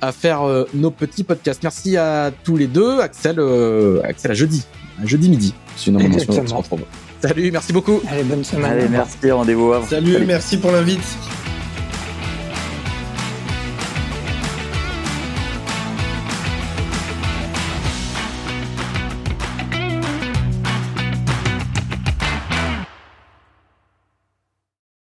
à 0.00 0.12
faire 0.12 0.42
nos 0.74 0.90
petits 0.90 1.24
podcasts. 1.24 1.62
Merci 1.62 1.96
à 1.96 2.32
tous 2.44 2.56
les 2.56 2.66
deux, 2.66 3.00
Axel, 3.00 3.40
Axel 4.04 4.30
à 4.30 4.34
jeudi, 4.34 4.64
à 5.00 5.06
jeudi 5.06 5.28
midi. 5.28 5.54
C'est 5.76 5.90
une 5.90 6.08
mention. 6.08 6.64
Salut, 7.20 7.52
merci 7.52 7.72
beaucoup. 7.72 8.00
Allez, 8.08 8.24
bonne 8.24 8.42
semaine. 8.42 8.72
Allez, 8.72 8.88
merci, 8.88 9.30
rendez-vous. 9.30 9.72
Salut, 9.88 10.24
merci 10.26 10.56
pour 10.56 10.72
l'invite. 10.72 11.00